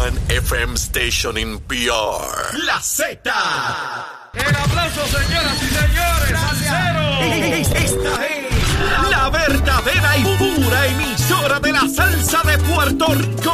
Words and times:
one 0.00 0.16
FM 0.28 0.78
station 0.78 1.36
in 1.36 1.58
PR. 1.68 2.56
La 2.66 2.80
Z. 2.80 3.20
El 4.32 4.56
aplauso, 4.56 5.02
señoras 5.06 5.62
y 5.62 5.68
señores. 5.80 6.30
Esta 7.74 8.26
es 8.26 8.42
la 9.10 9.28
verdadera 9.28 10.16
y 10.16 10.24
pura 10.38 10.86
emisora 10.86 11.60
de 11.60 11.72
la 11.72 11.86
salsa 11.88 12.40
de 12.44 12.56
Puerto 12.58 13.06
Rico. 13.14 13.52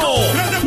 ¡De 0.51 0.57
Puerto 0.61 0.61
Rico! 0.61 0.66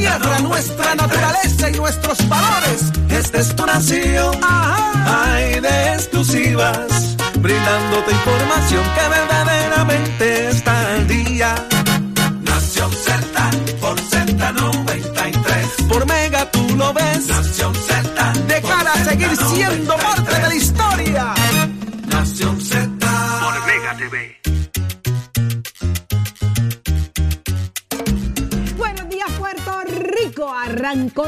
tierra, 0.00 0.38
Z93. 0.38 0.42
nuestra 0.42 0.94
naturaleza 0.94 1.70
y 1.70 1.72
nuestros 1.72 2.28
valores. 2.28 2.92
Esta 3.10 3.38
es 3.38 3.54
tu 3.54 3.66
nación. 3.66 4.34
Hay 4.42 5.60
de 5.60 5.94
exclusivas. 5.94 7.16
Brindándote 7.38 8.12
información 8.12 8.84
que 8.94 9.08
verdaderamente 9.08 10.48
está 10.48 10.94
al 10.94 11.06
día. 11.06 11.54
Nación 12.42 12.90
Z 12.92 13.50
por 13.80 14.00
Z93. 14.00 15.88
Por 15.88 16.06
Mega 16.06 16.50
tú 16.50 16.76
lo 16.76 16.92
ves. 16.92 17.26
Nación 17.28 17.74
Z. 17.74 18.32
De 18.46 18.62
cara 18.62 18.92
a 18.92 19.04
seguir 19.04 19.36
siendo 19.36 19.96
parte 19.96 20.09
Rico. 30.40 30.50
Arrancó 30.52 31.24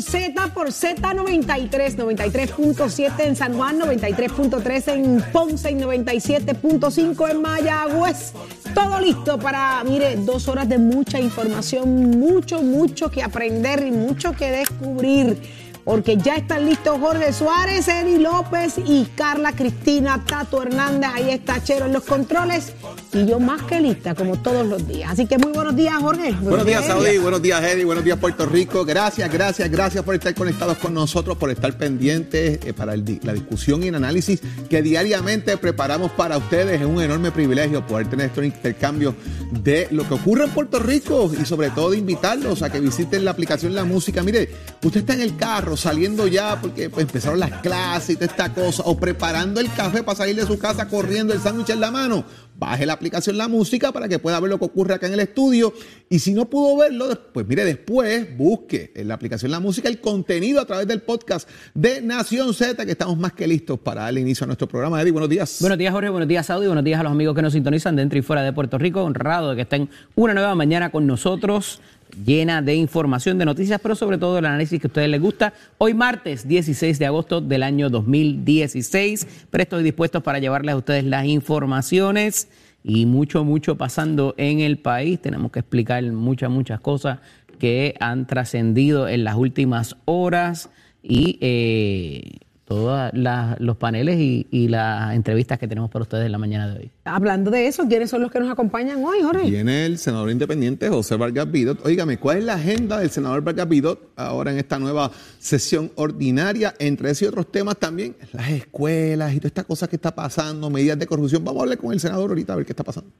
Z 0.00 0.48
por 0.54 0.68
Z93, 0.68 1.96
93.7 1.96 3.12
en 3.20 3.36
San 3.36 3.54
Juan, 3.54 3.78
93.3 3.80 4.92
en 4.92 5.24
Ponce 5.32 5.70
y 5.70 5.74
97.5 5.74 7.30
en 7.30 7.42
Mayagüez. 7.42 8.32
Todo 8.74 9.00
listo 9.00 9.38
para, 9.38 9.82
mire, 9.84 10.16
dos 10.16 10.48
horas 10.48 10.68
de 10.68 10.78
mucha 10.78 11.20
información, 11.20 12.18
mucho, 12.18 12.62
mucho 12.62 13.10
que 13.10 13.22
aprender 13.22 13.86
y 13.86 13.90
mucho 13.90 14.32
que 14.32 14.50
descubrir. 14.50 15.67
Porque 15.88 16.18
ya 16.18 16.36
están 16.36 16.66
listos 16.66 16.98
Jorge 17.00 17.32
Suárez, 17.32 17.88
Eddie 17.88 18.18
López 18.18 18.74
y 18.76 19.06
Carla 19.16 19.52
Cristina 19.52 20.22
Tato 20.22 20.62
Hernández. 20.62 21.08
Ahí 21.14 21.30
está 21.30 21.64
Chero 21.64 21.86
en 21.86 21.94
los 21.94 22.04
controles. 22.04 22.74
Y 23.14 23.24
yo 23.24 23.40
más 23.40 23.62
que 23.62 23.80
lista, 23.80 24.14
como 24.14 24.36
todos 24.36 24.66
los 24.66 24.86
días. 24.86 25.10
Así 25.10 25.24
que 25.24 25.38
muy 25.38 25.50
buenos 25.50 25.74
días, 25.74 25.94
Jorge. 25.98 26.32
Buenos 26.42 26.66
días. 26.66 26.84
Saudi. 26.84 27.16
Buenos 27.16 27.40
días, 27.40 27.64
Eddie. 27.64 27.86
Buenos 27.86 28.04
días, 28.04 28.18
Puerto 28.18 28.44
Rico. 28.44 28.84
Gracias, 28.84 29.32
gracias, 29.32 29.70
gracias 29.70 30.04
por 30.04 30.14
estar 30.14 30.34
conectados 30.34 30.76
con 30.76 30.92
nosotros, 30.92 31.38
por 31.38 31.50
estar 31.50 31.72
pendientes 31.78 32.60
eh, 32.66 32.74
para 32.74 32.92
el 32.92 33.18
la 33.22 33.32
discusión 33.32 33.82
y 33.82 33.88
el 33.88 33.94
análisis 33.94 34.42
que 34.68 34.82
diariamente 34.82 35.56
preparamos 35.56 36.10
para 36.10 36.36
ustedes. 36.36 36.82
Es 36.82 36.86
un 36.86 37.00
enorme 37.00 37.30
privilegio 37.30 37.86
poder 37.86 38.10
tener 38.10 38.26
estos 38.26 38.44
intercambios 38.44 39.14
de 39.52 39.88
lo 39.90 40.06
que 40.06 40.12
ocurre 40.12 40.44
en 40.44 40.50
Puerto 40.50 40.80
Rico 40.80 41.32
y 41.32 41.46
sobre 41.46 41.70
todo 41.70 41.92
de 41.92 41.96
invitarlos 41.96 42.60
a 42.60 42.70
que 42.70 42.78
visiten 42.78 43.24
la 43.24 43.30
aplicación 43.30 43.74
La 43.74 43.84
Música. 43.84 44.22
Mire, 44.22 44.50
usted 44.84 45.00
está 45.00 45.14
en 45.14 45.22
el 45.22 45.34
carro 45.34 45.77
saliendo 45.78 46.26
ya 46.26 46.60
porque 46.60 46.90
pues, 46.90 47.06
empezaron 47.06 47.40
las 47.40 47.52
clases 47.60 48.10
y 48.10 48.14
toda 48.14 48.26
esta 48.26 48.52
cosa, 48.52 48.82
o 48.86 48.98
preparando 48.98 49.60
el 49.60 49.72
café 49.72 50.02
para 50.02 50.16
salir 50.16 50.36
de 50.36 50.46
su 50.46 50.58
casa 50.58 50.88
corriendo 50.88 51.32
el 51.32 51.40
sándwich 51.40 51.70
en 51.70 51.80
la 51.80 51.90
mano. 51.90 52.24
Baje 52.58 52.86
la 52.86 52.94
aplicación 52.94 53.38
La 53.38 53.46
Música 53.46 53.92
para 53.92 54.08
que 54.08 54.18
pueda 54.18 54.40
ver 54.40 54.50
lo 54.50 54.58
que 54.58 54.64
ocurre 54.64 54.94
acá 54.94 55.06
en 55.06 55.12
el 55.12 55.20
estudio. 55.20 55.72
Y 56.10 56.18
si 56.18 56.34
no 56.34 56.50
pudo 56.50 56.76
verlo, 56.76 57.08
pues 57.32 57.46
mire, 57.46 57.64
después 57.64 58.36
busque 58.36 58.92
en 58.96 59.06
la 59.06 59.14
aplicación 59.14 59.52
La 59.52 59.60
Música 59.60 59.88
el 59.88 60.00
contenido 60.00 60.60
a 60.60 60.64
través 60.64 60.88
del 60.88 61.00
podcast 61.00 61.48
de 61.74 62.00
Nación 62.00 62.52
Z, 62.52 62.84
que 62.84 62.90
estamos 62.90 63.16
más 63.16 63.32
que 63.32 63.46
listos 63.46 63.78
para 63.78 64.02
darle 64.02 64.22
inicio 64.22 64.42
a 64.42 64.48
nuestro 64.48 64.66
programa. 64.66 65.00
Eddie, 65.00 65.12
buenos 65.12 65.30
días. 65.30 65.58
Buenos 65.60 65.78
días, 65.78 65.92
Jorge. 65.92 66.08
Buenos 66.08 66.28
días, 66.28 66.46
Saudi. 66.46 66.66
Buenos 66.66 66.82
días 66.82 66.98
a 66.98 67.04
los 67.04 67.12
amigos 67.12 67.36
que 67.36 67.42
nos 67.42 67.52
sintonizan 67.52 67.94
dentro 67.94 68.18
y 68.18 68.22
fuera 68.22 68.42
de 68.42 68.52
Puerto 68.52 68.76
Rico. 68.76 69.04
Honrado 69.04 69.50
de 69.50 69.56
que 69.56 69.62
estén 69.62 69.88
una 70.16 70.34
nueva 70.34 70.56
mañana 70.56 70.90
con 70.90 71.06
nosotros, 71.06 71.80
llena 72.24 72.62
de 72.62 72.74
información, 72.74 73.38
de 73.38 73.44
noticias, 73.44 73.80
pero 73.82 73.94
sobre 73.94 74.18
todo 74.18 74.38
el 74.38 74.46
análisis 74.46 74.80
que 74.80 74.86
a 74.86 74.88
ustedes 74.88 75.08
les 75.08 75.20
gusta. 75.20 75.52
Hoy, 75.78 75.94
martes 75.94 76.46
16 76.46 76.98
de 76.98 77.06
agosto 77.06 77.40
del 77.40 77.62
año 77.62 77.90
2016. 77.90 79.46
Prestos 79.50 79.80
y 79.80 79.84
dispuestos 79.84 80.22
para 80.22 80.38
llevarles 80.38 80.74
a 80.74 80.78
ustedes 80.78 81.04
las 81.04 81.26
informaciones 81.26 82.48
y 82.82 83.06
mucho, 83.06 83.44
mucho 83.44 83.76
pasando 83.76 84.34
en 84.38 84.60
el 84.60 84.78
país. 84.78 85.20
Tenemos 85.20 85.52
que 85.52 85.60
explicar 85.60 86.02
muchas, 86.04 86.50
muchas 86.50 86.80
cosas 86.80 87.20
que 87.58 87.94
han 88.00 88.26
trascendido 88.26 89.08
en 89.08 89.24
las 89.24 89.34
últimas 89.34 89.96
horas 90.04 90.70
y 91.02 91.38
eh, 91.40 92.38
todos 92.68 93.10
los 93.14 93.76
paneles 93.78 94.20
y, 94.20 94.46
y 94.50 94.68
las 94.68 95.14
entrevistas 95.14 95.58
que 95.58 95.66
tenemos 95.66 95.90
para 95.90 96.02
ustedes 96.02 96.26
en 96.26 96.32
la 96.32 96.38
mañana 96.38 96.68
de 96.68 96.80
hoy. 96.80 96.90
Hablando 97.06 97.50
de 97.50 97.66
eso, 97.66 97.88
¿quiénes 97.88 98.10
son 98.10 98.20
los 98.20 98.30
que 98.30 98.40
nos 98.40 98.50
acompañan 98.50 99.02
hoy, 99.02 99.22
Jorge? 99.22 99.48
Viene 99.48 99.86
el 99.86 99.96
senador 99.96 100.30
independiente 100.30 100.86
José 100.90 101.16
Vargas 101.16 101.50
Vidot. 101.50 101.84
Óigame, 101.86 102.18
¿cuál 102.18 102.38
es 102.38 102.44
la 102.44 102.54
agenda 102.54 102.98
del 102.98 103.08
senador 103.08 103.42
Vargas 103.42 103.66
Vidot 103.66 104.10
ahora 104.16 104.52
en 104.52 104.58
esta 104.58 104.78
nueva 104.78 105.10
sesión 105.38 105.90
ordinaria? 105.94 106.74
Entre 106.78 107.10
ese 107.10 107.24
y 107.24 107.28
otros 107.28 107.50
temas 107.50 107.78
también, 107.78 108.14
las 108.32 108.50
escuelas 108.50 109.32
y 109.32 109.36
todas 109.38 109.50
estas 109.50 109.64
cosas 109.64 109.88
que 109.88 109.96
está 109.96 110.14
pasando, 110.14 110.68
medidas 110.68 110.98
de 110.98 111.06
corrupción. 111.06 111.42
Vamos 111.42 111.60
a 111.60 111.62
hablar 111.62 111.78
con 111.78 111.94
el 111.94 112.00
senador 112.00 112.28
ahorita 112.28 112.52
a 112.52 112.56
ver 112.56 112.66
qué 112.66 112.72
está 112.72 112.84
pasando. 112.84 113.10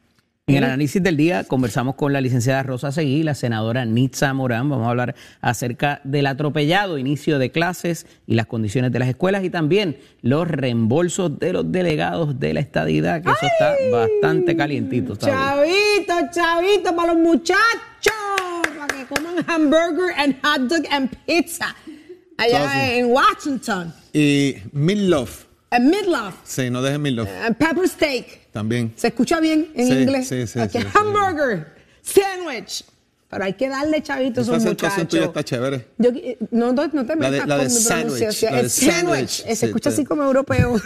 En 0.49 0.57
el 0.57 0.65
análisis 0.65 1.03
del 1.03 1.19
día 1.19 1.45
conversamos 1.45 1.95
con 1.95 2.15
la 2.15 2.23
licenciada 2.23 2.63
Rosa 2.63 2.91
Seguí, 2.91 3.23
la 3.23 3.35
senadora 3.35 3.85
Nitza 3.85 4.33
Morán. 4.33 4.71
Vamos 4.71 4.87
a 4.87 4.91
hablar 4.91 5.15
acerca 5.43 6.01
del 6.05 6.27
atropellado 6.27 6.97
inicio 6.97 7.39
de 7.39 7.51
clases 7.51 8.07
y 8.27 8.35
las 8.35 8.47
condiciones 8.47 8.91
de 8.91 8.99
las 8.99 9.09
escuelas 9.09 9.45
y 9.45 9.51
también 9.51 9.99
los 10.23 10.49
reembolsos 10.49 11.39
de 11.39 11.53
los 11.53 11.71
delegados 11.71 12.41
de 12.41 12.55
la 12.55 12.61
estadidad, 12.61 13.23
que 13.23 13.31
eso 13.31 13.47
está 13.47 13.75
bastante 13.93 14.57
calientito. 14.57 15.17
¿sabes? 15.17 15.35
Chavito, 15.35 16.15
chavito, 16.33 16.97
para 16.97 17.13
los 17.13 17.23
muchachos, 17.23 17.59
para 18.79 18.87
que 18.87 19.05
coman 19.05 19.45
hamburger 19.47 20.15
and 20.17 20.35
hot 20.43 20.63
dog 20.63 20.87
and 20.91 21.11
pizza. 21.27 21.77
Allá 22.39 22.95
en 22.95 23.07
Washington, 23.13 23.93
Y 24.15 24.55
Midlove. 24.73 25.48
En 25.71 25.91
Midlove, 25.91 26.33
Sí, 26.45 26.71
no 26.71 26.81
dejen 26.83 27.03
Midlove. 27.03 27.29
and 27.45 27.57
pepper 27.57 27.89
steak. 27.89 28.51
También. 28.53 28.93
¿Se 28.97 29.09
escucha 29.09 29.39
bien 29.41 29.71
en 29.75 29.87
Sí, 29.87 29.93
inglés? 29.93 30.29
sí, 30.29 30.47
sí, 30.47 30.61
sí, 30.71 30.79
sí. 30.81 30.87
hamburger, 30.95 31.67
sandwich. 32.03 32.85
Pero 33.31 33.45
hay 33.45 33.53
que 33.53 33.69
darle 33.69 34.03
chavito 34.03 34.41
a 34.41 34.43
esos 34.43 34.55
acentuación 34.57 35.07
tuya 35.07 35.25
está 35.27 35.45
chévere. 35.45 35.87
Yo, 35.99 36.11
no, 36.51 36.73
no, 36.73 36.87
no 36.87 37.05
te 37.05 37.15
La 37.15 37.31
de- 37.31 37.31
metas 37.33 37.47
la 37.49 37.59
de 37.59 37.65
con 37.67 37.75
mi 37.75 37.81
sandwich, 37.81 38.43
la 38.45 38.61
El 38.61 38.71
sandwich. 38.71 39.29
Se 39.55 39.67
escucha 39.67 39.91
así 39.91 40.05
como 40.07 40.23
europeo. 40.25 40.81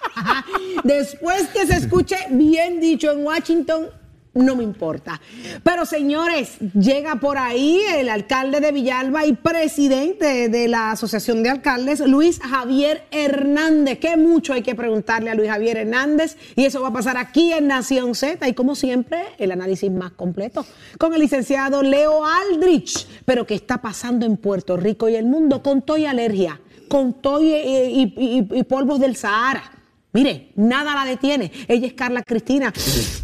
Después 0.84 1.48
que 1.48 1.66
se 1.66 1.76
escuche 1.76 2.16
bien 2.30 2.80
dicho 2.80 3.10
en 3.12 3.22
Washington, 3.24 3.88
no 4.34 4.54
me 4.56 4.62
importa. 4.62 5.20
Pero 5.62 5.84
señores, 5.84 6.58
llega 6.78 7.16
por 7.16 7.38
ahí 7.38 7.80
el 7.96 8.08
alcalde 8.08 8.60
de 8.60 8.72
Villalba 8.72 9.26
y 9.26 9.32
presidente 9.32 10.48
de 10.48 10.68
la 10.68 10.92
Asociación 10.92 11.42
de 11.42 11.50
Alcaldes, 11.50 12.00
Luis 12.00 12.38
Javier 12.40 13.04
Hernández. 13.10 13.98
Que 13.98 14.16
mucho 14.16 14.52
hay 14.52 14.62
que 14.62 14.74
preguntarle 14.74 15.30
a 15.30 15.34
Luis 15.34 15.50
Javier 15.50 15.76
Hernández 15.78 16.36
y 16.56 16.64
eso 16.66 16.80
va 16.80 16.88
a 16.88 16.92
pasar 16.92 17.16
aquí 17.16 17.52
en 17.52 17.66
Nación 17.66 18.14
Z 18.14 18.46
y 18.48 18.54
como 18.54 18.74
siempre 18.74 19.22
el 19.38 19.50
análisis 19.50 19.90
más 19.90 20.12
completo 20.12 20.64
con 20.98 21.14
el 21.14 21.20
licenciado 21.20 21.82
Leo 21.82 22.24
Aldrich. 22.24 23.06
Pero 23.24 23.46
¿qué 23.46 23.54
está 23.54 23.78
pasando 23.82 24.24
en 24.26 24.36
Puerto 24.36 24.76
Rico 24.76 25.08
y 25.08 25.16
el 25.16 25.26
mundo 25.26 25.62
con 25.62 25.82
toy 25.82 26.06
alergia, 26.06 26.60
con 26.88 27.14
toy 27.14 27.52
y- 27.54 28.14
y- 28.16 28.48
y 28.58 28.62
polvos 28.64 29.00
del 29.00 29.16
Sahara? 29.16 29.72
Mire, 30.10 30.52
nada 30.56 30.94
la 30.94 31.04
detiene. 31.04 31.52
Ella 31.68 31.86
es 31.86 31.92
Carla 31.92 32.22
Cristina. 32.22 32.72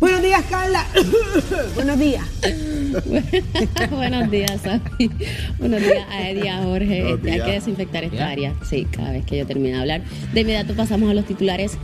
Buenos 0.01 0.23
días, 0.23 0.45
Carla. 0.51 0.85
Buenos 1.75 1.99
días. 1.99 2.23
Buenos 3.91 4.31
días, 4.31 4.61
Safi. 4.61 5.11
Buenos 5.59 5.81
días 5.81 6.07
a 6.11 6.29
Eddie, 6.29 6.51
a 6.51 6.63
Jorge. 6.63 7.15
Este, 7.15 7.33
hay 7.33 7.41
que 7.41 7.53
desinfectar 7.53 8.05
esta 8.05 8.29
área. 8.29 8.55
Sí, 8.69 8.87
cada 8.91 9.13
vez 9.13 9.25
que 9.25 9.39
yo 9.39 9.47
termine 9.47 9.77
de 9.77 9.81
hablar. 9.81 10.03
De 10.35 10.43
inmediato 10.43 10.75
pasamos 10.75 11.11
a 11.11 11.15
los 11.15 11.25
titulares. 11.25 11.79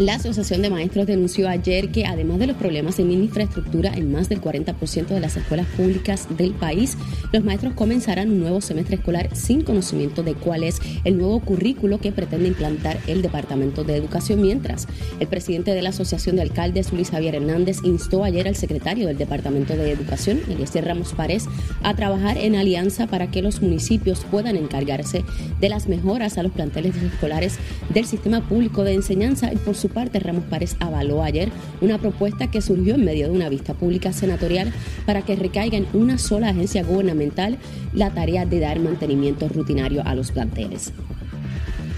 La 0.00 0.14
Asociación 0.14 0.62
de 0.62 0.70
Maestros 0.70 1.06
denunció 1.06 1.46
ayer 1.46 1.90
que 1.90 2.06
además 2.06 2.38
de 2.38 2.46
los 2.46 2.56
problemas 2.56 2.98
en 2.98 3.10
infraestructura 3.10 3.92
en 3.92 4.10
más 4.10 4.30
del 4.30 4.40
40% 4.40 5.08
de 5.08 5.20
las 5.20 5.36
escuelas 5.36 5.66
públicas 5.76 6.26
del 6.38 6.54
país, 6.54 6.96
los 7.34 7.44
maestros 7.44 7.74
comenzarán 7.74 8.30
un 8.30 8.40
nuevo 8.40 8.62
semestre 8.62 8.96
escolar 8.96 9.28
sin 9.36 9.60
conocimiento 9.60 10.22
de 10.22 10.32
cuál 10.32 10.62
es 10.62 10.80
el 11.04 11.18
nuevo 11.18 11.40
currículo 11.40 11.98
que 11.98 12.12
pretende 12.12 12.48
implantar 12.48 12.98
el 13.08 13.20
Departamento 13.20 13.84
de 13.84 13.94
Educación, 13.94 14.40
mientras 14.40 14.88
el 15.18 15.26
presidente 15.26 15.74
de 15.74 15.82
la 15.82 15.90
Asociación 15.90 16.36
de 16.36 16.42
Alcaldes, 16.42 16.94
Luis 16.94 17.10
Javier 17.10 17.34
Hernández, 17.34 17.76
instó 17.84 18.24
ayer 18.24 18.48
al 18.48 18.56
secretario 18.56 19.06
del 19.06 19.18
Departamento 19.18 19.76
de 19.76 19.92
Educación, 19.92 20.40
Eliezer 20.48 20.86
Ramos 20.86 21.12
Párez, 21.12 21.44
a 21.82 21.94
trabajar 21.94 22.38
en 22.38 22.56
alianza 22.56 23.06
para 23.06 23.30
que 23.30 23.42
los 23.42 23.60
municipios 23.60 24.24
puedan 24.30 24.56
encargarse 24.56 25.26
de 25.60 25.68
las 25.68 25.88
mejoras 25.88 26.38
a 26.38 26.42
los 26.42 26.52
planteles 26.52 26.96
escolares 26.96 27.58
del 27.92 28.06
sistema 28.06 28.40
público 28.48 28.82
de 28.82 28.94
enseñanza 28.94 29.52
y 29.52 29.56
por 29.56 29.74
su 29.74 29.89
parte 29.90 30.18
Ramos 30.20 30.44
Párez 30.44 30.76
avaló 30.80 31.22
ayer 31.22 31.50
una 31.80 31.98
propuesta 31.98 32.50
que 32.50 32.62
surgió 32.62 32.94
en 32.94 33.04
medio 33.04 33.26
de 33.26 33.32
una 33.32 33.48
vista 33.48 33.74
pública 33.74 34.12
senatorial 34.12 34.72
para 35.06 35.22
que 35.22 35.36
recaiga 35.36 35.76
en 35.76 35.86
una 35.92 36.18
sola 36.18 36.48
agencia 36.48 36.82
gubernamental 36.82 37.58
la 37.92 38.10
tarea 38.10 38.46
de 38.46 38.60
dar 38.60 38.80
mantenimiento 38.80 39.48
rutinario 39.48 40.02
a 40.04 40.14
los 40.14 40.32
planteles. 40.32 40.92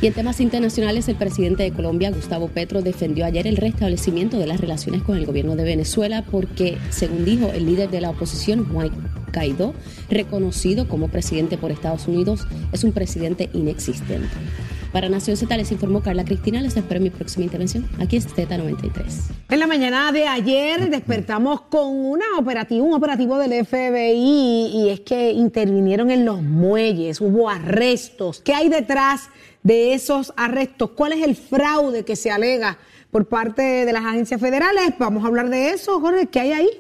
Y 0.03 0.09
en 0.09 0.15
temas 0.15 0.41
internacionales, 0.41 1.07
el 1.09 1.15
presidente 1.15 1.63
de 1.63 1.71
Colombia, 1.71 2.11
Gustavo 2.11 2.49
Petro, 2.49 2.83
defendió 2.83 3.25
ayer 3.25 3.47
el 3.47 3.57
restablecimiento 3.57 4.37
de 4.37 4.49
las 4.49 4.61
relaciones 4.61 5.03
con 5.03 5.17
el 5.17 5.27
gobierno 5.27 5.55
de 5.55 5.63
Venezuela 5.63 6.25
porque, 6.29 6.77
según 6.91 7.25
dijo 7.25 7.53
el 7.53 7.67
líder 7.67 7.89
de 7.89 8.01
la 8.01 8.11
oposición, 8.11 8.65
Juan 8.65 8.91
Guaidó, 9.33 9.75
reconocido 10.11 10.89
como 10.89 11.07
presidente 11.07 11.57
por 11.57 11.71
Estados 11.71 12.09
Unidos, 12.09 12.49
es 12.73 12.83
un 12.83 12.91
presidente 12.91 13.49
inexistente. 13.53 14.27
Para 14.93 15.09
Nación 15.09 15.39
Z 15.39 15.57
les 15.57 15.73
informó 15.73 16.03
Carla 16.03 16.25
Cristina. 16.25 16.61
Les 16.61 16.77
espero 16.77 17.01
mi 17.01 17.09
próxima 17.09 17.45
intervención. 17.45 17.89
Aquí 17.99 18.17
es 18.17 18.29
Z93. 18.29 18.93
En 19.49 19.59
la 19.59 19.67
mañana 19.67 20.13
de 20.13 20.29
ayer 20.29 20.91
despertamos 20.91 21.63
con 21.63 21.89
una 21.89 22.25
un 22.39 22.93
operativo 22.93 23.39
del 23.39 23.65
FBI 23.65 24.71
y 24.75 24.91
es 24.91 25.01
que 25.01 25.31
intervinieron 25.31 26.11
en 26.11 26.25
los 26.25 26.43
muelles, 26.43 27.21
hubo 27.21 27.49
arrestos. 27.49 28.43
¿Qué 28.45 28.53
hay 28.53 28.69
detrás 28.69 29.31
de 29.63 29.95
esos 29.95 30.35
arrestos? 30.37 30.91
¿Cuál 30.91 31.13
es 31.13 31.23
el 31.23 31.37
fraude 31.37 32.05
que 32.05 32.17
se 32.17 32.31
alega 32.31 32.77
por 33.11 33.27
parte 33.27 33.63
de 33.63 33.93
las 33.93 34.05
agencias 34.05 34.41
federales? 34.41 34.93
Vamos 34.99 35.25
a 35.25 35.29
hablar 35.29 35.49
de 35.49 35.71
eso, 35.71 36.01
Jorge. 36.01 36.27
¿Qué 36.27 36.41
hay 36.41 36.53
ahí? 36.53 36.71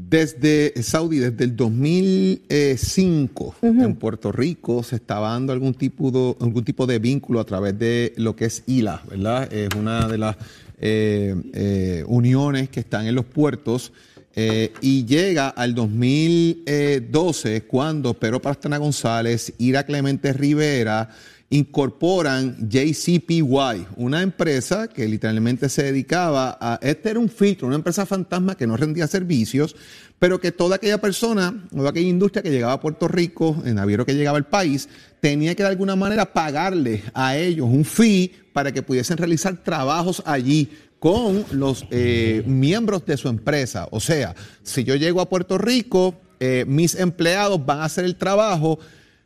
Desde 0.00 0.80
Saudi, 0.80 1.18
desde 1.18 1.42
el 1.42 1.56
2005, 1.56 3.56
en 3.60 3.96
Puerto 3.96 4.30
Rico 4.30 4.84
se 4.84 4.94
estaba 4.94 5.30
dando 5.30 5.52
algún 5.52 5.74
tipo, 5.74 6.12
de, 6.12 6.36
algún 6.40 6.64
tipo 6.64 6.86
de 6.86 7.00
vínculo 7.00 7.40
a 7.40 7.44
través 7.44 7.76
de 7.76 8.12
lo 8.16 8.36
que 8.36 8.44
es 8.44 8.62
ILA, 8.68 9.02
¿verdad? 9.10 9.52
Es 9.52 9.70
una 9.76 10.06
de 10.06 10.18
las 10.18 10.36
eh, 10.80 11.34
eh, 11.52 12.04
uniones 12.06 12.68
que 12.68 12.78
están 12.78 13.08
en 13.08 13.16
los 13.16 13.24
puertos. 13.24 13.92
eh, 14.36 14.72
y 14.80 15.04
llega 15.04 15.48
al 15.48 15.74
2012 15.74 17.62
cuando 17.62 18.14
Pedro 18.14 18.40
Pastrana 18.40 18.78
González, 18.78 19.52
Ira 19.58 19.82
Clemente 19.82 20.32
Rivera, 20.32 21.10
incorporan 21.50 22.68
JCPY, 22.68 23.86
una 23.96 24.22
empresa 24.22 24.88
que 24.88 25.08
literalmente 25.08 25.68
se 25.68 25.84
dedicaba 25.84 26.58
a, 26.60 26.78
este 26.82 27.10
era 27.10 27.18
un 27.18 27.30
filtro, 27.30 27.66
una 27.66 27.76
empresa 27.76 28.04
fantasma 28.04 28.54
que 28.54 28.66
no 28.66 28.76
rendía 28.76 29.06
servicios, 29.06 29.74
pero 30.18 30.40
que 30.40 30.52
toda 30.52 30.76
aquella 30.76 31.00
persona, 31.00 31.66
toda 31.74 31.90
aquella 31.90 32.08
industria 32.08 32.42
que 32.42 32.50
llegaba 32.50 32.74
a 32.74 32.80
Puerto 32.80 33.08
Rico, 33.08 33.56
en 33.64 33.76
naviero 33.76 34.04
que 34.04 34.14
llegaba 34.14 34.36
al 34.36 34.46
país, 34.46 34.88
tenía 35.20 35.54
que 35.54 35.62
de 35.62 35.70
alguna 35.70 35.96
manera 35.96 36.32
pagarle 36.32 37.02
a 37.14 37.36
ellos 37.36 37.68
un 37.70 37.84
fee 37.84 38.32
para 38.52 38.72
que 38.72 38.82
pudiesen 38.82 39.16
realizar 39.16 39.56
trabajos 39.62 40.22
allí 40.26 40.68
con 40.98 41.44
los 41.52 41.86
eh, 41.90 42.42
miembros 42.46 43.06
de 43.06 43.16
su 43.16 43.28
empresa. 43.28 43.86
O 43.90 44.00
sea, 44.00 44.34
si 44.62 44.84
yo 44.84 44.96
llego 44.96 45.20
a 45.20 45.28
Puerto 45.28 45.56
Rico, 45.56 46.14
eh, 46.40 46.64
mis 46.66 46.94
empleados 46.94 47.64
van 47.64 47.80
a 47.80 47.84
hacer 47.84 48.04
el 48.04 48.16
trabajo. 48.16 48.78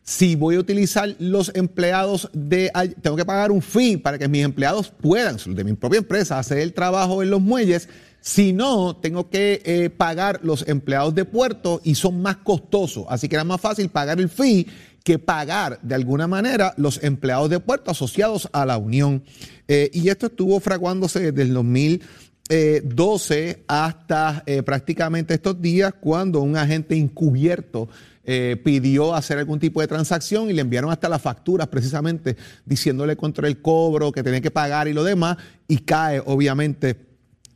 Si 0.04 0.34
voy 0.34 0.56
a 0.56 0.60
utilizar 0.60 1.14
los 1.20 1.52
empleados 1.54 2.28
de 2.32 2.72
tengo 3.00 3.16
que 3.16 3.24
pagar 3.24 3.52
un 3.52 3.62
fee 3.62 3.96
para 3.96 4.18
que 4.18 4.26
mis 4.26 4.44
empleados 4.44 4.90
puedan, 4.90 5.36
de 5.46 5.62
mi 5.62 5.74
propia 5.74 5.98
empresa, 5.98 6.40
hacer 6.40 6.58
el 6.58 6.72
trabajo 6.72 7.22
en 7.22 7.30
los 7.30 7.40
muelles. 7.40 7.88
Si 8.20 8.52
no, 8.52 8.96
tengo 8.96 9.30
que 9.30 9.62
eh, 9.64 9.90
pagar 9.90 10.40
los 10.42 10.66
empleados 10.66 11.14
de 11.14 11.24
puerto 11.24 11.80
y 11.84 11.94
son 11.94 12.20
más 12.20 12.38
costosos. 12.38 13.04
Así 13.08 13.28
que 13.28 13.36
era 13.36 13.44
más 13.44 13.60
fácil 13.60 13.90
pagar 13.90 14.20
el 14.20 14.28
fee 14.28 14.66
que 15.04 15.20
pagar 15.20 15.78
de 15.82 15.94
alguna 15.94 16.26
manera 16.26 16.74
los 16.76 17.00
empleados 17.02 17.48
de 17.50 17.60
puerto 17.60 17.92
asociados 17.92 18.48
a 18.52 18.66
la 18.66 18.78
Unión. 18.78 19.22
Eh, 19.68 19.88
y 19.92 20.08
esto 20.08 20.26
estuvo 20.26 20.58
fraguándose 20.58 21.30
desde 21.32 21.42
el 21.42 21.54
2012 21.54 23.62
hasta 23.68 24.42
eh, 24.46 24.64
prácticamente 24.64 25.34
estos 25.34 25.60
días 25.60 25.94
cuando 26.00 26.40
un 26.40 26.56
agente 26.56 26.96
encubierto 26.96 27.88
eh, 28.24 28.60
pidió 28.62 29.14
hacer 29.14 29.38
algún 29.38 29.58
tipo 29.58 29.80
de 29.80 29.88
transacción 29.88 30.48
y 30.48 30.52
le 30.52 30.60
enviaron 30.60 30.90
hasta 30.90 31.08
las 31.08 31.20
facturas 31.20 31.66
precisamente 31.68 32.36
diciéndole 32.64 33.16
contra 33.16 33.48
el 33.48 33.60
cobro 33.60 34.12
que 34.12 34.22
tenía 34.22 34.40
que 34.40 34.50
pagar 34.50 34.86
y 34.86 34.92
lo 34.92 35.02
demás 35.02 35.38
y 35.66 35.78
cae 35.78 36.22
obviamente 36.24 36.96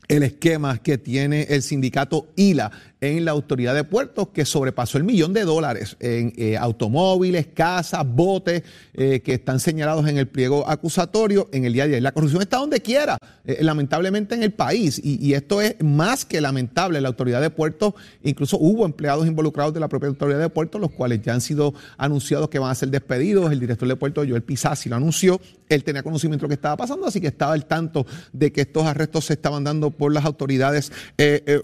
el 0.08 0.22
esquema 0.22 0.78
que 0.78 0.98
tiene 0.98 1.42
el 1.50 1.62
sindicato 1.62 2.28
ILA 2.36 2.70
en 3.00 3.24
la 3.26 3.32
autoridad 3.32 3.74
de 3.74 3.84
puertos 3.84 4.28
que 4.28 4.46
sobrepasó 4.46 4.96
el 4.96 5.04
millón 5.04 5.34
de 5.34 5.44
dólares 5.44 5.96
en 6.00 6.32
eh, 6.36 6.56
automóviles, 6.56 7.46
casas, 7.48 8.06
botes 8.06 8.62
eh, 8.94 9.20
que 9.20 9.34
están 9.34 9.60
señalados 9.60 10.08
en 10.08 10.16
el 10.16 10.26
pliego 10.26 10.68
acusatorio 10.68 11.48
en 11.52 11.66
el 11.66 11.74
día 11.74 11.84
de 11.84 11.92
ayer. 11.92 12.02
La 12.02 12.12
corrupción 12.12 12.40
está 12.40 12.56
donde 12.56 12.80
quiera, 12.80 13.18
eh, 13.44 13.58
lamentablemente 13.60 14.34
en 14.34 14.42
el 14.42 14.52
país 14.52 15.00
y, 15.02 15.34
esto 15.36 15.60
es 15.60 15.76
más 15.82 16.24
que 16.24 16.40
lamentable. 16.40 17.00
La 17.00 17.08
autoridad 17.08 17.42
de 17.42 17.50
puertos, 17.50 17.94
incluso 18.22 18.56
hubo 18.58 18.86
empleados 18.86 19.26
involucrados 19.26 19.74
de 19.74 19.80
la 19.80 19.88
propia 19.88 20.08
autoridad 20.08 20.38
de 20.38 20.48
puertos, 20.48 20.80
los 20.80 20.90
cuales 20.90 21.20
ya 21.20 21.34
han 21.34 21.42
sido 21.42 21.74
anunciados 21.98 22.48
que 22.48 22.58
van 22.58 22.70
a 22.70 22.74
ser 22.74 22.88
despedidos. 22.88 23.52
El 23.52 23.60
director 23.60 23.86
de 23.86 23.96
puertos, 23.96 24.26
Joel 24.26 24.42
Pizassi, 24.42 24.88
lo 24.88 24.96
anunció. 24.96 25.40
Él 25.68 25.84
tenía 25.84 26.02
conocimiento 26.02 26.42
de 26.42 26.46
lo 26.46 26.48
que 26.48 26.54
estaba 26.54 26.76
pasando, 26.76 27.06
así 27.06 27.20
que 27.20 27.26
estaba 27.26 27.52
al 27.52 27.66
tanto 27.66 28.06
de 28.32 28.52
que 28.52 28.62
estos 28.62 28.86
arrestos 28.86 29.26
se 29.26 29.34
estaban 29.34 29.64
dando 29.64 29.90
por 29.90 30.12
las 30.12 30.24
autoridades 30.24 30.90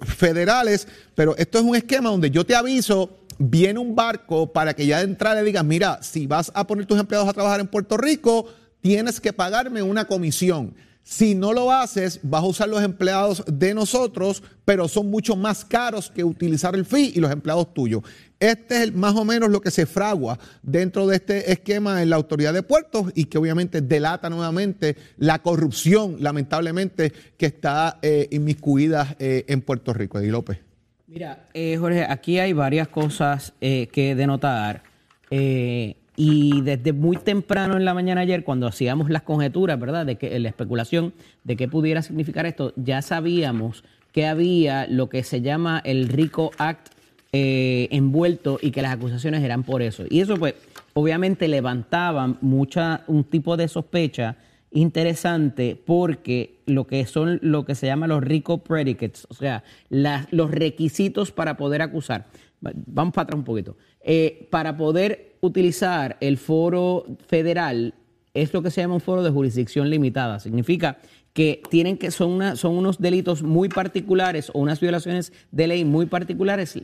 federales. 0.05 0.89
Esto 1.36 1.58
es 1.58 1.64
un 1.64 1.76
esquema 1.76 2.10
donde 2.10 2.31
yo 2.31 2.44
te 2.44 2.55
aviso, 2.55 3.19
viene 3.38 3.79
un 3.79 3.94
barco 3.94 4.52
para 4.52 4.74
que 4.74 4.86
ya 4.86 4.98
de 4.98 5.05
entrada 5.05 5.36
le 5.36 5.44
digas, 5.44 5.64
mira, 5.64 6.02
si 6.02 6.26
vas 6.26 6.50
a 6.55 6.67
poner 6.67 6.86
tus 6.86 6.98
empleados 6.98 7.29
a 7.29 7.32
trabajar 7.32 7.60
en 7.60 7.69
Puerto 7.69 7.96
Rico, 7.96 8.46
tienes 8.81 9.20
que 9.20 9.32
pagarme 9.32 9.82
una 9.82 10.06
comisión. 10.06 10.74
Si 11.05 11.34
no 11.34 11.52
lo 11.52 11.72
haces, 11.72 12.20
vas 12.22 12.43
a 12.43 12.46
usar 12.46 12.69
los 12.69 12.81
empleados 12.81 13.43
de 13.48 13.74
nosotros, 13.74 14.43
pero 14.64 14.86
son 14.86 15.10
mucho 15.10 15.34
más 15.34 15.64
caros 15.64 16.12
que 16.14 16.22
utilizar 16.22 16.76
el 16.76 16.84
fee 16.84 17.12
y 17.17 17.20
los 17.20 17.32
empleados 17.32 17.74
tuyos. 17.74 18.02
Este 18.38 18.84
es 18.84 18.94
más 18.94 19.14
o 19.17 19.24
menos 19.24 19.50
lo 19.50 19.60
que 19.60 19.72
se 19.72 19.86
fragua 19.86 20.38
dentro 20.62 21.08
de 21.08 21.17
este 21.17 21.50
esquema 21.50 22.02
en 22.02 22.10
la 22.10 22.17
autoridad 22.17 22.52
de 22.52 22.62
puertos 22.62 23.10
y 23.14 23.24
que 23.24 23.38
obviamente 23.38 23.81
delata 23.81 24.31
nuevamente 24.31 24.96
la 25.17 25.43
corrupción, 25.43 26.17
lamentablemente, 26.20 27.12
que 27.36 27.46
está 27.46 27.98
eh, 28.02 28.29
inmiscuida 28.31 29.17
eh, 29.19 29.44
en 29.48 29.60
Puerto 29.60 29.93
Rico. 29.93 30.20
Eddie 30.20 30.31
López. 30.31 30.71
Mira, 31.12 31.40
eh, 31.52 31.76
Jorge, 31.78 32.06
aquí 32.08 32.38
hay 32.38 32.54
varias 32.54 32.88
cosas 32.88 33.52
eh, 33.60 33.88
que 33.92 34.14
denotar. 34.14 34.82
Eh, 35.31 35.96
y 36.16 36.62
desde 36.62 36.94
muy 36.94 37.19
temprano 37.19 37.76
en 37.76 37.84
la 37.84 37.92
mañana 37.92 38.22
ayer, 38.22 38.44
cuando 38.44 38.66
hacíamos 38.66 39.10
las 39.10 39.20
conjeturas, 39.20 39.78
¿verdad? 39.78 40.06
De 40.06 40.16
que 40.16 40.38
la 40.40 40.48
especulación 40.48 41.12
de 41.44 41.56
qué 41.56 41.69
pudiera 41.69 42.00
significar 42.00 42.46
esto, 42.46 42.72
ya 42.76 43.02
sabíamos 43.02 43.84
que 44.12 44.26
había 44.26 44.86
lo 44.86 45.10
que 45.10 45.22
se 45.22 45.42
llama 45.42 45.82
el 45.84 46.08
RICO 46.08 46.50
Act 46.56 46.88
eh, 47.34 47.88
envuelto 47.90 48.58
y 48.62 48.70
que 48.70 48.81
las 48.81 48.94
acusaciones 48.94 49.42
eran 49.42 49.64
por 49.64 49.82
eso. 49.82 50.04
Y 50.08 50.20
eso, 50.20 50.38
pues, 50.38 50.54
obviamente 50.94 51.46
levantaba 51.46 52.38
mucha, 52.40 53.02
un 53.06 53.24
tipo 53.24 53.58
de 53.58 53.69
sospecha 53.69 54.36
interesante 54.72 55.81
porque 55.84 56.60
lo 56.67 56.86
que 56.86 57.05
son 57.06 57.38
lo 57.43 57.64
que 57.64 57.74
se 57.74 57.86
llama 57.86 58.06
los 58.06 58.22
RICO 58.22 58.58
predicates, 58.64 59.26
o 59.31 59.34
sea, 59.34 59.64
las- 59.88 60.26
los 60.32 60.50
requisitos 60.50 61.31
para 61.32 61.56
poder 61.56 61.82
acusar. 61.82 62.26
Va- 62.64 62.72
Vamos 62.74 63.12
para 63.14 63.24
atrás 63.24 63.38
un 63.38 63.44
poquito. 63.44 63.76
Eh, 64.00 64.48
para 64.50 64.76
poder 64.76 65.36
utilizar 65.41 66.17
el 66.20 66.38
foro 66.38 67.05
federal 67.26 67.94
es 68.34 68.52
lo 68.55 68.62
que 68.62 68.70
se 68.70 68.81
llama 68.81 68.94
un 68.94 69.00
foro 69.00 69.22
de 69.22 69.31
jurisdicción 69.31 69.91
limitada. 69.91 70.38
Significa 70.41 70.98
que 71.32 71.62
tienen 71.70 71.96
que 71.98 72.10
son 72.10 72.31
una- 72.31 72.56
son 72.56 72.76
unos 72.76 72.98
delitos 73.00 73.43
muy 73.43 73.69
particulares 73.69 74.50
o 74.55 74.58
unas 74.60 74.81
violaciones 74.81 75.32
de 75.50 75.67
ley 75.67 75.84
muy 75.84 76.06
particulares 76.06 76.79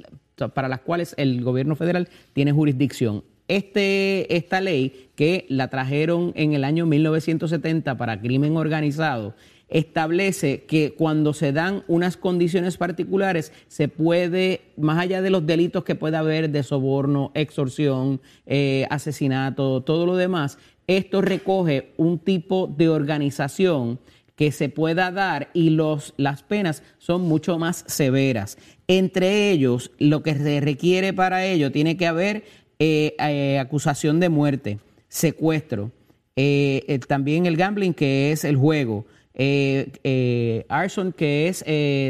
para 0.55 0.69
las 0.69 0.81
cuales 0.81 1.15
el 1.19 1.43
gobierno 1.43 1.77
federal 1.77 2.09
tiene 2.33 2.53
jurisdicción. 2.53 3.25
Este, 3.49 4.37
esta 4.37 4.61
ley 4.61 5.11
que 5.15 5.47
la 5.49 5.69
trajeron 5.69 6.33
en 6.37 6.53
el 6.53 6.65
año 6.65 6.87
1970 6.87 7.97
para 7.97 8.21
crimen 8.21 8.57
organizado 8.57 9.35
establece 9.69 10.65
que 10.65 10.95
cuando 10.95 11.35
se 11.35 11.53
dan 11.53 11.85
unas 11.89 12.17
condiciones 12.17 12.77
particulares 12.77 13.53
se 13.69 13.89
puede, 13.89 14.63
más 14.77 14.99
allá 14.99 15.21
de 15.23 15.31
los 15.31 15.47
delitos 15.47 15.85
que 15.85 15.95
pueda 15.95 16.21
haber 16.21 16.51
de 16.51 16.63
soborno, 16.63 17.33
extorsión, 17.35 18.21
eh, 18.47 18.87
asesinato, 18.91 19.83
todo 19.83 20.07
lo 20.07 20.17
demás, 20.17 20.59
esto 20.87 21.21
recoge 21.21 21.93
un 21.99 22.19
tipo 22.19 22.67
de 22.67 22.89
organización 22.89 23.99
que 24.37 24.53
se 24.53 24.69
pueda 24.69 25.11
dar 25.11 25.51
y 25.53 25.77
las 26.17 26.43
penas 26.45 26.85
son 26.99 27.23
mucho 27.23 27.59
más 27.59 27.85
severas. 27.89 28.57
Entre 28.87 29.51
ellos, 29.51 29.91
lo 29.99 30.23
que 30.23 30.35
se 30.35 30.61
requiere 30.61 31.13
para 31.13 31.45
ello 31.45 31.73
tiene 31.73 31.97
que 31.97 32.07
haber 32.07 32.45
eh, 32.81 33.17
eh, 33.19 33.59
acusación 33.59 34.21
de 34.21 34.29
muerte, 34.29 34.79
secuestro, 35.09 35.91
eh, 36.37 37.01
también 37.09 37.47
el 37.47 37.57
gambling, 37.57 37.93
que 37.93 38.31
es 38.31 38.45
el 38.45 38.55
juego, 38.55 39.05
arson, 40.69 41.13
que 41.13 41.49
es 41.49 41.65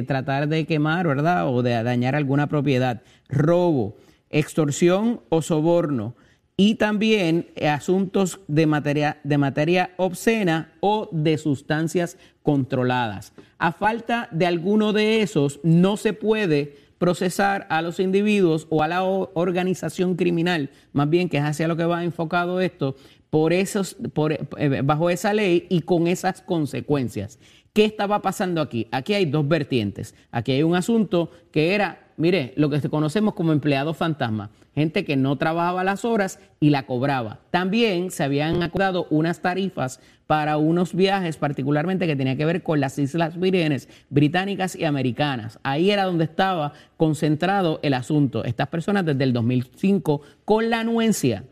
tratar 0.07 0.47
de 0.49 0.67
quemar, 0.67 1.07
¿verdad? 1.07 1.49
O 1.49 1.63
de 1.63 1.83
dañar 1.83 2.15
alguna 2.15 2.49
propiedad, 2.49 3.03
robo, 3.31 3.97
extorsión 4.29 5.21
o 5.31 5.41
soborno 5.41 6.15
y 6.59 6.75
también 6.75 7.47
asuntos 7.67 8.41
de 8.47 8.67
materia, 8.67 9.21
de 9.25 9.39
materia 9.39 9.93
obscena 9.97 10.73
o 10.81 11.09
de 11.13 11.39
sustancias 11.39 12.19
controladas. 12.43 13.33
A 13.59 13.73
falta 13.73 14.29
de 14.33 14.45
alguno 14.45 14.93
de 14.93 15.23
esos, 15.23 15.61
no 15.63 15.97
se 15.97 16.13
puede 16.13 16.88
procesar 16.99 17.67
a 17.71 17.81
los 17.81 18.01
individuos 18.01 18.67
o 18.71 18.83
a 18.83 18.89
la 18.89 19.03
organización 19.05 20.17
criminal, 20.17 20.71
más 20.93 21.09
bien 21.09 21.29
que 21.29 21.39
es 21.39 21.45
hacia 21.45 21.69
lo 21.69 21.77
que 21.77 21.85
va 21.85 22.05
enfocado 22.05 22.61
esto, 22.61 22.97
por 23.31 23.53
esos, 23.53 23.97
por, 24.13 24.33
eh, 24.33 24.81
bajo 24.83 25.11
esa 25.11 25.33
ley 25.33 25.67
y 25.69 25.83
con 25.83 26.07
esas 26.07 26.43
consecuencias. 26.43 27.39
¿Qué 27.73 27.85
estaba 27.85 28.23
pasando 28.23 28.61
aquí? 28.61 28.89
Aquí 28.91 29.15
hay 29.15 29.27
dos 29.27 29.47
vertientes. 29.47 30.15
Aquí 30.31 30.53
hay 30.53 30.63
un 30.63 30.75
asunto 30.75 31.31
que 31.53 31.75
era, 31.75 32.08
mire, 32.19 32.53
lo 32.57 32.69
que 32.69 32.87
conocemos 32.89 33.35
como 33.35 33.53
empleado 33.53 33.95
fantasma 33.95 34.51
gente 34.79 35.05
que 35.05 35.17
no 35.17 35.37
trabajaba 35.37 35.85
las 35.85 36.05
horas 36.05 36.39
y 36.61 36.71
la 36.71 36.87
cobraba. 36.87 37.41
También 37.51 38.11
se 38.11 38.23
habían 38.23 38.63
acordado 38.63 39.07
unas 39.11 39.41
tarifas 39.41 40.01
para 40.27 40.57
unos 40.57 40.95
viajes 40.95 41.37
particularmente 41.37 42.07
que 42.07 42.17
tenía 42.17 42.37
que 42.37 42.45
ver 42.45 42.63
con 42.63 42.81
las 42.81 42.99
Islas 42.99 43.39
Vírgenes 43.39 43.89
británicas 44.09 44.77
y 44.77 44.85
americanas. 44.85 45.59
Ahí 45.63 45.91
era 45.91 46.05
donde 46.05 46.25
estaba 46.25 46.73
concentrado 46.97 47.81
el 47.83 47.95
asunto. 47.95 48.45
Estas 48.45 48.69
personas 48.69 49.05
desde 49.05 49.25
el 49.25 49.33
2005 49.33 50.23
con 50.45 50.71
la 50.71 50.81
anuencia 50.81 51.45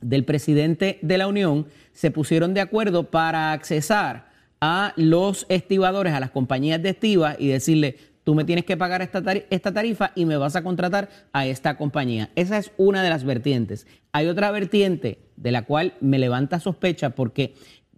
del 0.00 0.24
presidente 0.24 0.98
de 1.02 1.18
la 1.18 1.26
Unión 1.26 1.66
se 1.92 2.10
pusieron 2.10 2.54
de 2.54 2.60
acuerdo 2.60 3.10
para 3.10 3.52
accesar 3.52 4.30
a 4.60 4.92
los 4.94 5.46
estibadores, 5.48 6.12
a 6.12 6.20
las 6.20 6.30
compañías 6.30 6.80
de 6.80 6.90
estiva 6.90 7.34
y 7.36 7.48
decirle, 7.48 7.96
tú 8.24 8.34
me 8.34 8.44
tienes 8.44 8.64
que 8.64 8.76
pagar 8.76 9.02
esta, 9.02 9.72
tarifa 9.72 10.12
y 10.14 10.24
me 10.24 10.36
vas 10.36 10.56
a 10.56 10.62
contratar 10.62 11.08
a 11.32 11.46
esta 11.46 11.76
compañía. 11.76 12.30
Esa 12.36 12.58
es 12.58 12.72
una 12.76 13.02
de 13.02 13.10
las 13.10 13.24
vertientes. 13.24 13.86
Hay 14.12 14.26
otra 14.26 14.50
vertiente 14.50 15.18
de 15.36 15.52
la 15.52 15.62
cual 15.62 15.94
me 16.00 16.18
levanta 16.18 16.60
sospecha 16.60 17.10
porque 17.10 17.54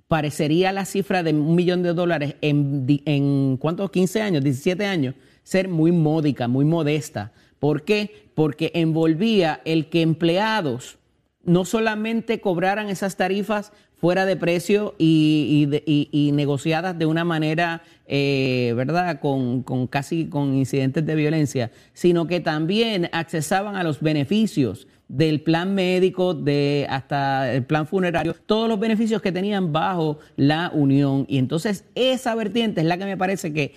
parecería 0.09 0.73
la 0.73 0.85
cifra 0.85 1.23
de 1.23 1.33
un 1.33 1.54
millón 1.54 1.83
de 1.83 1.95
dólares 1.95 2.37
en, 2.40 2.87
en 3.04 3.57
¿cuántos? 3.59 3.90
15 3.90 4.23
años, 4.23 4.45
17 4.45 4.85
años, 4.87 5.14
ser 5.43 5.69
muy 5.69 5.93
módica, 5.93 6.49
muy 6.49 6.64
modesta. 6.64 7.33
¿Por 7.59 7.83
qué? 7.83 8.28
Porque 8.35 8.71
envolvía 8.75 9.61
el 9.64 9.88
que 9.88 10.02
empleados 10.02 10.99
no 11.45 11.64
solamente 11.64 12.40
cobraran 12.40 12.88
esas 12.88 13.16
tarifas 13.16 13.73
fuera 14.04 14.26
de 14.26 14.37
precio 14.37 14.94
y, 14.99 16.30
negociadas 16.34 16.99
de 16.99 17.06
una 17.06 17.25
manera, 17.25 17.80
eh, 18.06 18.75
¿verdad?, 18.76 19.18
con, 19.18 19.62
casi 19.87 20.26
con 20.26 20.52
incidentes 20.52 21.06
de 21.06 21.14
violencia, 21.14 21.70
sino 21.94 22.26
que 22.26 22.40
también 22.40 23.08
accesaban 23.12 23.76
a 23.76 23.82
los 23.82 24.02
beneficios 24.02 24.88
del 25.08 25.40
plan 25.40 25.75
médico, 25.75 26.34
de 26.34 26.87
hasta 26.90 27.50
el 27.50 27.64
plan 27.64 27.87
funerario, 27.87 28.37
todos 28.44 28.68
los 28.68 28.78
beneficios 28.78 29.23
que 29.23 29.32
tenían 29.32 29.73
bajo 29.73 30.18
la 30.37 30.70
unión. 30.75 31.25
Y 31.26 31.38
entonces 31.38 31.87
esa 31.94 32.34
vertiente 32.34 32.82
es 32.82 32.87
la 32.87 32.99
que 32.99 33.06
me 33.06 33.16
parece 33.16 33.54
que 33.54 33.73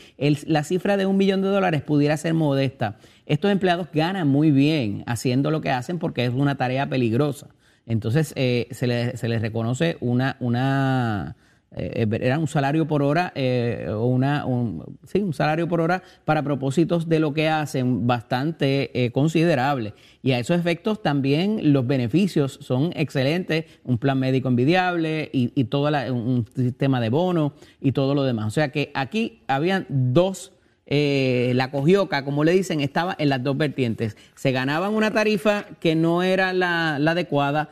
la 0.46 0.65
cifra 0.65 0.98
de 0.98 1.05
un 1.05 1.15
millón 1.15 1.41
de 1.41 1.48
dólares 1.48 1.84
pudiera 1.84 2.17
ser 2.17 2.34
modesta. 2.34 2.98
Estos 3.27 3.50
empleados 3.50 3.88
ganan 3.93 4.27
muy 4.27 4.51
bien 4.51 5.05
haciendo 5.07 5.51
lo 5.51 5.62
que 5.62 5.69
hacen 5.69 6.00
porque 6.00 6.25
es 6.25 6.34
una 6.34 6.57
tarea 6.57 6.89
peligrosa. 6.89 7.48
Entonces 7.88 8.34
eh, 8.36 8.67
se, 8.72 8.86
les, 8.86 9.20
se, 9.20 9.29
les, 9.29 9.41
reconoce 9.41 9.98
una, 10.01 10.36
una 10.41 11.38
eh, 11.72 12.06
era 12.22 12.38
un 12.38 12.48
salario 12.48 12.86
por 12.86 13.01
hora 13.01 13.32
eh, 13.34 13.89
una, 13.98 14.46
un, 14.46 14.98
sí, 15.06 15.20
un 15.20 15.34
salario 15.34 15.67
por 15.70 15.79
hora 15.79 16.03
para 16.25 16.44
propósitos 16.44 17.08
de 17.08 17.20
lo 17.20 17.34
que 17.34 17.48
hacen 17.48 18.06
bastante 18.06 19.10
considerable. 19.13 19.94
Y 20.22 20.34
a 20.34 20.39
esos 20.39 20.60
efectos 20.60 21.01
también 21.01 21.72
los 21.72 21.88
beneficios 21.88 22.60
son 22.62 22.91
excelentes, 22.94 23.65
un 23.86 23.98
plan 23.98 24.20
médico 24.20 24.50
envidiable 24.50 25.29
y, 25.32 25.53
y 25.56 25.65
todo 25.65 25.88
un 26.13 26.46
sistema 26.53 27.00
de 27.00 27.10
bono 27.10 27.53
y 27.79 27.94
todo 27.94 28.13
lo 28.13 28.24
demás. 28.24 28.48
O 28.48 28.51
sea 28.51 28.70
que 28.70 28.91
aquí 28.94 29.44
habían 29.48 29.86
dos 29.89 30.57
eh, 30.89 31.51
la 31.56 31.70
cogioca, 31.70 32.24
como 32.24 32.46
le 32.46 32.53
dicen, 32.53 32.79
estaba 32.79 33.15
en 33.20 33.29
las 33.29 33.44
dos 33.44 33.58
vertientes. 33.58 34.15
Se 34.36 34.51
ganaban 34.53 34.94
una 34.94 35.12
tarifa 35.12 35.65
que 35.82 35.96
no 35.96 36.24
era 36.24 36.53
la, 36.53 36.96
adecuada, 36.96 37.70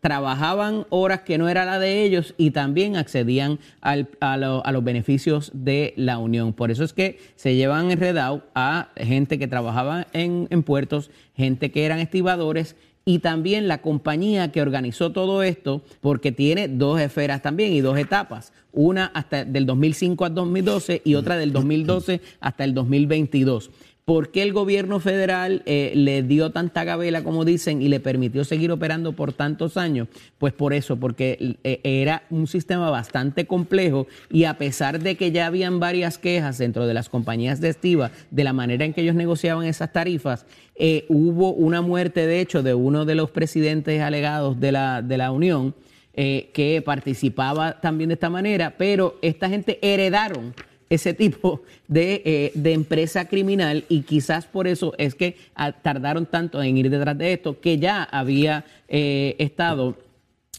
trabajaban 0.00 0.86
horas 0.88 1.20
que 1.20 1.36
no 1.36 1.48
era 1.48 1.66
la 1.66 1.78
de 1.78 2.02
ellos 2.02 2.34
y 2.38 2.52
también 2.52 2.96
accedían 2.96 3.58
a, 3.82 3.96
los 4.36 4.84
beneficios 4.84 5.50
de 5.52 5.92
la 5.96 6.18
unión. 6.18 6.54
Por 6.54 6.70
eso 6.70 6.82
es 6.82 6.94
que 6.94 7.18
se 7.36 7.56
llevan 7.56 7.90
enredado 7.90 8.42
a 8.54 8.88
gente 8.96 9.38
que 9.38 9.48
trabajaba 9.48 10.06
en, 10.14 10.48
en 10.50 10.62
puertos, 10.62 11.10
gente 11.34 11.70
que 11.70 11.84
eran 11.84 11.98
estibadores 11.98 12.74
y 13.08 13.20
también 13.20 13.68
la 13.68 13.82
compañía 13.82 14.50
que 14.50 14.60
organizó 14.60 15.12
todo 15.12 15.44
esto, 15.44 15.82
porque 16.00 16.32
tiene 16.32 16.66
dos 16.66 17.00
esferas 17.00 17.40
también 17.40 17.72
y 17.72 17.80
dos 17.80 17.96
etapas, 17.96 18.52
una 18.72 19.06
hasta 19.06 19.44
del 19.44 19.64
2005 19.64 20.24
al 20.24 20.34
2012 20.34 21.02
y 21.04 21.14
otra 21.14 21.36
del 21.36 21.52
2012 21.52 22.20
hasta 22.40 22.64
el 22.64 22.74
2022. 22.74 23.70
¿Por 24.06 24.30
qué 24.30 24.44
el 24.44 24.52
gobierno 24.52 25.00
federal 25.00 25.64
eh, 25.66 25.90
le 25.96 26.22
dio 26.22 26.50
tanta 26.50 26.84
gabela, 26.84 27.24
como 27.24 27.44
dicen, 27.44 27.82
y 27.82 27.88
le 27.88 27.98
permitió 27.98 28.44
seguir 28.44 28.70
operando 28.70 29.14
por 29.14 29.32
tantos 29.32 29.76
años? 29.76 30.06
Pues 30.38 30.52
por 30.52 30.74
eso, 30.74 30.96
porque 30.96 31.56
eh, 31.64 31.80
era 31.82 32.22
un 32.30 32.46
sistema 32.46 32.88
bastante 32.88 33.48
complejo 33.48 34.06
y 34.30 34.44
a 34.44 34.58
pesar 34.58 35.00
de 35.00 35.16
que 35.16 35.32
ya 35.32 35.46
habían 35.46 35.80
varias 35.80 36.18
quejas 36.18 36.58
dentro 36.58 36.86
de 36.86 36.94
las 36.94 37.08
compañías 37.08 37.60
de 37.60 37.70
estiva 37.70 38.12
de 38.30 38.44
la 38.44 38.52
manera 38.52 38.84
en 38.84 38.94
que 38.94 39.00
ellos 39.00 39.16
negociaban 39.16 39.66
esas 39.66 39.92
tarifas, 39.92 40.46
eh, 40.76 41.04
hubo 41.08 41.52
una 41.52 41.82
muerte, 41.82 42.28
de 42.28 42.40
hecho, 42.40 42.62
de 42.62 42.74
uno 42.74 43.06
de 43.06 43.16
los 43.16 43.32
presidentes 43.32 44.00
alegados 44.00 44.60
de 44.60 44.70
la, 44.70 45.02
de 45.02 45.18
la 45.18 45.32
Unión 45.32 45.74
que 46.14 46.82
participaba 46.86 47.78
también 47.80 48.08
de 48.08 48.14
esta 48.14 48.30
manera, 48.30 48.76
pero 48.78 49.18
esta 49.20 49.50
gente 49.50 49.78
heredaron 49.82 50.54
ese 50.88 51.14
tipo 51.14 51.62
eh, 51.92 52.52
de, 52.54 52.72
empresa 52.72 53.26
criminal 53.26 53.84
y 53.88 54.02
quizás 54.02 54.46
por 54.46 54.66
eso 54.66 54.94
es 54.98 55.14
que 55.14 55.36
ah, 55.54 55.72
tardaron 55.72 56.26
tanto 56.26 56.62
en 56.62 56.76
ir 56.76 56.90
detrás 56.90 57.16
de 57.18 57.32
esto, 57.32 57.60
que 57.60 57.78
ya 57.78 58.02
había 58.04 58.64
eh, 58.88 59.34
estado 59.38 59.96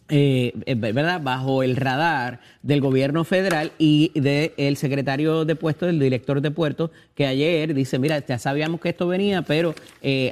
eh, 0.10 0.54
¿verdad? 0.78 1.22
bajo 1.22 1.64
el 1.64 1.76
radar 1.76 2.40
del 2.62 2.82
gobierno 2.82 3.24
federal 3.24 3.72
y 3.78 4.12
del 4.20 4.78
secretario 4.78 5.44
de 5.44 5.56
puesto, 5.56 5.86
del 5.86 6.00
director 6.00 6.42
de 6.42 6.52
puertos, 6.52 6.92
que 7.14 7.26
ayer 7.26 7.74
dice, 7.74 8.00
mira, 8.00 8.26
ya 8.26 8.40
sabíamos 8.40 8.80
que 8.80 8.90
esto 8.90 9.08
venía, 9.08 9.42
pero 9.42 9.76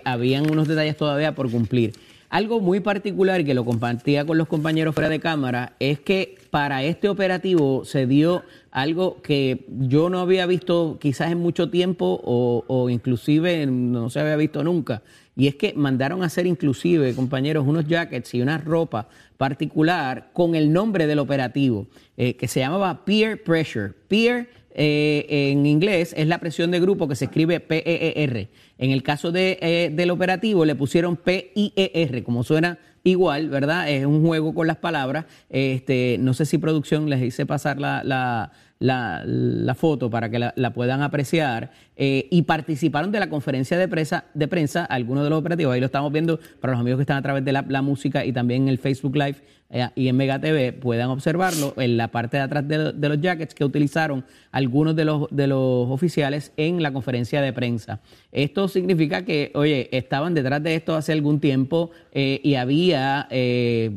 habían 0.06 0.50
unos 0.50 0.70
detalles 0.70 0.96
todavía 0.96 1.36
por 1.36 1.52
cumplir. 1.52 1.94
Algo 2.30 2.60
muy 2.60 2.80
particular 2.80 3.44
que 3.46 3.54
lo 3.54 3.66
compartía 3.66 4.26
con 4.26 4.38
los 4.38 4.48
compañeros 4.48 4.96
fuera 4.96 5.10
de 5.10 5.20
cámara 5.20 5.74
es 5.80 6.00
que 6.00 6.38
para 6.50 6.84
este 6.84 7.08
operativo 7.08 7.86
se 7.86 8.08
dio 8.08 8.44
algo 8.72 9.22
que 9.22 9.66
yo 9.70 10.10
no 10.10 10.20
había 10.20 10.46
visto 10.46 10.98
quizás 11.00 11.32
en 11.32 11.38
mucho 11.38 11.70
tiempo 11.70 12.20
o, 12.24 12.90
inclusive 12.90 13.66
no 13.68 14.10
se 14.10 14.20
había 14.20 14.36
visto 14.36 14.64
nunca. 14.64 15.02
Y 15.38 15.48
es 15.48 15.56
que 15.56 15.74
mandaron 15.74 16.24
a 16.24 16.28
hacer 16.28 16.48
inclusive, 16.48 17.14
compañeros, 17.14 17.66
unos 17.68 17.88
jackets 17.88 18.34
y 18.34 18.42
una 18.42 18.58
ropa 18.58 19.08
particular 19.38 20.30
con 20.34 20.56
el 20.56 20.72
nombre 20.72 21.08
del 21.08 21.20
operativo, 21.20 21.88
eh, 22.18 22.36
que 22.36 22.48
se 22.48 22.62
llamaba 22.62 23.06
Peer 23.06 23.44
Pressure. 23.44 23.94
Peer 24.08 24.50
eh, 24.78 25.52
en 25.52 25.66
inglés 25.66 26.14
es 26.18 26.28
la 26.28 26.40
presión 26.40 26.70
de 26.72 26.80
grupo 26.80 27.08
que 27.08 27.16
se 27.16 27.26
escribe 27.26 27.62
P-E-E-R. 27.62 28.50
En 28.78 28.92
el 28.92 29.04
caso 29.04 29.32
de, 29.32 29.58
eh, 29.62 29.90
del 29.94 30.12
operativo 30.12 30.66
le 30.66 30.76
pusieron 30.76 31.16
P-I-E-R, 31.16 32.24
como 32.24 32.44
suena 32.44 32.78
igual, 33.04 33.50
¿verdad? 33.50 33.90
Es 33.90 34.06
un 34.06 34.26
juego 34.26 34.54
con 34.54 34.68
las 34.68 34.78
palabras. 34.78 35.26
Este, 35.50 36.18
no 36.20 36.34
sé 36.34 36.46
si 36.46 36.58
producción 36.58 37.10
les 37.10 37.24
hice 37.24 37.46
pasar 37.46 37.80
la, 37.80 38.04
la, 38.04 38.52
la, 38.80 39.76
foto 39.76 40.10
para 40.10 40.30
que 40.30 40.40
la, 40.40 40.74
puedan 40.74 41.02
apreciar. 41.02 41.72
Eh, 41.96 42.28
y 42.30 42.42
participaron 42.42 43.12
de 43.12 43.20
la 43.20 43.30
conferencia 43.30 43.78
de 43.78 43.88
prensa, 43.88 44.26
de 44.34 44.48
prensa 44.48 44.84
algunos 44.84 45.24
de 45.24 45.30
los 45.30 45.40
operativos. 45.40 45.74
Ahí 45.74 45.80
lo 45.80 45.86
estamos 45.86 46.12
viendo 46.12 46.40
para 46.60 46.74
los 46.74 46.82
amigos 46.82 46.98
que 46.98 47.04
están 47.04 47.18
a 47.18 47.22
través 47.22 47.46
de 47.46 47.54
la, 47.54 47.82
música 47.82 48.26
y 48.26 48.34
también 48.34 48.68
el 48.68 48.78
Facebook 48.78 49.16
Live 49.16 49.38
eh, 49.70 49.90
y 49.96 50.08
en 50.08 50.18
Mega 50.18 50.40
TV 50.40 50.74
puedan 50.74 51.10
observarlo 51.10 51.74
en 51.78 51.98
la 51.98 52.10
parte 52.10 52.38
de 52.38 52.44
atrás 52.44 52.68
de, 52.68 52.94
de 52.94 53.10
los 53.10 53.20
jackets 53.20 53.56
que 53.56 53.66
utilizaron 53.66 54.24
algunos 54.52 54.96
de 54.96 55.06
los, 55.06 55.28
de 55.32 55.48
los 55.48 55.90
oficiales 55.90 56.54
en 56.56 56.82
la 56.82 56.94
conferencia 56.94 57.42
de 57.42 57.52
prensa. 57.52 58.00
Esto 58.32 58.68
significa 58.68 59.26
que, 59.26 59.52
oye, 59.56 59.90
estaban 59.92 60.34
detrás 60.34 60.64
de 60.64 60.76
esto 60.76 60.96
hace 60.96 61.12
algún 61.12 61.40
tiempo 61.40 61.92
eh, 62.14 62.40
y 62.44 62.56
había 62.56 63.28
eh, 63.32 63.92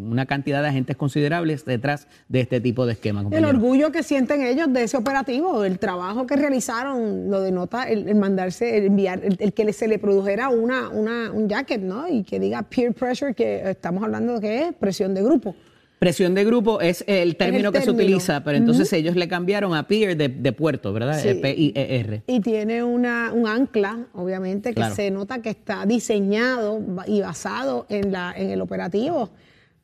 una 0.00 0.26
cantidad 0.26 0.60
de 0.60 0.68
agentes 0.68 0.96
considerables 0.96 1.64
detrás 1.64 2.08
de 2.28 2.40
este 2.40 2.60
tipo 2.60 2.84
de 2.84 2.92
esquemas. 2.92 3.26
El 3.30 3.44
orgullo 3.44 3.92
que 3.92 4.02
sienten 4.02 4.42
ellos 4.42 4.72
de 4.72 4.82
ese 4.84 4.96
operativo, 4.96 5.64
el 5.64 5.78
trabajo 5.78 6.26
que 6.26 6.36
realizaron, 6.36 7.30
lo 7.30 7.40
denota 7.40 7.88
el, 7.88 8.08
el 8.08 8.16
mandarse, 8.16 8.76
el 8.76 8.86
enviar, 8.86 9.24
el, 9.24 9.36
el 9.38 9.52
que 9.52 9.72
se 9.72 9.88
le 9.88 9.98
produjera 9.98 10.48
una, 10.48 10.88
una, 10.88 11.30
un 11.32 11.48
jacket, 11.48 11.80
¿no? 11.80 12.08
Y 12.08 12.24
que 12.24 12.40
diga 12.40 12.62
peer 12.62 12.92
pressure, 12.92 13.34
que 13.34 13.70
estamos 13.70 14.02
hablando 14.02 14.34
de 14.34 14.40
que 14.40 14.62
es 14.62 14.74
presión 14.74 15.11
de 15.14 15.22
grupo. 15.22 15.54
Presión 15.98 16.34
de 16.34 16.44
grupo 16.44 16.80
es 16.80 17.04
el 17.06 17.36
término 17.36 17.70
que 17.70 17.80
se 17.80 17.90
utiliza, 17.90 18.42
pero 18.42 18.58
entonces 18.58 18.92
ellos 18.92 19.14
le 19.14 19.28
cambiaron 19.28 19.72
a 19.74 19.86
peer 19.86 20.16
de, 20.16 20.28
de 20.28 20.52
puerto, 20.52 20.92
¿verdad? 20.92 21.16
Sí. 21.20 21.28
Eh, 21.28 21.34
P-I-E-R. 21.36 22.22
Y 22.26 22.40
tiene 22.40 22.82
una, 22.82 23.32
un 23.32 23.46
ancla, 23.46 24.06
obviamente, 24.12 24.70
que 24.70 24.74
Claro. 24.74 24.94
se 24.96 25.12
nota 25.12 25.42
que 25.42 25.50
está 25.50 25.86
diseñado 25.86 26.80
y 27.06 27.20
basado 27.20 27.86
en, 27.88 28.10
la, 28.10 28.34
en 28.36 28.50
el 28.50 28.60
operativo. 28.60 29.30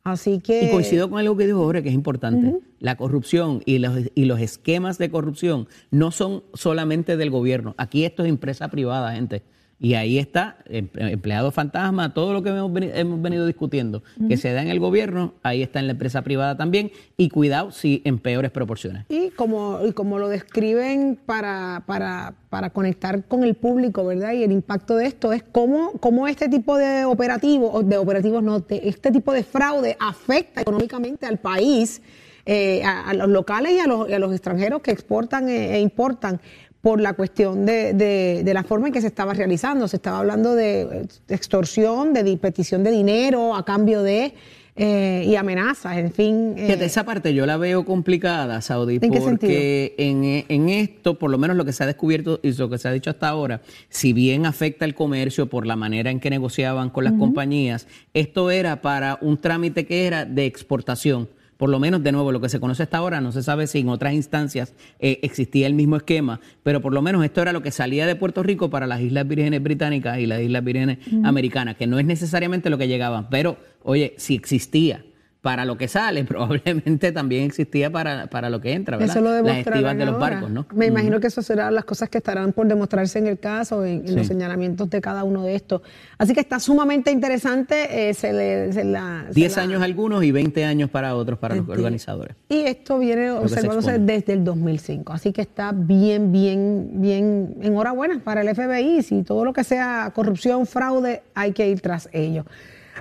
Así 0.03 0.39
que... 0.39 0.65
Y 0.65 0.71
coincido 0.71 1.09
con 1.09 1.19
algo 1.19 1.37
que 1.37 1.45
dijo 1.45 1.59
Jorge, 1.59 1.83
que 1.83 1.89
es 1.89 1.95
importante. 1.95 2.53
La 2.79 2.97
corrupción 2.97 3.61
y 3.65 3.79
los, 3.79 3.97
y 4.13 4.25
los 4.25 4.41
esquemas 4.41 4.97
de 4.97 5.09
corrupción 5.09 5.69
no 5.89 6.11
son 6.11 6.43
solamente 6.53 7.15
del 7.15 7.29
gobierno. 7.29 7.75
Aquí 7.77 8.03
esto 8.03 8.23
es 8.23 8.29
empresa 8.29 8.67
privada, 8.67 9.13
gente. 9.13 9.41
Y 9.81 9.93
ahí 9.93 10.19
está, 10.19 10.57
em- 10.65 10.89
empleado 10.95 11.51
fantasma, 11.51 12.13
todo 12.13 12.33
lo 12.33 12.43
que 12.43 12.49
hemos 12.49 12.69
veni- 12.73 12.91
hemos 12.93 13.21
venido 13.21 13.45
discutiendo, 13.45 14.03
que 14.27 14.35
se 14.35 14.51
da 14.51 14.61
en 14.61 14.67
el 14.67 14.79
gobierno, 14.79 15.35
ahí 15.41 15.61
está 15.63 15.79
en 15.79 15.87
la 15.87 15.93
empresa 15.93 16.21
privada 16.21 16.57
también. 16.57 16.91
Y 17.15 17.29
cuidado 17.29 17.71
si 17.71 18.01
en 18.03 18.19
peores 18.19 18.51
proporciones. 18.51 19.05
Y 19.07 19.29
como, 19.29 19.79
y 19.87 19.93
como 19.93 20.19
lo 20.19 20.27
describen 20.27 21.17
para, 21.25 21.83
para, 21.85 22.33
para 22.49 22.71
conectar 22.71 23.23
con 23.23 23.43
el 23.45 23.55
público, 23.55 24.05
¿verdad? 24.05 24.33
Y 24.33 24.43
el 24.43 24.51
impacto 24.51 24.97
de 24.97 25.05
esto 25.05 25.31
es 25.31 25.43
cómo, 25.43 25.93
cómo 26.01 26.27
este 26.27 26.49
tipo 26.49 26.77
de 26.77 27.05
operativos, 27.05 27.87
de 27.87 27.97
operativos 27.97 28.43
no, 28.43 28.59
de 28.59 28.81
este 28.83 29.11
tipo 29.11 29.31
de 29.31 29.43
fraude 29.43 29.95
afecta 29.99 30.59
económicamente 30.61 31.25
al 31.25 31.37
país, 31.37 32.01
eh, 32.45 32.83
a, 32.83 33.09
a 33.11 33.13
los 33.13 33.29
locales 33.29 33.71
y 33.73 33.79
a 33.79 33.87
los, 33.87 34.09
y 34.09 34.13
a 34.13 34.19
los 34.19 34.31
extranjeros 34.33 34.81
que 34.81 34.91
exportan 34.91 35.47
e, 35.47 35.75
e 35.75 35.79
importan 35.81 36.41
por 36.81 37.01
la 37.01 37.13
cuestión 37.13 37.65
de, 37.65 37.93
de- 37.93 38.41
de 38.43 38.53
la 38.53 38.63
forma 38.63 38.87
en 38.87 38.93
que 38.93 39.01
se 39.01 39.07
estaba 39.07 39.33
realizando. 39.33 39.87
Se 39.87 39.97
estaba 39.97 40.19
hablando 40.19 40.55
de 40.55 40.81
eh, 40.81 41.05
extorsión, 41.27 42.13
de 42.13 42.37
petición 42.37 42.83
de 42.83 42.91
dinero 42.91 43.55
a 43.55 43.65
cambio 43.65 44.01
de... 44.01 44.33
eh, 44.81 45.25
y 45.27 45.35
amenazas, 45.35 45.97
en 45.97 46.13
fin. 46.13 46.53
eh, 46.55 46.67
Fíjate, 46.67 46.85
esa 46.85 47.03
parte 47.03 47.33
yo 47.33 47.45
la 47.45 47.57
veo 47.57 47.83
complicada, 47.83 48.61
Saudi, 48.61 48.97
¿En 49.01 49.11
qué 49.11 49.19
porque 49.19 49.93
en, 49.97 50.23
en 50.47 50.69
esto, 50.69 51.19
por 51.19 51.29
lo 51.31 51.37
menos 51.37 51.57
lo 51.57 51.65
que 51.65 51.73
se 51.73 51.83
ha 51.83 51.85
descubierto 51.87 52.39
y 52.43 52.53
lo 52.53 52.69
que 52.69 52.77
se 52.77 52.87
ha 52.87 52.91
dicho 52.93 53.09
hasta 53.09 53.27
ahora, 53.27 53.59
si 53.89 54.13
bien 54.13 54.45
afecta 54.45 54.85
el 54.85 54.95
comercio 54.95 55.47
por 55.49 55.67
la 55.67 55.75
manera 55.75 56.11
en 56.11 56.21
que 56.21 56.29
negociaban 56.29 56.91
con 56.91 57.03
las 57.03 57.11
compañías, 57.13 57.87
esto 58.13 58.51
era 58.51 58.81
para 58.81 59.17
un 59.19 59.37
trámite 59.37 59.85
que 59.85 60.07
era 60.07 60.23
de 60.23 60.45
exportación. 60.45 61.27
Por 61.59 61.69
lo 61.69 61.77
menos, 61.77 62.01
de 62.01 62.13
nuevo, 62.13 62.31
lo 62.31 62.39
que 62.39 62.47
se 62.47 62.61
conoce 62.61 62.83
hasta 62.83 62.99
ahora, 62.99 63.19
no 63.19 63.33
se 63.33 63.43
sabe 63.43 63.67
si 63.67 63.79
en 63.79 63.89
otras 63.89 64.13
instancias 64.13 64.73
eh, 64.97 65.19
existía 65.23 65.67
el 65.67 65.73
mismo 65.73 65.97
esquema, 65.97 66.39
pero 66.63 66.81
por 66.81 66.93
lo 66.93 67.01
menos 67.01 67.21
esto 67.25 67.41
era 67.41 67.51
lo 67.51 67.61
que 67.61 67.71
salía 67.71 68.07
de 68.07 68.15
Puerto 68.15 68.43
Rico 68.43 68.69
para 68.69 68.87
las 68.87 69.01
Islas 69.01 69.27
Vírgenes 69.27 69.61
Británicas 69.61 70.19
y 70.19 70.25
las 70.25 70.39
Islas 70.39 70.63
Vírgenes 70.63 70.99
Americanas, 71.25 71.75
que 71.75 71.85
no 71.85 71.99
es 71.99 72.05
necesariamente 72.05 72.69
lo 72.69 72.77
que 72.77 72.87
llegaban, 72.87 73.29
pero, 73.29 73.57
oye, 73.83 74.13
si 74.15 74.35
existía 74.35 75.03
para 75.41 75.63
lo 75.63 75.77
que 75.77 75.87
sale, 75.87 76.23
probablemente 76.25 77.11
también 77.13 77.45
existía 77.45 77.89
para, 77.89 78.27
para 78.27 78.49
lo 78.49 78.59
que 78.59 78.73
entra, 78.73 78.97
¿verdad? 78.97 79.15
Eso 79.15 79.23
lo 79.23 79.41
Las 79.41 79.59
estivas 79.59 79.97
de 79.97 80.05
los 80.05 80.19
barcos, 80.19 80.49
¿no? 80.51 80.65
Me 80.75 80.87
imagino 80.87 81.19
que 81.21 81.27
eso 81.27 81.41
serán 81.41 81.73
las 81.75 81.85
cosas 81.85 82.09
que 82.09 82.17
estarán 82.17 82.51
por 82.51 82.67
demostrarse 82.67 83.19
en 83.19 83.27
el 83.27 83.39
caso, 83.39 83.85
en, 83.85 83.99
en 84.01 84.07
Sí. 84.09 84.15
los 84.15 84.27
señalamientos 84.27 84.89
de 84.89 84.99
cada 84.99 85.23
uno 85.23 85.43
de 85.43 85.55
estos. 85.55 85.81
Así 86.17 86.33
que 86.33 86.41
está 86.41 86.59
sumamente 86.59 87.09
interesante. 87.11 88.09
eh, 88.09 88.13
se 88.13 88.33
le, 88.33 88.73
se 88.73 88.83
la, 88.83 89.25
se 89.29 89.33
10 89.33 89.55
la- 89.55 89.63
años 89.63 89.81
algunos 89.81 90.23
y 90.25 90.31
20 90.31 90.65
años 90.65 90.89
para 90.89 91.15
otros, 91.15 91.39
para 91.39 91.55
los 91.55 91.65
Enti- 91.65 91.71
organizadores. 91.71 92.35
Y 92.49 92.61
esto 92.61 92.99
viene 92.99 93.31
observándose 93.31 93.97
desde 93.97 94.33
el 94.33 94.43
2005. 94.43 95.13
Así 95.13 95.31
que 95.31 95.41
está 95.41 95.71
bien, 95.73 96.33
bien, 96.33 96.89
bien, 96.95 97.55
enhorabuena 97.61 98.19
para 98.23 98.41
el 98.41 98.53
FBI. 98.53 99.03
Si 99.03 99.23
todo 99.23 99.45
lo 99.45 99.53
que 99.53 99.63
sea 99.63 100.11
corrupción, 100.13 100.65
fraude, 100.65 101.21
hay 101.33 101.53
que 101.53 101.69
ir 101.69 101.79
tras 101.79 102.09
ello. 102.11 102.45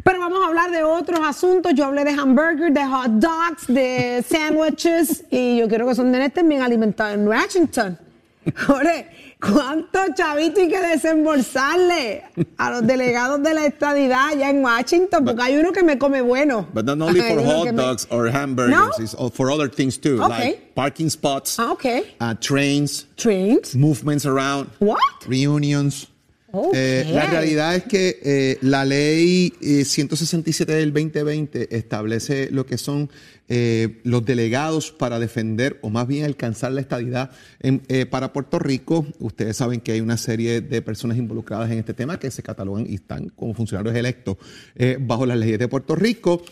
Pero 0.04 0.20
vamos 0.20 0.40
a 0.44 0.48
hablar 0.48 0.70
de 0.70 0.82
otros 0.82 1.20
asuntos. 1.22 1.72
Yo 1.74 1.86
hablé 1.86 2.04
de 2.04 2.10
hamburgers, 2.12 2.72
de 2.72 2.84
hot 2.86 3.10
dogs, 3.12 3.66
de 3.68 4.24
sandwiches 4.28 5.24
y 5.30 5.58
yo 5.58 5.68
quiero 5.68 5.86
que 5.88 5.94
son 5.94 6.12
de 6.12 6.24
estén 6.24 6.48
bien 6.48 6.62
alimentados 6.62 7.14
en 7.14 7.26
Washington. 7.28 7.98
Jorge, 8.66 9.36
¿cuánto 9.40 9.98
chavito 10.14 10.60
hay 10.60 10.68
que 10.68 10.80
desembolsarle 10.80 12.24
a 12.56 12.70
los 12.70 12.86
delegados 12.86 13.42
de 13.42 13.52
la 13.52 13.66
estadidad 13.66 14.28
allá 14.28 14.48
en 14.48 14.64
Washington? 14.64 15.24
Porque 15.24 15.42
hay 15.42 15.56
uno 15.58 15.72
que 15.72 15.82
me 15.82 15.98
come 15.98 16.22
bueno. 16.22 16.66
But 16.72 16.86
not 16.86 17.00
only 17.02 17.20
for 17.28 17.42
hot 17.44 17.64
que 17.66 17.72
me- 17.72 17.82
dogs 17.82 18.06
or 18.10 18.28
hamburgers, 18.30 18.74
No? 18.74 18.90
it's 18.98 19.14
for 19.36 19.50
other 19.50 19.68
things 19.68 19.98
too, 19.98 20.22
Okay. 20.22 20.28
like 20.52 20.74
parking 20.74 21.10
spots, 21.10 21.58
Ah, 21.58 21.72
ok. 21.72 21.84
uh, 22.20 22.34
trains, 22.40 23.06
Trains. 23.16 23.74
movements 23.74 24.24
around, 24.24 24.68
What? 24.78 24.98
reunions. 25.26 26.06
Eh, 26.72 27.10
la 27.12 27.26
realidad 27.26 27.76
es 27.76 27.84
que 27.84 28.20
eh, 28.22 28.58
la 28.62 28.84
ley 28.86 29.52
eh, 29.60 29.84
167 29.84 30.72
del 30.72 30.92
2020 30.94 31.76
establece 31.76 32.48
lo 32.50 32.64
que 32.64 32.78
son 32.78 33.10
eh, 33.50 34.00
los 34.04 34.24
delegados 34.24 34.90
para 34.90 35.18
defender 35.18 35.78
o 35.82 35.90
más 35.90 36.06
bien 36.06 36.24
alcanzar 36.24 36.72
la 36.72 36.80
estadidad 36.80 37.30
en- 37.60 37.82
eh, 37.88 38.06
para 38.06 38.32
Puerto 38.32 38.58
Rico. 38.58 39.06
Ustedes 39.18 39.56
saben 39.58 39.80
que 39.80 39.92
hay 39.92 40.00
una 40.00 40.16
serie 40.16 40.60
de 40.62 40.80
personas 40.82 41.18
involucradas 41.18 41.70
en 41.70 41.78
este 41.78 41.92
tema 41.94 42.18
que 42.18 42.30
se 42.30 42.42
catalogan 42.42 42.86
y 42.88 42.94
están 42.94 43.28
como 43.30 43.52
funcionarios 43.54 43.94
electos 43.94 44.36
eh, 44.74 44.96
bajo 45.00 45.26
las 45.26 45.36
leyes 45.38 45.58
de 45.58 45.68
Puerto 45.68 45.94
Rico. 45.96 46.42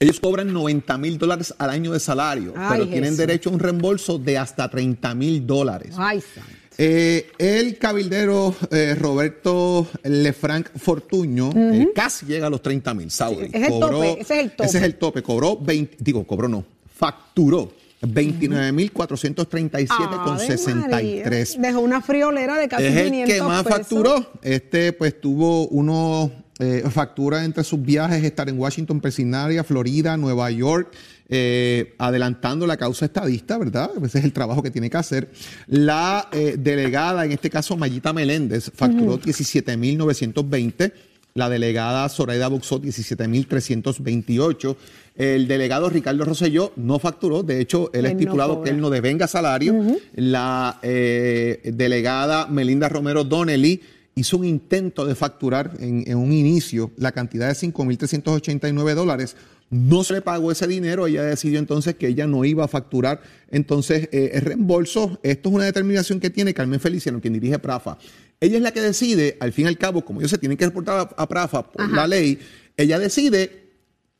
Ellos 0.00 0.18
cobran 0.18 0.52
90 0.52 0.98
mil 0.98 1.16
dólares 1.16 1.54
al 1.58 1.70
año 1.70 1.92
de 1.92 2.00
salario, 2.00 2.54
Ay, 2.56 2.70
pero 2.72 2.84
tienen 2.86 3.04
Jesús. 3.10 3.18
derecho 3.18 3.50
a 3.50 3.52
un 3.52 3.60
reembolso 3.60 4.18
de 4.18 4.36
hasta 4.36 4.68
30 4.68 5.14
mil 5.14 5.46
dólares. 5.46 5.94
Ay, 5.96 6.20
santo. 6.20 6.50
Eh, 6.78 7.30
el 7.38 7.78
cabildero 7.78 8.54
eh, 8.70 8.94
Roberto 8.98 9.86
Lefranc 10.04 10.68
Fortuño 10.76 11.50
eh, 11.54 11.88
casi 11.94 12.26
llega 12.26 12.46
a 12.46 12.50
los 12.50 12.62
30 12.62 12.94
mil, 12.94 13.10
Saudi. 13.10 13.50
es 13.52 13.68
el 13.68 13.78
tope, 13.80 14.20
ese 14.20 14.20
es 14.20 14.30
el 14.40 14.50
tope. 14.50 14.64
Ese 14.68 14.78
es 14.78 14.84
el 14.84 14.94
tope. 14.96 15.22
Cobró 15.22 15.56
20, 15.56 15.96
digo, 16.00 16.24
cobró 16.26 16.48
no, 16.48 16.64
facturó 16.94 17.72
29 18.02 18.72
mil 18.72 18.92
437 18.92 20.04
con 20.24 20.34
Ave 20.34 20.46
63. 20.46 21.58
María. 21.58 21.68
Dejó 21.70 21.80
una 21.80 22.00
friolera 22.00 22.56
de 22.56 22.68
casi 22.68 22.84
Es 22.84 22.96
el 22.96 23.10
500 23.10 23.34
que 23.34 23.42
más 23.42 23.62
pesos. 23.64 23.78
facturó. 23.78 24.30
Este, 24.42 24.92
pues, 24.92 25.20
tuvo 25.20 25.68
uno 25.68 26.30
eh, 26.58 26.84
factura 26.90 27.44
entre 27.44 27.64
sus 27.64 27.80
viajes, 27.80 28.22
estar 28.24 28.48
en 28.48 28.58
Washington, 28.58 29.00
Pensilvania, 29.00 29.64
Florida, 29.64 30.16
Nueva 30.16 30.50
York, 30.50 30.92
eh, 31.34 31.94
adelantando 31.96 32.66
la 32.66 32.76
causa 32.76 33.06
estadista, 33.06 33.56
¿verdad? 33.56 33.90
Ese 34.04 34.18
es 34.18 34.24
el 34.26 34.34
trabajo 34.34 34.62
que 34.62 34.70
tiene 34.70 34.90
que 34.90 34.98
hacer. 34.98 35.30
La 35.66 36.28
eh, 36.30 36.56
delegada, 36.58 37.24
en 37.24 37.32
este 37.32 37.48
caso, 37.48 37.74
Mayita 37.74 38.12
Meléndez, 38.12 38.70
facturó 38.74 39.18
17.920. 39.18 40.92
La 41.32 41.48
delegada 41.48 42.06
Zoraida 42.10 42.48
Buxó, 42.48 42.82
17.328. 42.82 44.76
El 45.16 45.48
delegado 45.48 45.88
Ricardo 45.88 46.22
Rosselló 46.26 46.74
no 46.76 46.98
facturó. 46.98 47.42
De 47.42 47.62
hecho, 47.62 47.90
él 47.94 48.04
ha 48.04 48.08
Él 48.10 48.14
no 48.16 48.20
estipulado 48.20 48.62
que 48.62 48.68
él 48.68 48.78
no 48.78 48.90
devenga 48.90 49.26
salario. 49.26 49.74
La 50.14 50.80
eh, 50.82 51.62
delegada 51.72 52.46
Melinda 52.46 52.90
Romero 52.90 53.24
Donnelly 53.24 53.80
hizo 54.16 54.36
un 54.36 54.44
intento 54.44 55.06
de 55.06 55.14
facturar 55.14 55.72
en, 55.80 56.04
en 56.06 56.18
un 56.18 56.30
inicio 56.30 56.90
la 56.98 57.12
cantidad 57.12 57.48
de 57.48 57.54
5.389 57.54 58.94
dólares. 58.94 59.34
No 59.72 60.04
se 60.04 60.12
le 60.12 60.20
pagó 60.20 60.52
ese 60.52 60.66
dinero, 60.66 61.06
ella 61.06 61.22
decidió 61.22 61.58
entonces 61.58 61.94
que 61.94 62.06
ella 62.06 62.26
no 62.26 62.44
iba 62.44 62.62
a 62.62 62.68
facturar. 62.68 63.22
Entonces, 63.50 64.06
eh, 64.12 64.32
el 64.34 64.42
reembolso, 64.42 65.18
esto 65.22 65.48
es 65.48 65.54
una 65.54 65.64
determinación 65.64 66.20
que 66.20 66.28
tiene 66.28 66.52
Carmen 66.52 66.78
Feliciano, 66.78 67.22
quien 67.22 67.32
dirige 67.32 67.58
PRAFA. 67.58 67.96
Ella 68.38 68.58
es 68.58 68.62
la 68.62 68.72
que 68.72 68.82
decide, 68.82 69.38
al 69.40 69.54
fin 69.54 69.64
y 69.64 69.68
al 69.68 69.78
cabo, 69.78 70.04
como 70.04 70.20
ellos 70.20 70.30
se 70.30 70.36
tienen 70.36 70.58
que 70.58 70.66
reportar 70.66 70.98
a, 71.16 71.22
a 71.22 71.26
PRAFA 71.26 71.72
por 71.72 71.90
la 71.90 72.06
ley, 72.06 72.38
ella 72.76 72.98
decide 72.98 73.70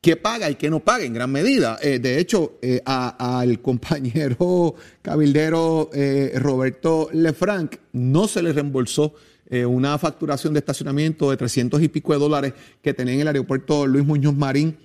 qué 0.00 0.16
paga 0.16 0.50
y 0.50 0.54
qué 0.54 0.70
no 0.70 0.80
paga 0.80 1.04
en 1.04 1.12
gran 1.12 1.30
medida. 1.30 1.78
Eh, 1.82 1.98
de 1.98 2.18
hecho, 2.18 2.58
eh, 2.62 2.80
al 2.86 3.60
compañero 3.60 4.74
cabildero 5.02 5.90
Roberto 6.36 7.10
Lefranc 7.12 7.76
no 7.92 8.26
se 8.26 8.42
le 8.42 8.54
reembolsó 8.54 9.14
una 9.50 9.98
facturación 9.98 10.54
de 10.54 10.60
estacionamiento 10.60 11.30
de 11.30 11.36
300 11.36 11.82
y 11.82 11.88
pico 11.88 12.14
de 12.14 12.18
dólares 12.18 12.54
que 12.80 12.94
tenía 12.94 13.12
en 13.12 13.20
el 13.20 13.26
aeropuerto 13.26 13.86
Luis 13.86 14.06
Muñoz 14.06 14.34
Marín, 14.34 14.78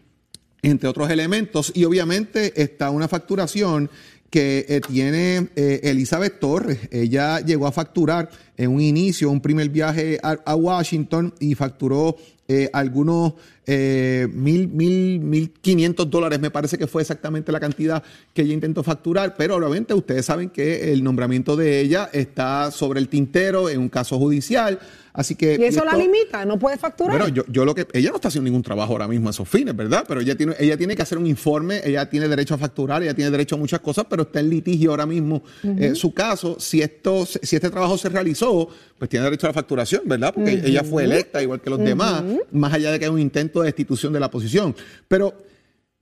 entre 0.70 0.90
otros 0.90 1.10
elementos. 1.10 1.72
Y 1.76 1.86
obviamente 1.86 2.62
está 2.62 2.90
una 2.92 3.08
facturación 3.08 3.90
que 4.30 4.66
eh, 4.68 4.82
tiene 4.88 5.48
eh, 5.56 5.80
Elizabeth 5.84 6.40
Torres. 6.40 6.80
Ella 6.92 7.40
llegó 7.40 7.68
a 7.68 7.72
facturar 7.72 8.30
en 8.58 8.72
un 8.72 8.82
inicio 8.82 9.32
un 9.32 9.42
primer 9.42 9.70
viaje 9.70 10.20
a, 10.22 10.56
Washington 10.56 11.34
y 11.40 11.56
facturó 11.56 12.18
eh, 12.48 12.70
algunos 12.74 13.34
eh, 13.68 14.28
mil, 14.34 14.68
mil, 14.70 15.20
mil 15.20 15.52
quinientos 15.52 16.10
dólares, 16.10 16.40
me 16.40 16.50
parece 16.50 16.78
que 16.78 16.88
fue 16.88 17.02
exactamente 17.02 17.52
la 17.52 17.60
cantidad 17.60 18.02
que 18.34 18.44
ella 18.44 18.54
intentó 18.54 18.82
facturar, 18.82 19.36
pero 19.38 19.56
obviamente 19.58 19.94
ustedes 19.94 20.26
saben 20.26 20.50
que 20.50 20.94
el 20.94 21.04
nombramiento 21.04 21.56
de 21.58 21.82
ella 21.82 22.10
está 22.14 22.72
sobre 22.72 23.00
el 23.02 23.10
tintero 23.10 23.70
en 23.70 23.80
un 23.80 23.90
caso 23.90 24.18
judicial. 24.18 24.80
Así 25.14 25.34
que. 25.34 25.58
Y 25.60 25.64
eso 25.64 25.84
la 25.84 25.94
esto- 25.94 26.04
limita, 26.04 26.46
no 26.46 26.60
puede 26.60 26.78
facturar. 26.78 27.18
bueno, 27.18 27.34
yo, 27.34 27.44
yo 27.48 27.66
lo 27.66 27.74
que 27.74 27.88
ella 27.94 28.12
no 28.12 28.18
está 28.18 28.28
haciendo 28.28 28.46
ningún 28.46 28.62
trabajo 28.62 28.92
ahora 28.94 29.08
mismo 29.08 29.30
a 29.30 29.32
esos 29.32 29.50
fines, 29.50 29.76
¿verdad? 29.76 30.06
Pero 30.08 30.22
ella 30.22 30.36
tiene, 30.38 30.54
ella 30.60 30.78
tiene 30.78 30.96
que 30.96 31.02
hacer 31.02 31.18
un 31.18 31.26
informe, 31.26 31.82
ella 31.84 32.08
tiene 32.08 32.28
derecho 32.28 32.54
a 32.54 32.60
facturar, 32.60 33.02
ella 33.02 33.16
tiene 33.16 33.32
derecho 33.32 33.56
a 33.56 33.58
muchas 33.58 33.80
cosas, 33.80 34.06
pero 34.08 34.22
está 34.24 34.42
en 34.42 34.52
litigio 34.52 34.92
ahora 34.92 35.08
mismo 35.08 35.42
eh, 35.64 35.96
su 35.96 36.14
caso. 36.14 36.58
Si 36.60 36.84
esto, 36.84 37.26
si 37.26 37.56
este 37.56 37.72
trabajo 37.72 37.98
se 37.98 38.10
realizó, 38.10 38.70
pues 39.00 39.10
tiene 39.10 39.24
derecho 39.26 39.48
a 39.48 39.50
la 39.50 39.54
facturación, 39.56 40.04
¿verdad? 40.06 40.32
Porque 40.36 40.62
ella 40.64 40.84
fue 40.84 41.06
electa 41.06 41.42
igual 41.42 41.62
que 41.62 41.72
los 41.72 41.80
demás, 41.80 42.24
más 42.52 42.72
allá 42.74 42.92
de 42.92 43.00
que 43.00 43.06
hay 43.06 43.12
un 43.12 43.20
intento 43.20 43.57
de 43.62 43.68
destitución 43.68 44.14
de 44.14 44.20
la 44.20 44.30
posición. 44.32 44.76
Pero 45.08 45.34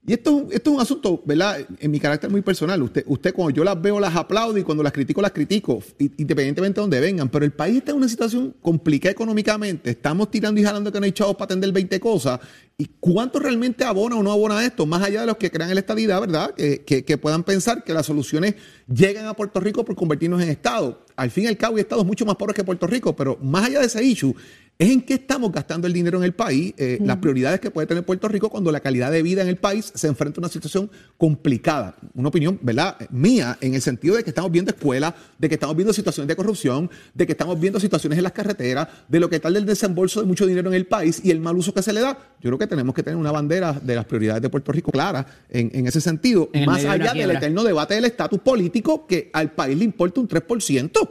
y 0.08 0.12
esto, 0.12 0.46
es 0.52 0.60
un- 0.66 0.80
asunto, 0.80 1.20
¿verdad? 1.26 1.66
En 1.80 1.90
mi 1.90 1.98
carácter 1.98 2.30
muy 2.30 2.40
personal. 2.40 2.80
Usted, 2.80 3.02
usted 3.08 3.34
cuando 3.34 3.52
yo 3.56 3.64
las 3.64 3.82
veo, 3.82 3.98
las 3.98 4.14
aplaudo 4.14 4.56
y 4.56 4.62
cuando 4.62 4.84
las 4.84 4.92
critico, 4.92 5.20
las 5.20 5.32
critico, 5.32 5.82
independientemente 5.98 6.76
de 6.78 6.82
donde 6.82 7.00
vengan. 7.00 7.28
Pero 7.28 7.44
el 7.44 7.50
país 7.50 7.78
está 7.78 7.90
en 7.90 7.96
una 7.96 8.08
situación 8.08 8.54
complicada 8.62 9.10
económicamente. 9.10 9.90
Estamos 9.90 10.30
tirando 10.30 10.60
y 10.60 10.64
jalando 10.64 10.92
que 10.92 11.00
no 11.00 11.06
hay 11.06 11.10
chavos 11.10 11.34
para 11.34 11.46
atender 11.46 11.72
20 11.72 11.98
cosas. 11.98 12.38
¿Y 12.78 12.84
cuánto 13.00 13.40
realmente 13.40 13.82
abona 13.82 14.14
o 14.14 14.22
no 14.22 14.30
abona 14.30 14.64
esto? 14.64 14.86
Más 14.86 15.02
allá 15.02 15.22
de 15.22 15.26
los 15.26 15.38
que 15.38 15.50
crean 15.50 15.70
en 15.70 15.74
la 15.74 15.80
estadidad, 15.80 16.20
¿verdad? 16.20 16.54
Que, 16.54 16.82
que- 16.84 17.04
que 17.04 17.18
puedan 17.18 17.42
pensar 17.42 17.82
que 17.82 17.92
las 17.92 18.06
soluciones 18.06 18.54
llegan 18.86 19.26
a 19.26 19.34
Puerto 19.34 19.58
Rico 19.58 19.84
por 19.84 19.96
convertirnos 19.96 20.40
en 20.40 20.50
Estado. 20.50 21.04
Al 21.16 21.32
fin 21.32 21.44
y 21.44 21.46
al 21.48 21.56
cabo, 21.56 21.76
hay 21.78 21.80
estados 21.80 22.06
mucho 22.06 22.24
más 22.24 22.36
pobres 22.36 22.54
que 22.54 22.62
Puerto 22.62 22.86
Rico, 22.86 23.16
pero 23.16 23.38
más 23.42 23.64
allá 23.64 23.80
de 23.80 23.86
ese 23.86 24.04
issue, 24.04 24.36
es 24.78 24.90
en 24.90 25.00
qué 25.00 25.14
estamos 25.14 25.52
gastando 25.52 25.86
el 25.86 25.92
dinero 25.94 26.18
en 26.18 26.24
el 26.24 26.34
país, 26.34 26.74
eh, 26.76 26.98
las 27.00 27.16
prioridades 27.16 27.60
que 27.60 27.70
puede 27.70 27.86
tener 27.86 28.04
Puerto 28.04 28.28
Rico 28.28 28.50
cuando 28.50 28.70
la 28.70 28.80
calidad 28.80 29.10
de 29.10 29.22
vida 29.22 29.40
en 29.40 29.48
el 29.48 29.56
país 29.56 29.90
se 29.94 30.06
enfrenta 30.06 30.38
a 30.38 30.42
una 30.42 30.48
situación 30.50 30.90
complicada. 31.16 31.96
Una 32.14 32.28
opinión, 32.28 32.58
¿verdad? 32.60 32.96
Mía, 33.10 33.56
en 33.62 33.74
el 33.74 33.80
sentido 33.80 34.16
de 34.16 34.24
que 34.24 34.30
estamos 34.30 34.50
viendo 34.50 34.70
escuelas, 34.70 35.14
de 35.38 35.48
que 35.48 35.54
estamos 35.54 35.76
viendo 35.76 35.94
situaciones 35.94 36.28
de 36.28 36.36
corrupción, 36.36 36.90
de 37.14 37.26
que 37.26 37.32
estamos 37.32 37.58
viendo 37.58 37.80
situaciones 37.80 38.18
en 38.18 38.24
las 38.24 38.32
carreteras, 38.32 38.88
de 39.08 39.18
lo 39.18 39.30
que 39.30 39.40
tal 39.40 39.54
del 39.54 39.64
desembolso 39.64 40.20
de 40.20 40.26
mucho 40.26 40.44
dinero 40.44 40.68
en 40.68 40.74
el 40.74 40.86
país 40.86 41.22
y 41.24 41.30
el 41.30 41.40
mal 41.40 41.56
uso 41.56 41.72
que 41.72 41.82
se 41.82 41.94
le 41.94 42.00
da. 42.00 42.18
Yo 42.42 42.50
creo 42.50 42.58
que 42.58 42.66
tenemos 42.66 42.94
que 42.94 43.02
tener 43.02 43.16
una 43.16 43.32
bandera 43.32 43.72
de 43.72 43.94
las 43.94 44.04
prioridades 44.04 44.42
de 44.42 44.50
Puerto 44.50 44.72
Rico 44.72 44.92
clara 44.92 45.26
en, 45.48 45.70
en 45.72 45.86
ese 45.86 46.02
sentido, 46.02 46.50
En 46.52 46.66
más 46.66 46.76
medio 46.76 46.90
de 46.90 46.94
allá 46.94 47.14
del 47.14 47.30
eterno 47.30 47.64
debate 47.64 47.94
del 47.94 48.04
estatus 48.04 48.40
político 48.40 49.06
que 49.06 49.30
al 49.32 49.52
país 49.52 49.78
le 49.78 49.84
importa 49.84 50.20
un 50.20 50.28
3%. 50.28 51.08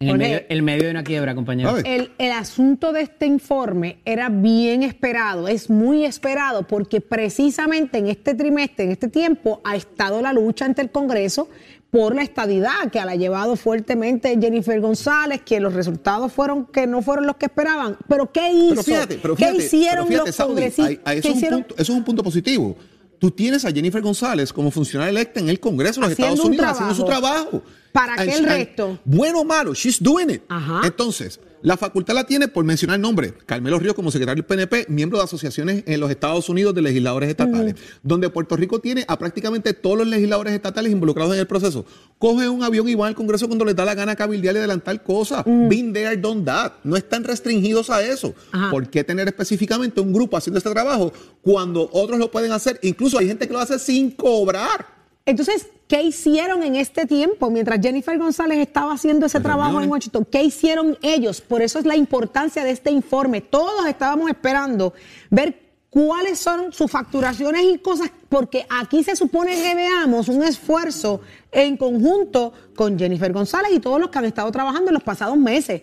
En 0.00 0.10
el 0.10 0.18
medio, 0.18 0.40
el 0.48 0.62
medio 0.62 0.84
de 0.84 0.90
una 0.92 1.02
quiebra, 1.02 1.34
compañero. 1.34 1.70
¿Sabe? 1.70 1.82
El, 1.84 2.12
el 2.18 2.30
asunto 2.30 2.92
de 2.92 3.02
este 3.02 3.26
informe 3.26 3.98
era 4.04 4.28
bien 4.28 4.84
esperado, 4.84 5.48
es 5.48 5.68
muy 5.70 6.04
esperado, 6.04 6.62
porque 6.66 7.00
precisamente 7.00 7.98
en 7.98 8.06
este 8.06 8.34
trimestre, 8.34 8.84
en 8.84 8.92
este 8.92 9.08
tiempo, 9.08 9.60
ha 9.64 9.74
estado 9.74 10.22
la 10.22 10.32
lucha 10.32 10.66
ante 10.66 10.82
el 10.82 10.90
Congreso 10.90 11.48
por 11.90 12.14
la 12.14 12.22
estadidad, 12.22 12.90
que 12.92 12.98
la 13.04 13.12
ha 13.12 13.16
llevado 13.16 13.56
fuertemente 13.56 14.38
Jennifer 14.40 14.78
González, 14.80 15.40
que 15.44 15.58
los 15.58 15.72
resultados 15.72 16.32
fueron 16.32 16.66
que 16.66 16.86
no 16.86 17.02
fueron 17.02 17.26
los 17.26 17.36
que 17.36 17.46
esperaban. 17.46 17.96
Pero 18.06 18.30
¿qué 18.30 18.52
hizo? 18.52 18.68
Pero 18.70 18.82
fíjate, 18.84 19.18
pero 19.20 19.34
¿Qué 19.34 19.46
fíjate, 19.46 19.64
hicieron 19.64 20.06
pero 20.06 20.06
fíjate, 20.06 20.28
los 20.28 20.36
Saudi, 20.36 20.48
congresistas? 20.52 20.90
eso, 20.90 21.02
¿Qué 21.04 21.18
es 21.18 21.24
un 21.24 21.32
hicieron? 21.32 21.60
punto, 21.62 21.74
eso 21.74 21.92
es 21.92 21.98
un 21.98 22.04
punto 22.04 22.22
positivo. 22.22 22.76
Tú 23.18 23.30
tienes 23.32 23.64
a 23.64 23.72
Jennifer 23.72 24.00
González 24.00 24.52
como 24.52 24.70
funcionaria 24.70 25.10
electa 25.10 25.40
en 25.40 25.48
el 25.48 25.58
Congreso 25.58 26.00
de 26.00 26.06
los 26.06 26.12
Haciendo 26.12 26.34
Estados 26.34 26.40
un 26.46 26.52
Unidos 26.52 26.66
haciendo 26.70 26.94
su 26.94 27.04
trabajo. 27.04 27.62
¿Para 27.92 28.16
qué 28.16 28.34
el 28.34 28.44
resto? 28.44 28.98
Bueno 29.04 29.40
o 29.40 29.44
malo, 29.44 29.74
she's 29.74 30.02
doing 30.02 30.30
it. 30.30 30.42
Ajá. 30.48 30.82
Entonces, 30.84 31.40
la 31.60 31.76
facultad 31.76 32.14
la 32.14 32.24
tiene 32.24 32.46
por 32.46 32.64
mencionar 32.64 33.00
nombres. 33.00 33.32
Carmelo 33.44 33.78
Ríos 33.78 33.94
como 33.94 34.12
secretario 34.12 34.44
del 34.44 34.46
PNP, 34.46 34.86
miembro 34.88 35.18
de 35.18 35.24
asociaciones 35.24 35.82
en 35.86 35.98
los 35.98 36.10
Estados 36.10 36.48
Unidos 36.48 36.74
de 36.74 36.82
legisladores 36.82 37.28
estatales, 37.28 37.74
donde 38.02 38.30
Puerto 38.30 38.56
Rico 38.56 38.78
tiene 38.78 39.04
a 39.08 39.18
prácticamente 39.18 39.74
todos 39.74 39.98
los 39.98 40.06
legisladores 40.06 40.52
estatales 40.52 40.92
involucrados 40.92 41.34
en 41.34 41.40
el 41.40 41.46
proceso. 41.46 41.84
Coge 42.18 42.48
un 42.48 42.62
avión 42.62 42.88
y 42.88 42.94
van 42.94 43.08
al 43.08 43.14
Congreso 43.16 43.48
cuando 43.48 43.64
les 43.64 43.74
da 43.74 43.84
la 43.84 43.94
gana 43.94 44.14
cabildear 44.14 44.54
y 44.54 44.58
adelantar 44.58 45.02
cosas. 45.02 45.44
Been 45.44 45.92
there, 45.92 46.16
done 46.16 46.44
that. 46.44 46.74
No 46.84 46.96
están 46.96 47.24
restringidos 47.24 47.90
a 47.90 48.02
eso. 48.02 48.34
Ajá. 48.52 48.70
¿Por 48.70 48.88
qué 48.88 49.02
tener 49.02 49.26
específicamente 49.26 50.00
un 50.00 50.12
grupo 50.12 50.36
haciendo 50.36 50.58
este 50.58 50.70
trabajo 50.70 51.12
cuando 51.42 51.90
otros 51.92 52.20
lo 52.20 52.30
pueden 52.30 52.52
hacer? 52.52 52.78
Incluso 52.82 53.18
hay 53.18 53.26
gente 53.26 53.48
que 53.48 53.52
lo 53.52 53.58
hace 53.58 53.80
sin 53.80 54.12
cobrar. 54.12 54.97
Entonces, 55.28 55.68
¿qué 55.86 56.02
hicieron 56.02 56.62
en 56.62 56.74
este 56.74 57.06
tiempo 57.06 57.50
mientras 57.50 57.80
Jennifer 57.80 58.16
González 58.18 58.58
estaba 58.58 58.94
haciendo 58.94 59.26
ese 59.26 59.38
Las 59.38 59.44
trabajo 59.44 59.80
en. 59.80 59.90
Washington? 59.90 60.26
¿Qué 60.30 60.42
hicieron 60.42 60.96
ellos? 61.02 61.40
Por 61.40 61.60
eso 61.60 61.78
es 61.78 61.84
la 61.84 61.96
importancia 61.96 62.64
de 62.64 62.70
este 62.70 62.90
informe. 62.90 63.42
Todos 63.42 63.86
estábamos 63.86 64.30
esperando 64.30 64.94
ver 65.28 65.60
cuáles 65.90 66.38
son 66.38 66.72
sus 66.72 66.90
facturaciones 66.90 67.62
y 67.62 67.78
cosas, 67.78 68.10
porque 68.28 68.66
aquí 68.70 69.04
se 69.04 69.16
supone 69.16 69.54
que 69.54 69.74
veamos 69.74 70.28
un 70.28 70.42
esfuerzo 70.42 71.20
en 71.52 71.76
conjunto 71.76 72.52
con 72.74 72.98
Jennifer 72.98 73.32
González 73.32 73.72
y 73.74 73.80
todos 73.80 74.00
los 74.00 74.08
que 74.08 74.18
han 74.18 74.24
estado 74.24 74.50
trabajando 74.50 74.88
en 74.88 74.94
los 74.94 75.02
pasados 75.02 75.36
meses. 75.36 75.82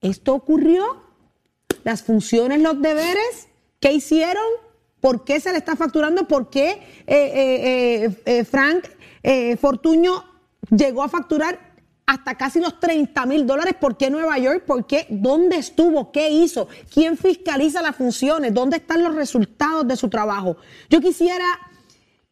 ¿Esto 0.00 0.34
ocurrió? 0.34 1.12
las 1.84 2.02
funciones, 2.02 2.60
los 2.60 2.80
deberes, 2.80 3.48
¿qué 3.80 3.92
hicieron? 3.92 4.44
¿Por 5.02 5.24
qué 5.24 5.40
se 5.40 5.50
le 5.50 5.58
está 5.58 5.74
facturando? 5.74 6.28
¿Por 6.28 6.48
qué 6.48 6.80
eh, 7.08 8.06
eh, 8.06 8.22
eh, 8.24 8.44
Frank 8.44 8.84
Fortuño 9.60 10.24
llegó 10.70 11.02
a 11.02 11.08
facturar 11.08 11.58
hasta 12.06 12.36
casi 12.36 12.60
los 12.60 12.78
30 12.78 13.26
mil 13.26 13.44
dólares? 13.44 13.74
¿Por 13.80 13.96
qué 13.96 14.10
Nueva 14.10 14.38
York? 14.38 14.62
¿Por 14.64 14.86
qué? 14.86 15.06
¿Dónde 15.10 15.56
estuvo? 15.56 16.12
¿Qué 16.12 16.30
hizo? 16.30 16.68
¿Quién 16.94 17.16
fiscaliza 17.16 17.82
las 17.82 17.96
funciones? 17.96 18.54
¿Dónde 18.54 18.76
están 18.76 19.02
los 19.02 19.16
resultados 19.16 19.88
de 19.88 19.96
su 19.96 20.08
trabajo? 20.08 20.56
Yo 20.88 21.00
quisiera 21.00 21.46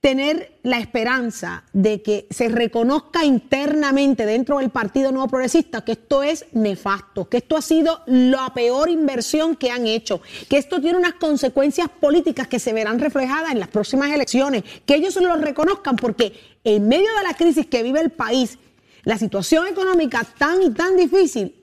tener 0.00 0.58
la 0.62 0.78
esperanza 0.78 1.64
de 1.74 2.00
que 2.02 2.26
se 2.30 2.48
reconozca 2.48 3.24
internamente 3.24 4.24
dentro 4.24 4.58
del 4.58 4.70
Partido 4.70 5.12
Nuevo 5.12 5.28
Progresista 5.28 5.84
que 5.84 5.92
esto 5.92 6.22
es 6.22 6.46
nefasto, 6.52 7.28
que 7.28 7.36
esto 7.38 7.56
ha 7.56 7.62
sido 7.62 8.02
la 8.06 8.52
peor 8.54 8.88
inversión 8.88 9.56
que 9.56 9.70
han 9.70 9.86
hecho, 9.86 10.22
que 10.48 10.56
esto 10.56 10.80
tiene 10.80 10.98
unas 10.98 11.14
consecuencias 11.14 11.88
políticas 11.88 12.48
que 12.48 12.58
se 12.58 12.72
verán 12.72 12.98
reflejadas 12.98 13.52
en 13.52 13.60
las 13.60 13.68
próximas 13.68 14.10
elecciones, 14.10 14.64
que 14.86 14.94
ellos 14.94 15.16
lo 15.16 15.36
reconozcan 15.36 15.96
porque 15.96 16.32
en 16.64 16.88
medio 16.88 17.08
de 17.18 17.22
la 17.28 17.34
crisis 17.34 17.66
que 17.66 17.82
vive 17.82 18.00
el 18.00 18.10
país, 18.10 18.58
la 19.04 19.18
situación 19.18 19.66
económica 19.66 20.26
tan 20.38 20.62
y 20.62 20.70
tan 20.70 20.96
difícil, 20.96 21.60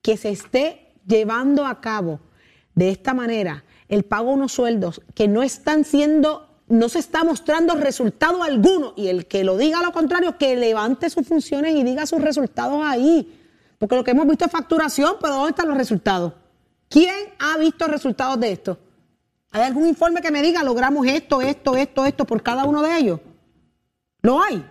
que 0.00 0.16
se 0.16 0.30
esté 0.30 0.92
llevando 1.06 1.66
a 1.66 1.80
cabo 1.80 2.20
de 2.74 2.90
esta 2.90 3.12
manera 3.12 3.64
el 3.88 4.04
pago 4.04 4.28
de 4.28 4.34
unos 4.34 4.52
sueldos 4.52 5.02
que 5.14 5.28
no 5.28 5.42
están 5.42 5.84
siendo, 5.84 6.48
no 6.68 6.88
se 6.88 6.98
está 6.98 7.24
mostrando 7.24 7.74
resultado 7.74 8.42
alguno. 8.42 8.92
Y 8.96 9.08
el 9.08 9.26
que 9.26 9.44
lo 9.44 9.56
diga 9.56 9.82
lo 9.82 9.92
contrario, 9.92 10.36
que 10.38 10.56
levante 10.56 11.10
sus 11.10 11.26
funciones 11.26 11.74
y 11.74 11.82
diga 11.82 12.06
sus 12.06 12.20
resultados 12.20 12.82
ahí. 12.84 13.40
Porque 13.78 13.96
lo 13.96 14.04
que 14.04 14.12
hemos 14.12 14.26
visto 14.26 14.44
es 14.44 14.50
facturación, 14.50 15.16
pero 15.20 15.34
¿dónde 15.34 15.50
están 15.50 15.68
los 15.68 15.76
resultados? 15.76 16.32
¿Quién 16.88 17.14
ha 17.38 17.58
visto 17.58 17.86
resultados 17.86 18.38
de 18.40 18.52
esto? 18.52 18.78
¿Hay 19.50 19.62
algún 19.62 19.86
informe 19.88 20.20
que 20.20 20.30
me 20.30 20.42
diga 20.42 20.62
logramos 20.62 21.06
esto, 21.06 21.40
esto, 21.40 21.76
esto, 21.76 22.04
esto 22.04 22.24
por 22.24 22.42
cada 22.42 22.64
uno 22.64 22.82
de 22.82 22.96
ellos? 22.96 23.20
¿Lo 24.22 24.42
hay? 24.42 24.64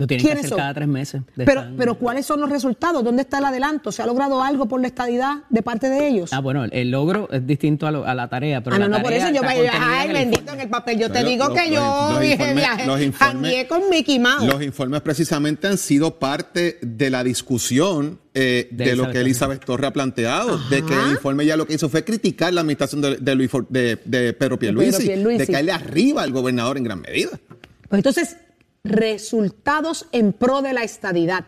Lo 0.00 0.06
tienen 0.06 0.22
que 0.24 0.28
¿Quiénes 0.28 0.38
hacer 0.44 0.48
son? 0.50 0.58
cada 0.58 0.74
tres 0.74 0.88
meses. 0.88 1.22
Pero, 1.36 1.60
estar- 1.60 1.76
pero 1.76 1.94
¿cuáles 1.96 2.26
son 2.26 2.40
los 2.40 2.48
resultados? 2.50 3.04
¿Dónde 3.04 3.22
está 3.22 3.38
el 3.38 3.44
adelanto? 3.44 3.92
¿Se 3.92 4.02
ha 4.02 4.06
logrado 4.06 4.42
algo 4.42 4.66
por 4.66 4.80
la 4.80 4.86
estadidad 4.88 5.44
de 5.50 5.62
parte 5.62 5.88
de 5.88 6.08
ellos? 6.08 6.32
Ah, 6.32 6.40
bueno, 6.40 6.64
el, 6.64 6.90
logro 6.90 7.28
es 7.30 7.46
distinto 7.46 7.86
a, 7.86 7.90
lo- 7.92 8.04
a 8.06 8.14
la 8.14 8.28
tarea. 8.28 8.62
Pero 8.62 8.76
Ah, 8.76 8.78
no, 8.78 8.88
la 8.88 8.96
no, 8.98 9.02
por 9.02 9.12
tarea 9.12 9.28
eso 9.28 9.34
yo 9.36 9.42
me 9.42 9.48
ay, 9.48 9.60
en 9.60 10.10
el 10.10 10.12
bendito 10.16 10.40
informe. 10.40 10.52
en 10.54 10.60
el 10.60 10.68
papel. 10.70 10.98
Yo 10.98 11.10
te 11.12 11.24
digo 11.24 11.48
los- 11.48 11.58
que 11.58 11.70
yo 11.70 12.10
los- 12.14 12.24
informes- 12.24 13.14
jangué 13.16 13.68
con 13.68 13.82
Mickey 13.90 14.18
Mouse. 14.18 14.44
Los 14.46 14.62
informes 14.62 15.00
precisamente 15.02 15.66
han 15.68 15.76
sido 15.78 16.18
parte 16.18 16.78
de 16.82 17.10
la 17.10 17.22
discusión 17.22 18.18
eh, 18.32 18.68
de, 18.70 18.84
De 18.84 18.96
lo 18.96 19.02
Elizabeth 19.04 19.12
que 19.12 19.20
Elizabeth 19.20 19.64
Torre 19.64 19.86
ha 19.88 19.92
planteado, 19.92 20.56
de 20.70 20.84
que 20.84 20.94
el 20.94 21.10
informe 21.10 21.44
ya 21.44 21.56
lo 21.56 21.66
que 21.66 21.74
hizo 21.74 21.88
fue 21.88 22.04
criticar 22.04 22.52
la 22.52 22.60
administración 22.62 23.00
de, 23.02 23.16
de 23.16 23.34
Luis 23.34 23.50
de- 23.68 23.98
de 24.04 24.32
Pedro 24.32 24.58
Pierluisi, 24.58 25.02
Pierluisi. 25.04 25.38
de 25.38 25.46
caerle 25.52 25.72
arriba 25.72 26.22
al 26.22 26.30
gobernador 26.32 26.78
en 26.78 26.84
gran 26.84 27.00
medida. 27.00 27.30
Pues 27.88 27.98
entonces, 27.98 28.36
resultados 28.84 30.06
en 30.12 30.32
pro 30.32 30.62
de 30.62 30.72
la 30.72 30.82
estadidad. 30.82 31.46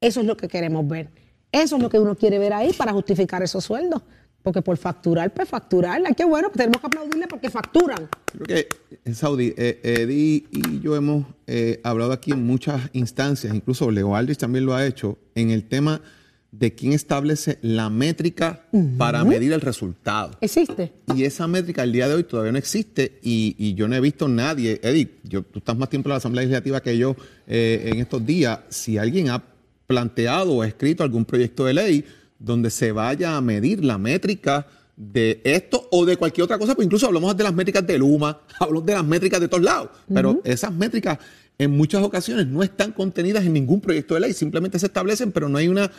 Eso 0.00 0.20
es 0.20 0.26
lo 0.26 0.36
que 0.36 0.48
queremos 0.48 0.86
ver. 0.86 1.10
Eso 1.50 1.76
es 1.76 1.82
lo 1.82 1.88
que 1.88 1.98
uno 1.98 2.16
quiere 2.16 2.38
ver 2.38 2.52
ahí 2.52 2.72
para 2.72 2.92
justificar 2.92 3.42
esos 3.42 3.64
sueldos. 3.64 4.02
Porque 4.42 4.60
por 4.60 4.76
facturar, 4.76 5.32
pues 5.32 5.48
facturar. 5.48 6.02
Ay, 6.04 6.14
Qué 6.14 6.24
bueno, 6.24 6.50
tenemos 6.50 6.78
que 6.80 6.86
aplaudirle 6.86 7.26
porque 7.26 7.48
facturan. 7.48 8.10
Creo 8.26 8.46
que 8.46 8.68
en 9.04 9.14
Saudi, 9.14 9.54
eh, 9.56 9.80
Eddie 9.82 10.44
y 10.50 10.80
yo 10.80 10.96
hemos 10.96 11.24
eh, 11.46 11.80
hablado 11.82 12.12
aquí 12.12 12.32
en 12.32 12.44
muchas 12.44 12.90
instancias, 12.92 13.54
incluso 13.54 13.90
Leo 13.90 14.14
Aldrich 14.14 14.38
también 14.38 14.66
lo 14.66 14.74
ha 14.74 14.84
hecho, 14.84 15.16
en 15.34 15.50
el 15.50 15.66
tema 15.66 16.02
de 16.58 16.74
quién 16.74 16.92
establece 16.92 17.58
la 17.62 17.90
métrica 17.90 18.66
para 18.96 19.24
medir 19.24 19.52
el 19.52 19.60
resultado. 19.60 20.36
¿Existe? 20.40 20.92
Y 21.14 21.24
esa 21.24 21.48
métrica 21.48 21.82
al 21.82 21.92
día 21.92 22.08
de 22.08 22.14
hoy 22.14 22.24
todavía 22.24 22.52
no 22.52 22.58
existe 22.58 23.18
y, 23.22 23.56
y 23.58 23.74
yo 23.74 23.88
no 23.88 23.96
he 23.96 24.00
visto 24.00 24.28
nadie, 24.28 24.80
Eddie, 24.82 25.16
yo, 25.24 25.42
tú 25.42 25.58
estás 25.58 25.76
más 25.76 25.88
tiempo 25.88 26.08
en 26.08 26.10
la 26.10 26.16
Asamblea 26.16 26.42
Legislativa 26.42 26.80
que 26.80 26.96
yo 26.96 27.16
eh, 27.46 27.90
en 27.92 28.00
estos 28.00 28.24
días, 28.24 28.60
si 28.68 28.98
alguien 28.98 29.30
ha 29.30 29.42
planteado 29.86 30.52
o 30.52 30.64
escrito 30.64 31.02
algún 31.02 31.24
proyecto 31.24 31.64
de 31.64 31.74
ley 31.74 32.04
donde 32.38 32.70
se 32.70 32.92
vaya 32.92 33.36
a 33.36 33.40
medir 33.40 33.84
la 33.84 33.98
métrica 33.98 34.66
de 34.96 35.40
esto 35.44 35.88
o 35.90 36.04
de 36.04 36.16
cualquier 36.16 36.44
otra 36.44 36.58
cosa, 36.58 36.74
pues 36.74 36.86
incluso 36.86 37.06
hablamos 37.06 37.36
de 37.36 37.42
las 37.42 37.54
métricas 37.54 37.84
de 37.84 37.98
Luma, 37.98 38.40
hablamos 38.60 38.86
de 38.86 38.94
las 38.94 39.04
métricas 39.04 39.40
de 39.40 39.48
todos 39.48 39.64
lados, 39.64 39.90
pero 40.12 40.40
esas 40.44 40.72
métricas 40.72 41.18
en 41.58 41.70
muchas 41.70 42.02
ocasiones 42.02 42.46
no 42.46 42.62
están 42.62 42.92
contenidas 42.92 43.44
en 43.44 43.52
ningún 43.52 43.80
proyecto 43.80 44.14
de 44.14 44.20
ley, 44.20 44.32
simplemente 44.32 44.78
se 44.78 44.86
establecen, 44.86 45.32
pero 45.32 45.48
no 45.48 45.58
hay 45.58 45.68
una 45.68 45.90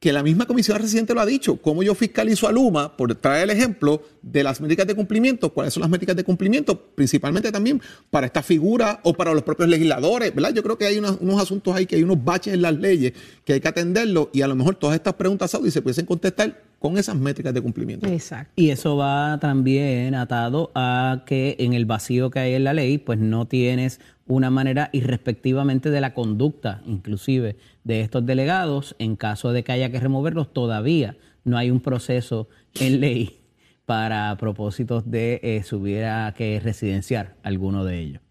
que 0.00 0.12
la 0.12 0.22
misma 0.22 0.46
comisión 0.46 0.78
residente 0.78 1.14
lo 1.14 1.20
ha 1.20 1.26
dicho, 1.26 1.56
cómo 1.56 1.82
yo 1.82 1.94
fiscalizo 1.94 2.46
a 2.46 2.52
Luma, 2.52 2.96
por 2.96 3.14
traer 3.14 3.44
el 3.44 3.50
ejemplo 3.50 4.02
de 4.22 4.42
las 4.42 4.60
métricas 4.60 4.86
de 4.86 4.94
cumplimiento, 4.94 5.52
cuáles 5.52 5.72
son 5.72 5.80
las 5.80 5.90
métricas 5.90 6.16
de 6.16 6.24
cumplimiento, 6.24 6.78
principalmente 6.94 7.50
también 7.50 7.80
para 8.10 8.26
esta 8.26 8.42
figura 8.42 9.00
o 9.04 9.14
para 9.14 9.32
los 9.32 9.42
propios 9.42 9.68
legisladores, 9.68 10.34
¿verdad? 10.34 10.52
Yo 10.52 10.62
creo 10.62 10.76
que 10.76 10.86
hay 10.86 10.98
unos, 10.98 11.40
asuntos 11.40 11.74
ahí, 11.74 11.86
que 11.86 11.96
hay 11.96 12.02
unos 12.02 12.22
baches 12.22 12.54
en 12.54 12.62
las 12.62 12.74
leyes 12.74 13.12
que 13.44 13.54
hay 13.54 13.60
que 13.60 13.68
atenderlo 13.68 14.30
y 14.32 14.42
a 14.42 14.48
lo 14.48 14.54
mejor 14.54 14.74
todas 14.74 14.96
estas 14.96 15.14
preguntas 15.14 15.50
se 15.50 15.82
pudiesen 15.82 16.06
contestar 16.06 16.62
con 16.78 16.98
esas 16.98 17.16
métricas 17.16 17.54
de 17.54 17.60
cumplimiento. 17.60 18.06
Exacto. 18.06 18.52
Y 18.56 18.70
eso 18.70 18.96
va 18.96 19.38
también 19.40 20.14
atado 20.14 20.70
a 20.74 21.24
que 21.26 21.56
en 21.58 21.72
el 21.72 21.86
vacío 21.86 22.30
que 22.30 22.38
hay 22.38 22.54
en 22.54 22.64
la 22.64 22.74
ley, 22.74 22.98
pues 22.98 23.18
no 23.18 23.46
tienes 23.46 24.00
una 24.26 24.50
manera 24.50 24.90
irrespectivamente 24.92 25.90
de 25.90 26.00
la 26.00 26.14
conducta, 26.14 26.82
inclusive, 26.86 27.56
de 27.84 28.00
estos 28.00 28.26
delegados, 28.26 28.96
en 28.98 29.16
caso 29.16 29.52
de 29.52 29.64
que 29.64 29.72
haya 29.72 29.90
que 29.90 30.00
removerlos, 30.00 30.52
todavía 30.52 31.16
no 31.44 31.56
hay 31.56 31.70
un 31.70 31.80
proceso 31.80 32.48
en 32.80 33.00
ley 33.00 33.40
para 33.86 34.36
propósitos 34.36 35.08
de 35.10 35.40
eh, 35.42 35.62
si 35.62 35.76
hubiera 35.76 36.34
que 36.36 36.60
residenciar 36.62 37.36
alguno 37.42 37.84
de 37.84 37.98
ellos. 38.00 38.22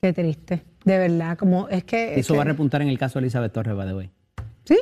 Qué 0.00 0.12
triste. 0.12 0.62
De 0.84 0.98
verdad, 0.98 1.36
como 1.36 1.68
es 1.68 1.84
que. 1.84 2.18
Eso 2.18 2.32
es 2.32 2.38
va 2.38 2.42
a 2.42 2.46
repuntar 2.46 2.80
en 2.80 2.88
el 2.88 2.98
caso 2.98 3.18
de 3.18 3.24
Elizabeth 3.24 3.52
Torres, 3.52 3.76
by 3.76 3.86
the 3.86 3.94
way. 3.94 4.10
Sí. 4.64 4.78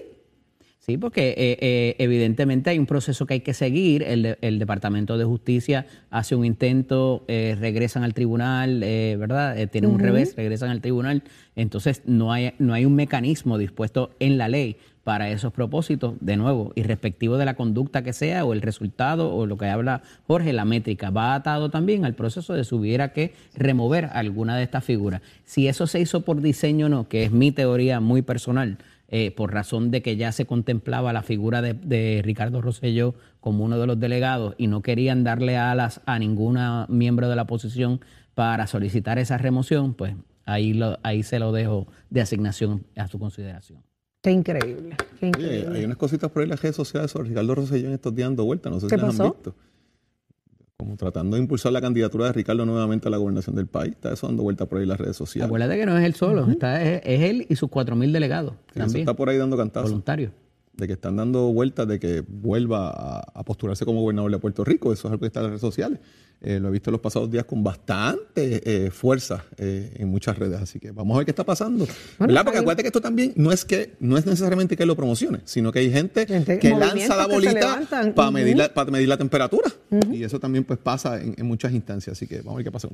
Sí, 0.89 0.97
porque 0.97 1.35
eh, 1.37 1.59
eh, 1.61 1.97
evidentemente 1.99 2.71
hay 2.71 2.79
un 2.79 2.87
proceso 2.87 3.27
que 3.27 3.35
hay 3.35 3.41
que 3.41 3.53
seguir. 3.53 4.03
El, 4.05 4.23
de- 4.23 4.39
el 4.41 4.59
Departamento 4.59 5.19
de 5.19 5.25
Justicia 5.27 5.85
hace 6.09 6.35
un 6.35 6.47
intento, 6.47 7.27
eh, 7.29 7.57
regresan 7.61 8.05
al 8.05 8.15
tribunal, 8.15 8.81
¿verdad? 8.81 9.59
Eh, 9.59 9.67
tienen 9.67 9.91
un 9.91 9.99
revés, 9.99 10.35
regresan 10.35 10.71
al 10.71 10.81
tribunal. 10.81 11.25
Entonces 11.57 12.01
no 12.07 12.33
hay, 12.33 12.55
no 12.59 12.73
hay 12.73 12.87
un 12.87 12.95
mecanismo 12.95 13.59
dispuesto 13.59 14.13
en 14.19 14.39
la 14.39 14.49
ley 14.49 14.79
para 15.05 15.31
esos 15.31 15.53
propósitos, 15.53 16.15
de 16.21 16.37
nuevo, 16.39 16.73
irrespectivo 16.75 17.37
de 17.37 17.45
la 17.45 17.55
conducta 17.55 18.03
que 18.03 18.13
sea 18.15 18.45
o 18.47 18.53
el 18.55 18.61
resultado 18.63 19.35
o 19.35 19.47
lo 19.47 19.57
que 19.59 19.67
habla 19.67 20.03
Jorge, 20.27 20.53
la 20.55 20.65
métrica, 20.67 21.11
va 21.11 21.35
atado 21.35 21.71
también 21.71 22.05
al 22.07 22.15
proceso 22.15 22.53
de 22.55 22.65
si 22.65 22.75
hubiera 22.75 23.13
que 23.15 23.33
remover 23.55 24.07
alguna 24.13 24.57
de 24.57 24.65
estas 24.65 24.85
figuras. 24.85 25.21
Si 25.45 25.67
eso 25.69 25.87
se 25.87 26.01
hizo 26.01 26.23
por 26.23 26.41
diseño 26.43 26.87
o 26.87 26.89
no, 26.91 27.09
que 27.09 27.25
es 27.25 27.31
mi 27.33 27.53
teoría 27.53 28.01
muy 28.01 28.21
personal, 28.21 28.77
eh, 29.09 29.31
por 29.31 29.53
razón 29.53 29.91
de 29.91 30.03
que 30.03 30.17
ya 30.17 30.33
se 30.33 30.45
contemplaba 30.47 31.13
la 31.13 31.23
figura 31.23 31.63
de, 31.63 31.73
de 31.75 32.21
Ricardo 32.25 32.61
Rosselló 32.61 33.15
como 33.41 33.65
uno 33.65 33.79
de 33.79 33.87
los 33.87 33.99
delegados 33.99 34.55
y 34.59 34.67
no 34.67 34.83
querían 34.83 35.25
darle 35.25 35.57
alas 35.57 36.03
a 36.07 36.19
ninguna 36.19 36.87
miembro 36.89 37.29
de 37.29 37.37
la 37.37 37.43
oposición 37.43 38.01
para 38.35 38.67
solicitar 38.67 39.19
esa 39.19 39.39
remoción, 39.39 39.95
pues 39.95 40.15
ahí, 40.45 40.75
lo, 40.75 40.99
ahí 41.03 41.23
se 41.23 41.39
lo 41.39 41.53
dejo 41.53 41.87
de 42.11 42.21
asignación 42.21 42.85
a 42.97 43.09
su 43.09 43.19
consideración. 43.19 43.83
Qué 44.23 44.31
increíble. 44.33 44.97
Qué 45.19 45.27
Oye, 45.27 45.29
increíble. 45.29 45.79
hay 45.79 45.85
unas 45.85 45.97
cositas 45.97 46.31
por 46.31 46.41
ahí 46.41 46.45
en 46.45 46.51
las 46.51 46.61
redes 46.63 46.77
sociales 46.77 47.11
sobre 47.11 47.31
Ricardo 47.31 47.55
Rosselló 47.55 47.89
en 47.89 47.95
estos 47.95 48.15
días 48.15 48.29
dando 48.29 48.45
vueltas, 48.45 48.73
no 48.73 48.81
sé 48.81 48.89
¿Qué 48.89 48.97
si 48.97 49.01
las 49.01 49.11
pasó? 49.11 49.25
han 49.25 49.31
visto. 49.33 49.55
Como 50.81 50.97
tratando 50.97 51.37
de 51.37 51.43
impulsar 51.43 51.73
la 51.73 51.81
candidatura 51.81 52.27
de 52.27 52.33
Ricardo 52.35 52.65
nuevamente 52.65 53.09
a 53.09 53.11
la 53.11 53.17
gobernación 53.17 53.57
del 53.57 53.67
país. 53.67 53.95
Está 53.95 54.13
eso 54.13 54.29
dando 54.29 54.45
vueltas 54.45 54.69
por 54.69 54.79
ahí 54.79 54.85
en 54.85 54.91
las 54.91 55.01
redes 55.01 55.17
sociales. 55.17 55.47
Acuérdate 55.47 55.77
que 55.77 55.85
no 55.87 55.99
es 55.99 56.05
él 56.05 56.15
solo, 56.15 56.49
está, 56.49 56.81
es, 56.81 57.03
es 57.05 57.21
él 57.23 57.47
y 57.49 57.57
sus 57.57 57.69
cuatro 57.69 57.97
mil 57.97 58.13
delegados 58.13 58.53
Sí, 58.53 58.59
eso 58.75 58.79
también, 58.85 59.01
está 59.01 59.15
por 59.17 59.29
ahí 59.29 59.37
dando 59.39 59.57
cantazos. 59.57 59.91
voluntarios. 59.91 60.31
De 60.75 60.87
que 60.87 60.93
están 60.93 61.17
dando 61.17 61.53
vueltas 61.53 61.89
de 61.89 61.99
que 61.99 62.23
vuelva 62.29 62.91
a, 62.91 63.19
a 63.35 63.43
postularse 63.43 63.85
como 63.85 64.03
gobernador 64.03 64.31
de 64.31 64.39
Puerto 64.39 64.65
Rico. 64.65 64.93
Eso 64.93 65.09
es 65.09 65.13
algo 65.13 65.19
que 65.19 65.27
está 65.27 65.41
en 65.41 65.45
las 65.47 65.51
redes 65.51 65.61
sociales. 65.63 65.99
Eh, 66.41 66.61
lo 66.61 66.69
he 66.69 66.71
visto 66.71 66.91
en 66.91 66.93
los 66.93 67.01
pasados 67.01 67.29
días 67.29 67.45
con 67.47 67.65
bastante 67.65 68.63
eh, 68.87 68.91
fuerza 68.93 69.45
eh, 69.57 69.93
en 69.97 70.09
muchas 70.09 70.39
redes. 70.39 70.61
Así 70.63 70.79
que 70.79 70.93
vamos 70.93 71.17
a 71.17 71.19
ver 71.19 71.25
qué 71.25 71.33
está 71.33 71.45
pasando. 71.45 71.85
¿Verdad? 72.19 72.45
Porque 72.45 72.59
acuérdate 72.61 72.83
que 72.85 72.89
esto 72.89 73.01
también 73.01 73.33
no 73.35 73.51
es 73.51 73.65
que 73.65 73.97
no 73.99 74.17
es 74.17 74.25
necesariamente 74.25 74.77
que 74.77 74.87
lo 74.87 74.95
promocione, 74.95 75.41
sino 75.47 75.73
que 75.73 75.81
hay 75.81 75.91
gente, 75.91 76.27
Gente- 76.27 76.61
que 76.61 76.71
lanza 76.71 77.17
la 77.17 77.27
bolita 77.27 77.81
para 78.15 78.29
Ujú. 78.29 78.33
medir, 78.33 78.57
la, 78.57 78.73
para 78.73 78.89
medir 78.93 79.09
la 79.09 79.17
temperatura. 79.17 79.69
Y 80.13 80.23
eso 80.23 80.39
también 80.39 80.63
pues 80.65 80.79
pasa 80.79 81.21
en, 81.21 81.35
en 81.37 81.45
muchas 81.47 81.73
instancias. 81.73 82.17
Así 82.17 82.29
que 82.29 82.37
vamos 82.39 82.53
a 82.55 82.57
ver 82.59 82.65
qué 82.67 82.71
pasa. 82.73 82.87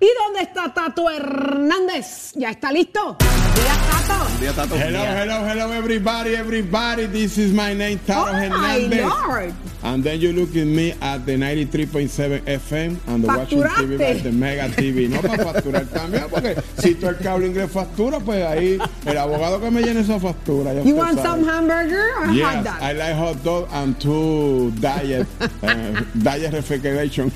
¿Y 0.00 0.06
dónde 0.24 0.40
está 0.42 0.74
Tato 0.74 1.08
Hernández? 1.08 2.32
¿Ya 2.34 2.50
está 2.50 2.72
listo? 2.72 3.16
Días, 3.20 3.78
Tato. 4.06 4.24
Buen 4.28 4.40
día, 4.40 4.52
Tato. 4.52 4.74
Hello, 4.76 5.00
hello, 5.04 5.46
hello, 5.48 5.72
everybody, 5.72 6.34
everybody. 6.34 7.06
This 7.06 7.38
is 7.38 7.52
my 7.52 7.74
name, 7.74 7.98
Taro 8.06 8.30
Oh, 8.30 8.32
my 8.32 8.44
Hernandez. 8.46 9.02
Lord. 9.04 9.52
And 9.82 10.02
then 10.02 10.20
you 10.20 10.32
look 10.32 10.50
at 10.56 10.66
me 10.66 10.92
at 11.00 11.24
the 11.24 11.36
93.7 11.36 12.40
FM 12.42 12.96
and 13.06 13.22
the 13.22 13.28
watching 13.28 13.62
TV 13.62 13.96
by 13.98 14.14
the 14.14 14.32
Mega 14.32 14.68
TV. 14.70 15.08
No 15.08 15.20
para 15.22 15.44
facturar 15.44 15.86
también, 15.86 16.24
porque 16.28 16.56
si 16.78 16.94
todo 16.96 17.10
el 17.10 17.16
cable 17.18 17.46
inglés 17.46 17.70
factura, 17.70 18.18
pues 18.18 18.44
ahí 18.44 18.78
el 19.06 19.16
abogado 19.18 19.60
que 19.60 19.70
me 19.70 19.80
llene 19.82 20.00
esa 20.00 20.18
factura. 20.18 20.74
ya 20.74 20.82
You 20.82 20.96
want 20.96 21.18
sabe. 21.18 21.28
some 21.28 21.44
hamburger 21.48 22.10
or 22.18 22.26
hot 22.26 22.34
Yes, 22.34 22.64
dog? 22.64 22.82
I 22.82 22.92
like 22.92 23.14
hot 23.14 23.44
dog 23.44 23.68
and 23.72 24.00
two 24.00 24.72
diet, 24.80 25.26
uh, 25.62 26.00
diet 26.22 26.52
refrigeration. 26.52 27.30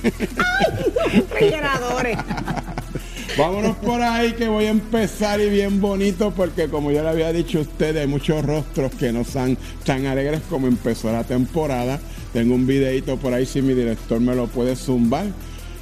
Refrigeradores. 1.13 2.19
Vámonos 3.39 3.77
por 3.77 4.03
ahí 4.03 4.33
que 4.35 4.47
voy 4.49 4.67
a 4.67 4.71
empezar 4.71 5.41
y 5.41 5.49
bien 5.49 5.81
bonito 5.81 6.33
porque 6.33 6.69
como 6.69 6.91
ya 6.93 7.03
le 7.03 7.09
había 7.09 7.33
dicho 7.33 7.59
a 7.61 7.63
ustedes, 7.63 8.03
hay 8.03 8.07
muchos 8.07 8.45
rostros 8.45 8.93
que 8.93 9.11
no 9.11 9.21
están 9.23 9.57
tan 9.87 10.05
alegres 10.07 10.43
como 10.51 10.67
empezó 10.67 11.11
la 11.11 11.25
temporada. 11.25 11.99
Tengo 12.33 12.55
un 12.55 12.67
videito 12.67 13.17
por 13.17 13.35
ahí 13.35 13.47
si 13.47 13.63
mi 13.63 13.75
director 13.75 14.21
me 14.21 14.35
lo 14.35 14.47
puede 14.47 14.77
zumbar. 14.77 15.27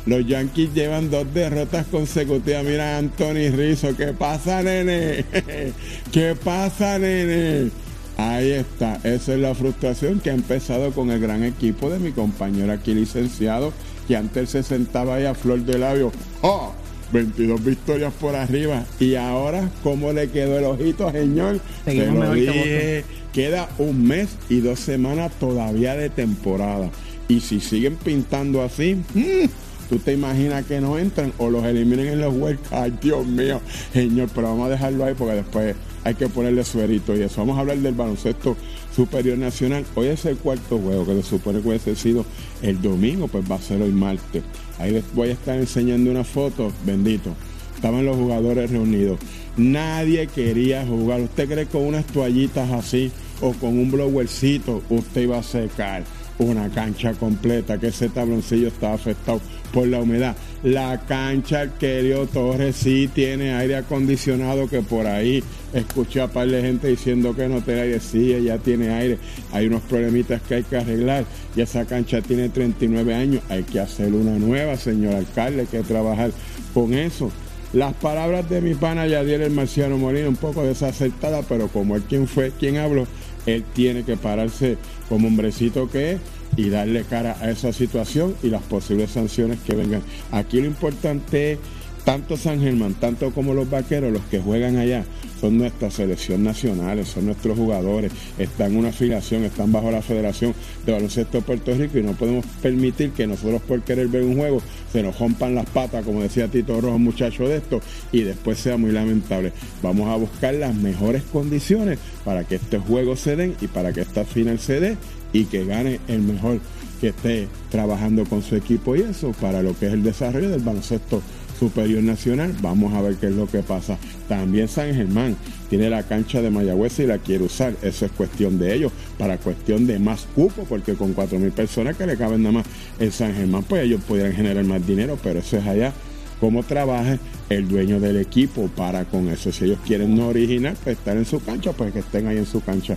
Los 0.06 0.26
Yankees 0.26 0.74
llevan 0.74 1.10
dos 1.10 1.32
derrotas 1.32 1.86
consecutivas. 1.86 2.64
Mira 2.64 2.98
Anthony 2.98 3.50
Rizzo, 3.54 3.96
¿qué 3.96 4.08
pasa, 4.08 4.62
nene? 4.62 5.24
¿Qué 6.12 6.34
pasa, 6.42 6.98
nene? 6.98 7.70
Ahí 8.16 8.50
está, 8.50 9.00
esa 9.02 9.34
es 9.34 9.40
la 9.40 9.54
frustración 9.54 10.20
que 10.20 10.30
ha 10.30 10.34
empezado 10.34 10.92
con 10.92 11.10
el 11.10 11.20
gran 11.20 11.42
equipo 11.42 11.88
de 11.88 11.98
mi 11.98 12.12
compañero 12.12 12.70
aquí 12.72 12.92
licenciado, 12.92 13.72
que 14.06 14.16
antes 14.16 14.50
se 14.50 14.62
sentaba 14.62 15.14
ahí 15.14 15.24
a 15.24 15.34
flor 15.34 15.60
de 15.60 15.78
labio. 15.78 16.12
¡Oh! 16.42 16.72
22 17.12 17.64
victorias 17.64 18.12
por 18.12 18.36
arriba. 18.36 18.84
Y 18.98 19.14
ahora, 19.14 19.70
¿cómo 19.82 20.12
le 20.12 20.28
quedó 20.30 20.58
el 20.58 20.64
ojito, 20.64 21.10
señor? 21.10 21.60
Seguimos 21.84 22.20
Te 22.20 22.26
lo 22.26 22.34
dije. 22.34 23.04
Queda 23.32 23.68
un 23.78 24.06
mes 24.06 24.28
y 24.48 24.60
dos 24.60 24.80
semanas 24.80 25.32
todavía 25.38 25.94
de 25.94 26.10
temporada. 26.10 26.90
Y 27.28 27.40
si 27.40 27.60
siguen 27.60 27.96
pintando 27.96 28.62
así, 28.62 28.96
mm, 29.14 29.46
tú 29.88 29.98
te 29.98 30.14
imaginas 30.14 30.64
que 30.66 30.80
no 30.80 30.98
entran 30.98 31.32
o 31.38 31.48
los 31.48 31.64
eliminen 31.64 32.08
en 32.08 32.20
los 32.20 32.34
Cup. 32.34 33.00
Dios 33.00 33.26
mío, 33.26 33.60
señor, 33.92 34.28
pero 34.34 34.48
vamos 34.48 34.66
a 34.66 34.70
dejarlo 34.70 35.04
ahí 35.04 35.14
porque 35.16 35.34
después 35.34 35.76
hay 36.02 36.14
que 36.14 36.28
ponerle 36.28 36.64
suerito 36.64 37.16
y 37.16 37.22
eso. 37.22 37.40
Vamos 37.40 37.56
a 37.56 37.60
hablar 37.60 37.78
del 37.78 37.94
baloncesto 37.94 38.56
superior 38.94 39.38
nacional. 39.38 39.84
Hoy 39.94 40.08
es 40.08 40.24
el 40.24 40.36
cuarto 40.36 40.78
juego 40.78 41.06
que 41.06 41.14
se 41.16 41.22
supone 41.22 41.60
que 41.60 41.68
hubiese 41.68 41.94
sido 41.94 42.24
el 42.62 42.80
domingo, 42.82 43.28
pues 43.28 43.48
va 43.50 43.56
a 43.56 43.60
ser 43.60 43.80
hoy 43.82 43.92
martes. 43.92 44.42
Ahí 44.78 44.92
les 44.92 45.14
voy 45.14 45.28
a 45.28 45.32
estar 45.32 45.56
enseñando 45.56 46.10
una 46.10 46.24
foto, 46.24 46.72
bendito. 46.84 47.34
Estaban 47.74 48.04
los 48.04 48.16
jugadores 48.16 48.70
reunidos. 48.70 49.18
Nadie 49.60 50.26
quería 50.26 50.86
jugar. 50.86 51.20
¿Usted 51.20 51.46
cree 51.46 51.66
que 51.66 51.72
con 51.72 51.82
unas 51.82 52.06
toallitas 52.06 52.70
así 52.70 53.12
o 53.42 53.52
con 53.52 53.78
un 53.78 53.90
blowercito 53.90 54.82
usted 54.88 55.22
iba 55.22 55.38
a 55.38 55.42
secar 55.42 56.02
una 56.38 56.70
cancha 56.70 57.12
completa? 57.12 57.78
Que 57.78 57.88
ese 57.88 58.08
tabloncillo 58.08 58.68
estaba 58.68 58.94
afectado 58.94 59.42
por 59.70 59.86
la 59.86 60.00
humedad. 60.00 60.34
La 60.62 61.02
cancha 61.06 61.60
Arquerio 61.60 62.26
Torres 62.26 62.74
sí 62.74 63.10
tiene 63.14 63.52
aire 63.52 63.76
acondicionado 63.76 64.66
que 64.66 64.80
por 64.80 65.06
ahí 65.06 65.44
escuché 65.74 66.22
a 66.22 66.28
par 66.28 66.48
de 66.48 66.62
gente 66.62 66.88
diciendo 66.88 67.36
que 67.36 67.46
no 67.46 67.60
tiene 67.60 67.82
aire. 67.82 68.00
Sí, 68.00 68.32
ella 68.32 68.56
tiene 68.56 68.88
aire. 68.88 69.18
Hay 69.52 69.66
unos 69.66 69.82
problemitas 69.82 70.40
que 70.40 70.54
hay 70.54 70.62
que 70.62 70.78
arreglar. 70.78 71.26
Y 71.54 71.60
esa 71.60 71.84
cancha 71.84 72.22
tiene 72.22 72.48
39 72.48 73.14
años. 73.14 73.42
Hay 73.50 73.64
que 73.64 73.78
hacer 73.78 74.14
una 74.14 74.38
nueva, 74.38 74.78
señor 74.78 75.16
alcalde. 75.16 75.60
Hay 75.60 75.66
que 75.66 75.82
trabajar 75.82 76.30
con 76.72 76.94
eso. 76.94 77.30
Las 77.72 77.94
palabras 77.94 78.50
de 78.50 78.60
mi 78.60 78.74
pana 78.74 79.06
Yadier 79.06 79.42
el 79.42 79.52
Marciano 79.52 79.96
Molina, 79.96 80.28
un 80.28 80.34
poco 80.34 80.64
desacertadas, 80.64 81.46
pero 81.48 81.68
como 81.68 81.94
él 81.94 82.02
quien 82.02 82.26
fue 82.26 82.50
quien 82.50 82.78
habló, 82.78 83.06
él 83.46 83.64
tiene 83.74 84.02
que 84.02 84.16
pararse 84.16 84.76
como 85.08 85.28
hombrecito 85.28 85.88
que 85.88 86.12
es 86.12 86.20
y 86.56 86.68
darle 86.68 87.04
cara 87.04 87.36
a 87.40 87.48
esa 87.48 87.72
situación 87.72 88.34
y 88.42 88.48
las 88.48 88.62
posibles 88.62 89.12
sanciones 89.12 89.60
que 89.60 89.76
vengan. 89.76 90.02
Aquí 90.32 90.60
lo 90.60 90.66
importante 90.66 91.52
es 91.52 91.58
tanto 92.04 92.36
San 92.36 92.60
Germán, 92.60 92.94
tanto 92.94 93.30
como 93.30 93.54
los 93.54 93.70
vaqueros, 93.70 94.12
los 94.12 94.22
que 94.22 94.40
juegan 94.40 94.76
allá, 94.76 95.04
son 95.40 95.58
nuestra 95.58 95.90
selección 95.90 96.44
nacionales, 96.44 97.08
son 97.08 97.26
nuestros 97.26 97.56
jugadores, 97.56 98.12
están 98.38 98.72
en 98.72 98.78
una 98.78 98.88
afiliación, 98.90 99.44
están 99.44 99.72
bajo 99.72 99.90
la 99.90 100.02
Federación 100.02 100.54
de 100.84 100.92
Baloncesto 100.92 101.38
de 101.38 101.42
Puerto 101.42 101.74
Rico 101.74 101.98
y 101.98 102.02
no 102.02 102.12
podemos 102.12 102.44
permitir 102.60 103.12
que 103.12 103.26
nosotros 103.26 103.62
por 103.62 103.80
querer 103.82 104.08
ver 104.08 104.22
un 104.22 104.36
juego 104.36 104.60
se 104.92 105.02
nos 105.02 105.18
rompan 105.18 105.54
las 105.54 105.68
patas, 105.70 106.04
como 106.04 106.22
decía 106.22 106.48
Tito 106.48 106.80
Rojo, 106.80 106.98
muchacho 106.98 107.48
de 107.48 107.56
esto, 107.56 107.80
y 108.12 108.22
después 108.22 108.58
sea 108.58 108.76
muy 108.76 108.92
lamentable. 108.92 109.52
Vamos 109.82 110.08
a 110.08 110.16
buscar 110.16 110.54
las 110.54 110.74
mejores 110.74 111.22
condiciones 111.32 111.98
para 112.24 112.44
que 112.44 112.56
este 112.56 112.78
juego 112.78 113.16
se 113.16 113.36
den 113.36 113.56
y 113.60 113.68
para 113.68 113.92
que 113.92 114.02
esta 114.02 114.24
final 114.24 114.58
se 114.58 114.80
dé 114.80 114.96
y 115.32 115.44
que 115.44 115.64
gane 115.64 116.00
el 116.08 116.20
mejor. 116.20 116.60
que 117.00 117.08
esté 117.08 117.48
trabajando 117.70 118.26
con 118.26 118.42
su 118.42 118.56
equipo 118.56 118.94
y 118.94 119.00
eso 119.00 119.32
para 119.40 119.62
lo 119.62 119.74
que 119.78 119.86
es 119.86 119.94
el 119.94 120.02
desarrollo 120.02 120.50
del 120.50 120.60
baloncesto 120.60 121.22
superior 121.60 122.02
nacional. 122.02 122.54
Vamos 122.62 122.94
a 122.94 123.02
ver 123.02 123.16
qué 123.16 123.26
es 123.26 123.34
lo 123.34 123.46
que 123.46 123.62
pasa. 123.62 123.98
También 124.28 124.66
San 124.66 124.94
Germán 124.94 125.36
tiene 125.68 125.90
la 125.90 126.02
cancha 126.02 126.40
de 126.40 126.50
Mayagüez 126.50 126.98
y 127.00 127.06
la 127.06 127.18
quiere 127.18 127.44
usar. 127.44 127.74
Eso 127.82 128.06
es 128.06 128.12
cuestión 128.12 128.58
de 128.58 128.74
ellos, 128.74 128.90
para 129.18 129.36
cuestión 129.36 129.86
de 129.86 129.98
más 129.98 130.26
cupo, 130.34 130.64
porque 130.66 130.94
con 130.94 131.14
4.000 131.14 131.52
personas 131.52 131.96
que 131.96 132.06
le 132.06 132.16
caben 132.16 132.42
nada 132.42 132.54
más 132.54 132.66
en 132.98 133.12
San 133.12 133.34
Germán, 133.34 133.62
pues 133.64 133.84
ellos 133.84 134.00
podrían 134.08 134.32
generar 134.32 134.64
más 134.64 134.84
dinero, 134.86 135.18
pero 135.22 135.40
eso 135.40 135.58
es 135.58 135.66
allá. 135.66 135.92
Cómo 136.40 136.62
trabaje 136.62 137.18
el 137.50 137.68
dueño 137.68 138.00
del 138.00 138.16
equipo 138.16 138.68
para 138.68 139.04
con 139.04 139.28
eso. 139.28 139.52
Si 139.52 139.66
ellos 139.66 139.78
quieren 139.86 140.16
no 140.16 140.28
original, 140.28 140.74
pues 140.82 140.96
estar 140.96 141.16
en 141.18 141.26
su 141.26 141.44
cancha, 141.44 141.72
pues 141.72 141.92
que 141.92 141.98
estén 141.98 142.26
ahí 142.26 142.38
en 142.38 142.46
su 142.46 142.62
cancha. 142.62 142.96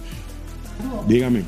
Dígame. 1.08 1.44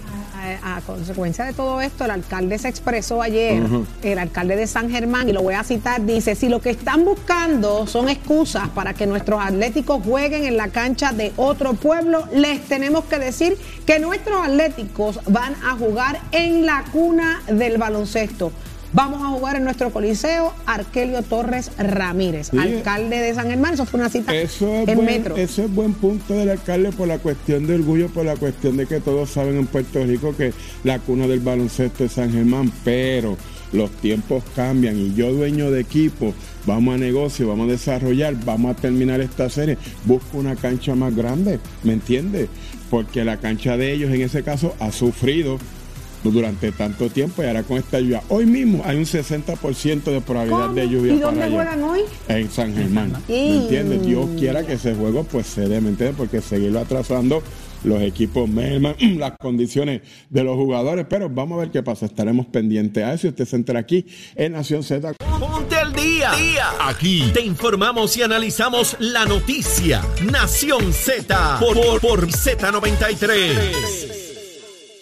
A, 0.63 0.78
a 0.78 0.82
consecuencia 0.82 1.46
de 1.46 1.54
todo 1.54 1.82
esto, 1.82 2.06
el 2.06 2.12
alcalde 2.12 2.58
se 2.58 2.68
expresó 2.68 3.22
ayer, 3.22 3.63
el 4.04 4.20
alcalde 4.20 4.56
de 4.56 4.68
San 4.68 4.89
Germán, 4.89 5.30
y 5.30 5.34
lo 5.34 5.41
voy 5.41 5.56
a 5.56 5.63
citar, 5.63 6.06
dice, 6.06 6.36
si 6.36 6.50
lo 6.50 6.62
que 6.62 6.70
están 6.70 7.06
buscando 7.06 7.88
son 7.88 8.10
excusas 8.10 8.70
para 8.70 8.94
que 8.94 9.08
nuestros 9.08 9.41
atléticos 9.41 10.04
jueguen 10.04 10.44
en 10.46 10.58
la 10.58 10.70
cancha 10.70 11.12
de 11.12 11.34
otro 11.38 11.74
pueblo, 11.74 12.28
les 12.34 12.62
tenemos 12.62 13.06
que 13.06 13.20
decir 13.20 13.58
que 13.86 14.00
nuestros 14.00 14.46
atléticos 14.46 15.20
van 15.28 15.56
a 15.63 15.76
jugar 15.78 16.22
en 16.32 16.65
la 16.65 16.84
cuna 16.91 17.41
del 17.48 17.78
baloncesto. 17.78 18.52
Vamos 18.93 19.21
a 19.21 19.28
jugar 19.28 19.58
en 19.58 19.65
nuestro 19.65 19.89
coliseo 19.91 20.54
Arkelio 20.65 21.21
Torres 21.21 21.71
Ramírez, 21.78 22.48
Sí. 22.52 22.58
alcalde 22.58 23.17
de 23.17 23.34
San 23.34 23.50
Germán. 23.50 23.74
Eso 23.74 23.86
fue 23.86 24.00
una 24.00 24.10
cita 24.10 24.34
Eso 24.34 24.74
es, 24.74 24.88
en 24.88 24.95
buen, 24.95 25.06
metro. 25.06 25.36
eso 25.36 25.63
es 25.63 25.74
buen 25.74 25.93
punto 25.93 26.34
del 26.34 26.50
alcalde 26.50 26.91
por 26.93 27.08
la 27.08 27.17
cuestión 27.19 27.67
de 27.67 27.76
orgullo, 27.76 28.08
por 28.10 28.26
la 28.26 28.36
cuestión 28.38 28.78
de 28.78 28.86
que 28.86 29.02
todos 29.02 29.30
saben 29.32 29.58
en 29.58 29.67
Puerto 29.67 30.04
Rico 30.06 30.36
que 30.36 30.54
la 30.84 31.00
cuna 31.00 31.28
del 31.28 31.41
baloncesto 31.41 32.06
es 32.06 32.13
San 32.13 32.32
Germán, 32.32 32.71
pero 32.86 33.38
los 33.74 33.89
tiempos 33.91 34.43
cambian 34.56 34.98
y 34.98 35.13
yo 35.15 35.34
dueño 35.34 35.71
de 35.71 35.82
equipo, 35.82 36.34
vamos 36.65 36.95
a 36.95 36.98
negocio, 36.98 37.50
vamos 37.50 37.67
a 37.67 37.71
desarrollar, 37.71 38.36
vamos 38.45 38.71
a 38.78 38.80
terminar 38.80 39.19
esta 39.19 39.50
serie, 39.50 39.78
busco 40.06 40.38
una 40.38 40.56
cancha 40.56 40.95
más 40.95 41.13
grande, 41.13 41.60
¿me 41.84 41.91
entiendes? 41.93 42.48
Porque 42.89 43.26
la 43.26 43.38
cancha 43.38 43.76
de 43.76 43.91
ellos 43.91 44.13
en 44.13 44.21
ese 44.21 44.43
caso 44.43 44.74
ha 44.80 44.91
sufrido 44.93 45.58
durante 46.31 46.71
tanto 46.71 47.09
tiempo 47.09 47.43
y 47.43 47.47
ahora 47.47 47.63
con 47.63 47.77
esta 47.77 47.99
lluvia. 47.99 48.21
Hoy 48.29 48.45
mismo 48.45 48.83
hay 48.85 48.97
un 48.97 49.05
60% 49.05 50.03
de 50.03 50.21
probabilidad 50.21 50.69
de 50.69 50.89
lluvia 50.89 51.13
¿Y 51.13 51.17
para 51.17 51.25
dónde 51.31 51.43
allá. 51.43 51.55
juegan 51.55 51.83
hoy? 51.83 52.01
En 52.27 52.49
San 52.51 52.75
Germán. 52.75 53.13
¿Me 53.27 53.57
entiendes? 53.57 54.05
Dios 54.05 54.29
quiera 54.38 54.65
que 54.65 54.73
ese 54.73 54.95
juego 54.95 55.23
pues 55.23 55.47
se 55.47 55.67
dé, 55.67 55.81
¿me 55.81 55.89
entiendes? 55.89 56.15
Porque 56.17 56.41
seguirlo 56.41 56.79
atrasando 56.79 57.41
los 57.83 58.01
equipos 58.01 58.49
merman 58.49 58.95
las 59.17 59.38
condiciones 59.38 60.01
de 60.29 60.43
los 60.43 60.55
jugadores, 60.55 61.05
pero 61.09 61.29
vamos 61.29 61.57
a 61.57 61.61
ver 61.61 61.71
qué 61.71 61.83
pasa. 61.83 62.05
Estaremos 62.05 62.47
pendientes 62.47 63.03
a 63.03 63.13
eso 63.13 63.27
usted 63.27 63.45
se 63.45 63.55
entera 63.55 63.79
aquí 63.79 64.05
en 64.35 64.53
Nación 64.53 64.83
Z. 64.83 65.13
Ponte 65.39 65.75
al 65.75 65.93
día. 65.93 66.31
Aquí 66.81 67.29
te 67.33 67.41
informamos 67.41 68.15
y 68.17 68.23
analizamos 68.23 68.95
la 68.99 69.25
noticia. 69.25 70.01
Nación 70.31 70.93
Z 70.93 71.57
por, 71.59 71.75
por, 71.75 72.01
por 72.01 72.27
Z93. 72.27 74.25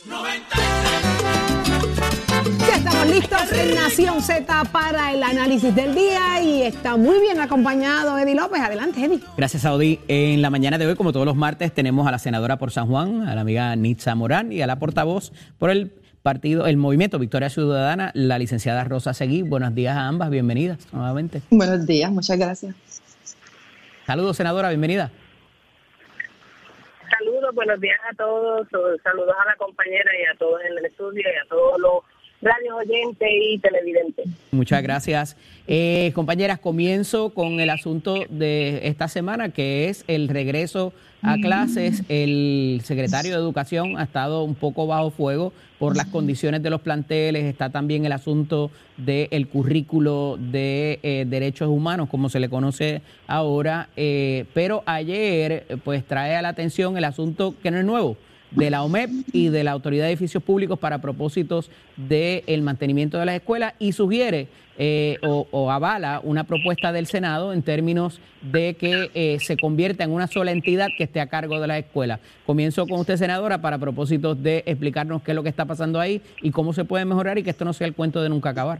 Ya 0.09 0.62
estamos 3.03 3.29
listos 3.29 3.59
en 3.59 3.75
Nación 3.75 4.21
Z 4.21 4.63
para 4.71 5.11
el 5.11 5.23
análisis 5.23 5.75
del 5.75 5.93
día 5.93 6.41
y 6.41 6.61
está 6.61 6.95
muy 6.95 7.19
bien 7.19 7.41
acompañado 7.41 8.17
Eddie 8.17 8.35
López. 8.35 8.61
Adelante, 8.61 9.03
Eddie. 9.03 9.19
Gracias, 9.35 9.63
Saudi. 9.63 9.99
En 10.07 10.41
la 10.41 10.49
mañana 10.49 10.77
de 10.77 10.87
hoy, 10.87 10.95
como 10.95 11.11
todos 11.11 11.25
los 11.25 11.35
martes, 11.35 11.73
tenemos 11.73 12.07
a 12.07 12.11
la 12.11 12.19
senadora 12.19 12.57
por 12.57 12.71
San 12.71 12.87
Juan, 12.87 13.27
a 13.27 13.35
la 13.35 13.41
amiga 13.41 13.75
Nitza 13.75 14.15
Morán 14.15 14.53
y 14.53 14.61
a 14.61 14.67
la 14.67 14.79
portavoz 14.79 15.33
por 15.57 15.69
el 15.69 15.91
partido, 16.21 16.65
el 16.65 16.77
movimiento 16.77 17.19
Victoria 17.19 17.49
Ciudadana, 17.49 18.11
la 18.13 18.39
licenciada 18.39 18.85
Rosa 18.85 19.13
Seguí. 19.13 19.41
Buenos 19.41 19.75
días 19.75 19.97
a 19.97 20.07
ambas, 20.07 20.29
bienvenidas 20.29 20.87
nuevamente. 20.93 21.41
Buenos 21.49 21.85
días, 21.85 22.09
muchas 22.09 22.37
gracias. 22.37 22.73
Saludos, 24.05 24.37
senadora, 24.37 24.69
bienvenida. 24.69 25.11
Saludos, 27.19 27.53
buenos 27.53 27.81
días 27.81 27.99
a 28.09 28.15
todos, 28.15 28.65
saludos 29.03 29.35
a 29.41 29.45
la 29.45 29.55
compañera 29.57 30.09
y 30.17 30.33
a 30.33 30.37
todos 30.37 30.61
en 30.63 30.77
el 30.77 30.85
estudio 30.85 31.21
y 31.21 31.45
a 31.45 31.49
todos 31.49 31.79
los 31.79 32.12
radios 32.43 32.75
oyentes 32.77 33.29
y 33.31 33.59
televidentes. 33.59 34.25
Muchas 34.51 34.83
gracias. 34.83 35.37
Eh, 35.67 36.11
compañeras, 36.13 36.59
comienzo 36.59 37.29
con 37.29 37.59
el 37.59 37.69
asunto 37.69 38.25
de 38.29 38.81
esta 38.87 39.07
semana, 39.07 39.49
que 39.49 39.89
es 39.89 40.03
el 40.07 40.27
regreso 40.27 40.93
a 41.21 41.37
clases. 41.37 42.03
El 42.09 42.81
secretario 42.83 43.31
de 43.31 43.37
Educación 43.37 43.97
ha 43.97 44.03
estado 44.03 44.43
un 44.43 44.55
poco 44.55 44.87
bajo 44.87 45.09
fuego 45.09 45.53
por 45.79 45.95
las 45.95 46.07
condiciones 46.07 46.61
de 46.61 46.69
los 46.69 46.81
planteles. 46.81 47.45
Está 47.45 47.69
también 47.69 48.05
el 48.05 48.11
asunto 48.11 48.71
del 48.97 49.47
currículo 49.47 50.37
de 50.37 50.99
eh, 51.01 51.25
derechos 51.27 51.69
humanos, 51.69 52.09
como 52.09 52.27
se 52.27 52.41
le 52.41 52.49
conoce 52.49 53.01
ahora. 53.25 53.87
Eh, 53.95 54.45
pero 54.53 54.83
ayer, 54.85 55.65
pues 55.85 56.05
trae 56.05 56.35
a 56.35 56.41
la 56.41 56.49
atención 56.49 56.97
el 56.97 57.05
asunto 57.05 57.55
que 57.63 57.71
no 57.71 57.79
es 57.79 57.85
nuevo 57.85 58.17
de 58.55 58.69
la 58.69 58.83
OMEP 58.83 59.09
y 59.31 59.49
de 59.49 59.63
la 59.63 59.71
Autoridad 59.71 60.05
de 60.05 60.11
Edificios 60.11 60.43
Públicos 60.43 60.79
para 60.79 60.99
propósitos 61.01 61.69
del 61.97 62.61
mantenimiento 62.61 63.17
de 63.17 63.25
las 63.25 63.35
escuelas 63.35 63.73
y 63.79 63.91
sugiere 63.93 64.47
eh, 64.77 65.17
o, 65.21 65.69
avala 65.69 66.19
una 66.23 66.45
propuesta 66.45 66.91
del 66.91 67.05
Senado 67.05 67.53
en 67.53 67.61
términos 67.61 68.19
de 68.41 68.73
que 68.73 69.11
eh, 69.13 69.37
se 69.39 69.55
convierta 69.55 70.03
en 70.03 70.11
una 70.11 70.27
sola 70.27 70.51
entidad 70.51 70.87
que 70.97 71.03
esté 71.03 71.21
a 71.21 71.27
cargo 71.27 71.59
de 71.59 71.67
las 71.67 71.79
escuelas. 71.79 72.19
Comienzo 72.45 72.87
con 72.87 72.99
usted, 72.99 73.17
senadora, 73.17 73.61
para 73.61 73.77
propósitos 73.77 74.41
de 74.41 74.63
explicarnos 74.65 75.21
qué 75.21 75.31
es 75.31 75.35
lo 75.35 75.43
que 75.43 75.49
está 75.49 75.65
pasando 75.65 75.99
ahí 75.99 76.21
y 76.41 76.49
cómo 76.49 76.73
se 76.73 76.85
puede 76.85 77.05
mejorar 77.05 77.37
y 77.37 77.43
que 77.43 77.51
esto 77.51 77.65
no 77.65 77.73
sea 77.73 77.85
el 77.85 77.93
cuento 77.93 78.21
de 78.23 78.29
nunca 78.29 78.49
acabar. 78.49 78.79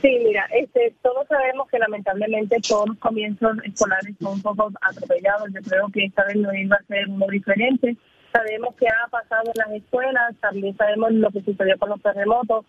Sí, 0.00 0.18
mira, 0.24 0.46
este, 0.52 0.94
todos 1.02 1.26
sabemos 1.28 1.68
que 1.68 1.78
lamentablemente 1.78 2.56
todos 2.66 2.88
los 2.88 2.98
comienzos 2.98 3.52
escolares 3.64 4.16
son 4.18 4.32
un 4.34 4.42
poco 4.42 4.70
atropellados. 4.80 5.50
Yo 5.52 5.60
creo 5.60 5.88
que 5.92 6.04
esta 6.06 6.24
vez 6.24 6.36
no 6.36 6.54
iba 6.54 6.76
a 6.76 6.84
ser 6.84 7.06
muy 7.08 7.28
diferente. 7.36 7.96
Sabemos 8.32 8.74
qué 8.78 8.86
ha 8.88 9.08
pasado 9.08 9.50
en 9.54 9.58
las 9.58 9.82
escuelas, 9.82 10.34
también 10.40 10.74
sabemos 10.76 11.12
lo 11.12 11.30
que 11.30 11.42
sucedió 11.42 11.76
con 11.78 11.90
los 11.90 12.00
terremotos. 12.00 12.64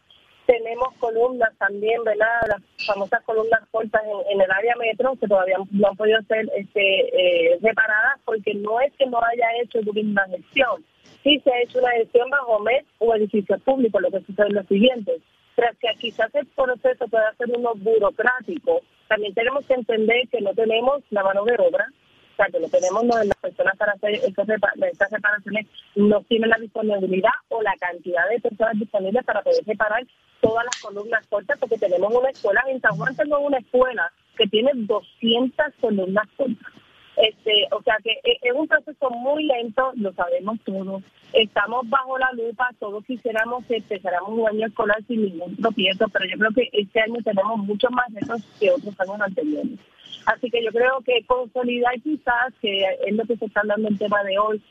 Tenemos 0.45 0.93
columnas 0.99 1.51
también, 1.57 2.03
¿verdad? 2.03 2.41
Las 2.49 2.85
famosas 2.85 3.21
columnas 3.21 3.61
cortas 3.71 4.01
en, 4.29 4.41
el 4.41 4.51
área 4.51 4.75
metro 4.75 5.15
que 5.15 5.27
todavía 5.27 5.57
no 5.71 5.87
han 5.87 5.95
podido 5.95 6.21
ser 6.23 6.49
este, 6.57 7.53
eh, 7.53 7.59
reparadas 7.61 8.19
porque 8.25 8.55
no 8.55 8.81
es 8.81 8.91
que 8.97 9.05
no 9.05 9.19
haya 9.23 9.47
hecho 9.63 9.79
una 9.79 10.25
gestión. 10.25 10.83
Sí 11.23 11.39
se 11.45 11.53
ha 11.53 11.61
hecho 11.61 11.79
una 11.79 11.91
gestión 11.91 12.29
bajo 12.29 12.59
MED 12.59 12.83
o 12.97 13.15
edificios 13.15 13.61
públicos, 13.61 14.01
lo 14.01 14.11
que 14.11 14.25
sucede 14.25 14.47
es 14.47 14.53
lo 14.53 14.63
siguiente 14.63 15.21
tras 15.61 15.77
que 15.77 15.89
quizás 15.99 16.33
el 16.33 16.47
proceso 16.47 17.07
pueda 17.07 17.35
ser 17.35 17.47
uno 17.55 17.75
burocrático, 17.75 18.81
también 19.07 19.31
tenemos 19.35 19.63
que 19.67 19.75
entender 19.75 20.27
que 20.31 20.41
no 20.41 20.55
tenemos 20.55 21.03
la 21.11 21.23
mano 21.23 21.45
de 21.45 21.53
obra, 21.59 21.85
o 22.33 22.35
sea, 22.35 22.47
que 22.47 22.59
no 22.59 22.67
tenemos 22.67 23.05
las 23.05 23.37
personas 23.39 23.77
para 23.77 23.91
hacer 23.91 24.15
estas 24.15 25.11
reparaciones, 25.11 25.67
no 25.95 26.23
tienen 26.23 26.49
la 26.49 26.57
disponibilidad 26.57 27.29
o 27.49 27.61
la 27.61 27.75
cantidad 27.79 28.27
de 28.27 28.39
personas 28.39 28.79
disponibles 28.79 29.23
para 29.23 29.43
poder 29.43 29.63
reparar 29.63 30.03
todas 30.41 30.65
las 30.65 30.81
columnas 30.81 31.27
cortas, 31.27 31.59
porque 31.59 31.77
tenemos 31.77 32.11
una 32.11 32.29
escuela, 32.31 32.63
en 32.67 32.81
San 32.81 32.97
Juan 32.97 33.15
tenemos 33.15 33.41
una 33.43 33.59
escuela 33.59 34.11
que 34.37 34.47
tiene 34.47 34.71
200 34.73 35.75
columnas 35.79 36.27
cortas. 36.35 36.80
Este, 37.21 37.67
o 37.71 37.81
sea 37.83 37.97
que 38.03 38.11
e- 38.23 38.39
es 38.41 38.53
un 38.53 38.67
proceso 38.67 39.09
muy 39.11 39.43
lento, 39.43 39.91
lo 39.95 40.11
sabemos 40.13 40.59
todos. 40.65 41.03
Estamos 41.33 41.87
bajo 41.89 42.17
la 42.17 42.31
lupa, 42.33 42.69
todos 42.79 43.05
quisiéramos 43.05 43.63
que 43.65 43.77
empezáramos 43.77 44.31
un 44.31 44.47
año 44.47 44.67
escolar 44.67 44.97
sin 45.07 45.23
ningún 45.23 45.55
tropiezo, 45.55 46.07
pero 46.09 46.25
yo 46.25 46.37
creo 46.37 46.51
que 46.51 46.69
este 46.73 46.99
año 46.99 47.17
tenemos 47.23 47.57
muchos 47.59 47.91
más 47.91 48.05
retos 48.13 48.41
que 48.59 48.71
otros 48.71 48.99
años 48.99 49.21
anteriores. 49.21 49.79
Así 50.25 50.49
que 50.49 50.63
yo 50.63 50.71
creo 50.71 51.01
que 51.01 51.23
consolidar 51.25 51.99
quizás, 52.01 52.53
que 52.61 52.83
es 53.05 53.15
lo 53.15 53.23
que 53.25 53.37
se 53.37 53.45
está 53.45 53.61
dando 53.65 53.87
el 53.87 53.97
tema 53.97 54.23
de 54.23 54.39
hoy, 54.39 54.61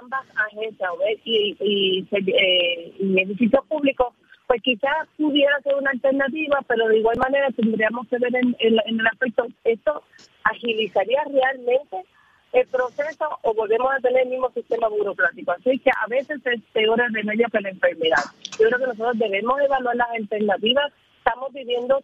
ambas 0.00 0.26
agencias 0.36 0.90
OMED 0.90 1.18
y, 1.24 1.56
y, 1.60 2.06
eh, 2.12 2.92
y 2.98 3.20
edificios 3.20 3.64
públicos, 3.66 4.14
pues 4.50 4.62
quizás 4.62 5.06
pudiera 5.16 5.60
ser 5.60 5.76
una 5.76 5.92
alternativa, 5.92 6.58
pero 6.66 6.88
de 6.88 6.98
igual 6.98 7.16
manera 7.18 7.46
tendríamos 7.54 8.08
que 8.08 8.18
ver 8.18 8.34
en, 8.34 8.56
en- 8.58 8.80
en 8.84 8.98
el 8.98 9.06
aspecto, 9.06 9.46
esto 9.62 10.02
agilizaría 10.42 11.22
realmente 11.30 12.04
el 12.52 12.66
proceso 12.66 13.28
o 13.42 13.54
volvemos 13.54 13.92
a 13.92 14.00
tener 14.00 14.24
el 14.24 14.30
mismo 14.30 14.50
sistema 14.50 14.88
burocrático. 14.88 15.52
Así 15.52 15.78
que 15.78 15.90
a 15.90 16.08
veces 16.08 16.40
es 16.44 16.60
peor 16.72 17.00
el 17.00 17.14
remedio 17.14 17.46
que 17.52 17.60
la 17.60 17.68
enfermedad. 17.70 18.24
Yo 18.58 18.66
creo 18.66 18.78
que 18.80 18.86
nosotros 18.88 19.18
debemos 19.20 19.60
evaluar 19.60 19.94
las 19.94 20.10
alternativas. 20.18 20.92
Estamos 21.18 21.52
viviendo 21.52 22.02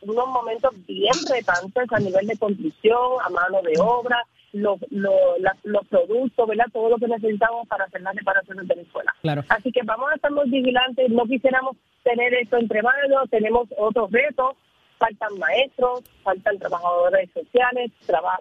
unos 0.00 0.26
momentos 0.26 0.72
bien 0.88 1.14
retantes 1.28 1.92
a 1.92 2.00
nivel 2.00 2.26
de 2.26 2.36
construcción, 2.38 2.98
a 3.24 3.28
mano 3.30 3.62
de 3.62 3.78
obra, 3.78 4.20
los, 4.54 4.78
los, 4.90 5.86
productos, 5.88 6.48
¿verdad? 6.48 6.66
Todo 6.72 6.90
lo 6.90 6.96
que 6.96 7.08
necesitamos 7.08 7.66
para 7.68 7.84
hacer 7.84 8.00
las 8.02 8.14
reparaciones 8.14 8.66
de 8.68 8.76
la 8.76 8.82
escuela. 8.82 9.14
Claro. 9.20 9.44
Así 9.48 9.70
que 9.72 9.82
vamos 9.84 10.10
a 10.10 10.14
estar 10.14 10.30
muy 10.32 10.48
vigilantes, 10.48 11.10
no 11.10 11.24
quisiéramos 11.24 11.76
tener 12.02 12.32
esto 12.34 12.56
entre 12.56 12.82
manos, 12.82 13.28
tenemos 13.30 13.68
otros 13.76 14.10
retos, 14.10 14.56
faltan 14.98 15.38
maestros, 15.38 16.02
faltan 16.22 16.58
trabajadores 16.58 17.30
sociales, 17.32 17.90
traba- 18.06 18.38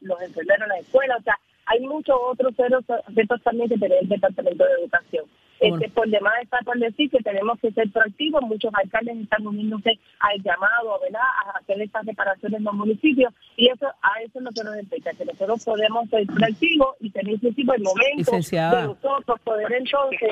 los 0.00 0.20
enfermeros 0.22 0.62
en 0.62 0.68
la 0.68 0.78
escuela, 0.78 1.16
o 1.18 1.22
sea, 1.22 1.38
hay 1.66 1.80
muchos 1.80 2.16
otros 2.20 2.54
retos 2.56 2.84
retos 3.14 3.42
también 3.42 3.68
que 3.70 3.78
tiene 3.78 3.98
el 3.98 4.08
Departamento 4.08 4.64
de 4.64 4.72
Educación. 4.82 5.24
Este, 5.60 5.88
por 5.90 6.08
demás 6.08 6.34
está 6.42 6.58
por 6.64 6.78
decir 6.78 7.10
que 7.10 7.18
tenemos 7.18 7.58
que 7.60 7.70
ser 7.72 7.90
proactivos. 7.90 8.42
Muchos 8.42 8.72
alcaldes 8.74 9.16
están 9.18 9.46
uniéndose 9.46 9.98
al 10.20 10.42
llamado, 10.42 10.98
¿verdad?, 11.02 11.20
a 11.46 11.58
hacer 11.58 11.80
estas 11.80 12.04
reparaciones 12.06 12.58
en 12.58 12.64
los 12.64 12.74
municipios. 12.74 13.32
Y 13.56 13.68
eso 13.68 13.86
a 13.86 14.20
eso 14.22 14.38
es 14.38 14.44
lo 14.44 14.50
que 14.50 14.64
nos 14.64 14.78
implica, 14.78 15.12
que 15.12 15.24
nosotros 15.24 15.64
podemos 15.64 16.08
ser 16.10 16.26
proactivos 16.26 16.96
y 17.00 17.10
tener 17.10 17.34
inclusive 17.34 17.76
el 17.76 17.82
momento 17.82 18.16
Licenciada. 18.16 18.80
de 18.80 18.86
nosotros 18.88 19.40
poder 19.40 19.72
entonces 19.72 20.30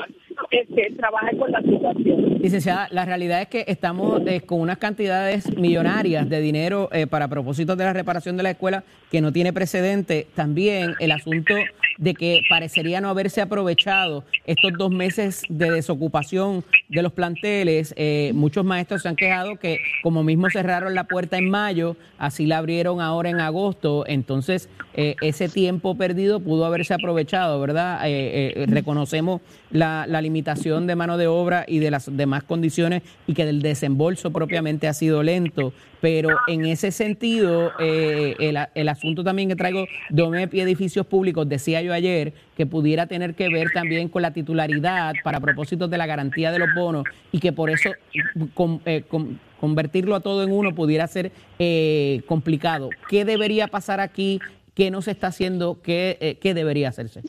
este, 0.51 0.93
trabajar 0.97 1.37
con 1.37 1.51
la 1.51 1.61
situación. 1.63 2.39
Licenciada, 2.41 2.89
la 2.91 3.05
realidad 3.05 3.43
es 3.43 3.49
que 3.49 3.65
estamos 3.69 4.21
eh, 4.27 4.41
con 4.41 4.61
unas 4.61 4.79
cantidades 4.79 5.57
millonarias 5.57 6.29
de 6.29 6.41
dinero 6.41 6.89
eh, 6.93 7.07
para 7.07 7.29
propósitos 7.29 7.77
de 7.77 7.85
la 7.85 7.93
reparación 7.93 8.37
de 8.37 8.43
la 8.43 8.51
escuela 8.51 8.83
que 9.11 9.21
no 9.21 9.33
tiene 9.33 9.53
precedente. 9.53 10.27
También 10.35 10.95
el 10.99 11.13
asunto 11.13 11.55
de 11.99 12.15
que 12.15 12.41
parecería 12.49 13.01
no 13.01 13.09
haberse 13.09 13.41
aprovechado 13.41 14.25
estos 14.47 14.73
dos 14.77 14.91
meses 14.91 15.12
de 15.17 15.71
desocupación 15.71 16.65
de 16.89 17.03
los 17.03 17.13
planteles. 17.13 17.95
Eh, 17.97 18.33
muchos 18.35 18.65
maestros 18.65 19.03
se 19.03 19.09
han 19.09 19.17
quejado 19.17 19.57
que 19.57 19.79
como 20.03 20.23
mismo 20.23 20.49
cerraron 20.51 20.95
la 20.95 21.05
puerta 21.05 21.39
en 21.39 21.51
mayo, 21.51 21.97
así 22.19 22.47
la 22.47 22.59
abrieron 22.59 23.01
ahora 23.01 23.31
en 23.31 23.41
agosto. 23.41 24.05
Entonces, 24.07 24.69
eh, 24.95 25.17
ese 25.23 25.49
tiempo 25.49 25.95
perdido 25.97 26.41
pudo 26.41 26.67
haberse 26.67 26.93
aprovechado, 26.93 27.59
¿verdad? 27.61 28.01
Eh, 28.07 28.53
eh, 28.57 28.67
reconocemos 28.67 29.41
la, 29.71 30.07
limitación 30.23 30.87
de 30.87 30.95
mano 30.95 31.17
de 31.17 31.27
obra 31.27 31.65
y 31.67 31.79
de 31.79 31.91
las 31.91 32.15
demás 32.15 32.45
condiciones 32.45 33.03
y 33.27 33.35
que 33.35 33.47
del 33.47 33.63
desembolso 33.63 34.31
propiamente 34.31 34.87
ha 34.87 34.93
sido 34.93 35.23
lento. 35.23 35.73
Pero 36.01 36.31
en 36.49 36.67
ese 36.67 36.91
sentido, 36.91 37.71
el, 37.79 38.59
el 38.75 38.89
asunto 38.89 39.23
también 39.23 39.49
que 39.49 39.57
traigo 39.57 39.87
de 40.11 40.23
OMEP 40.23 40.55
y 40.55 40.61
edificios 40.61 41.07
públicos, 41.07 41.49
decía 41.49 41.81
yo 41.81 41.93
ayer, 41.93 42.35
que 42.57 42.67
pudiera 42.67 43.07
tener 43.07 43.35
que 43.35 43.49
ver 43.49 43.69
también 43.73 44.09
con 44.09 44.23
la 44.23 44.33
titularidad 44.33 45.02
para 45.25 45.41
propósitos 45.41 45.91
de 45.91 45.99
la 45.99 46.07
garantía 46.07 46.51
de 46.53 46.59
los 46.59 46.69
bonos 46.75 47.05
y 47.33 47.39
que 47.41 47.53
por 47.53 47.71
eso 47.71 47.91
eh, 48.85 49.03
con- 49.09 49.41
convertirlo 49.61 50.15
a 50.15 50.21
todo 50.21 50.43
en 50.43 50.53
uno 50.53 50.75
pudiera 50.75 51.07
ser 51.07 51.33
eh, 51.59 52.23
complicado. 52.27 52.91
¿Qué 53.09 53.25
debería 53.25 53.69
pasar 53.69 54.01
aquí? 54.01 54.41
¿Qué 54.75 54.91
no 54.91 55.03
se 55.03 55.11
está 55.13 55.29
haciendo? 55.29 55.79
¿Qué, 55.83 56.19
eh, 56.21 56.39
qué 56.41 56.55
debería 56.55 56.89
hacerse? 56.89 57.23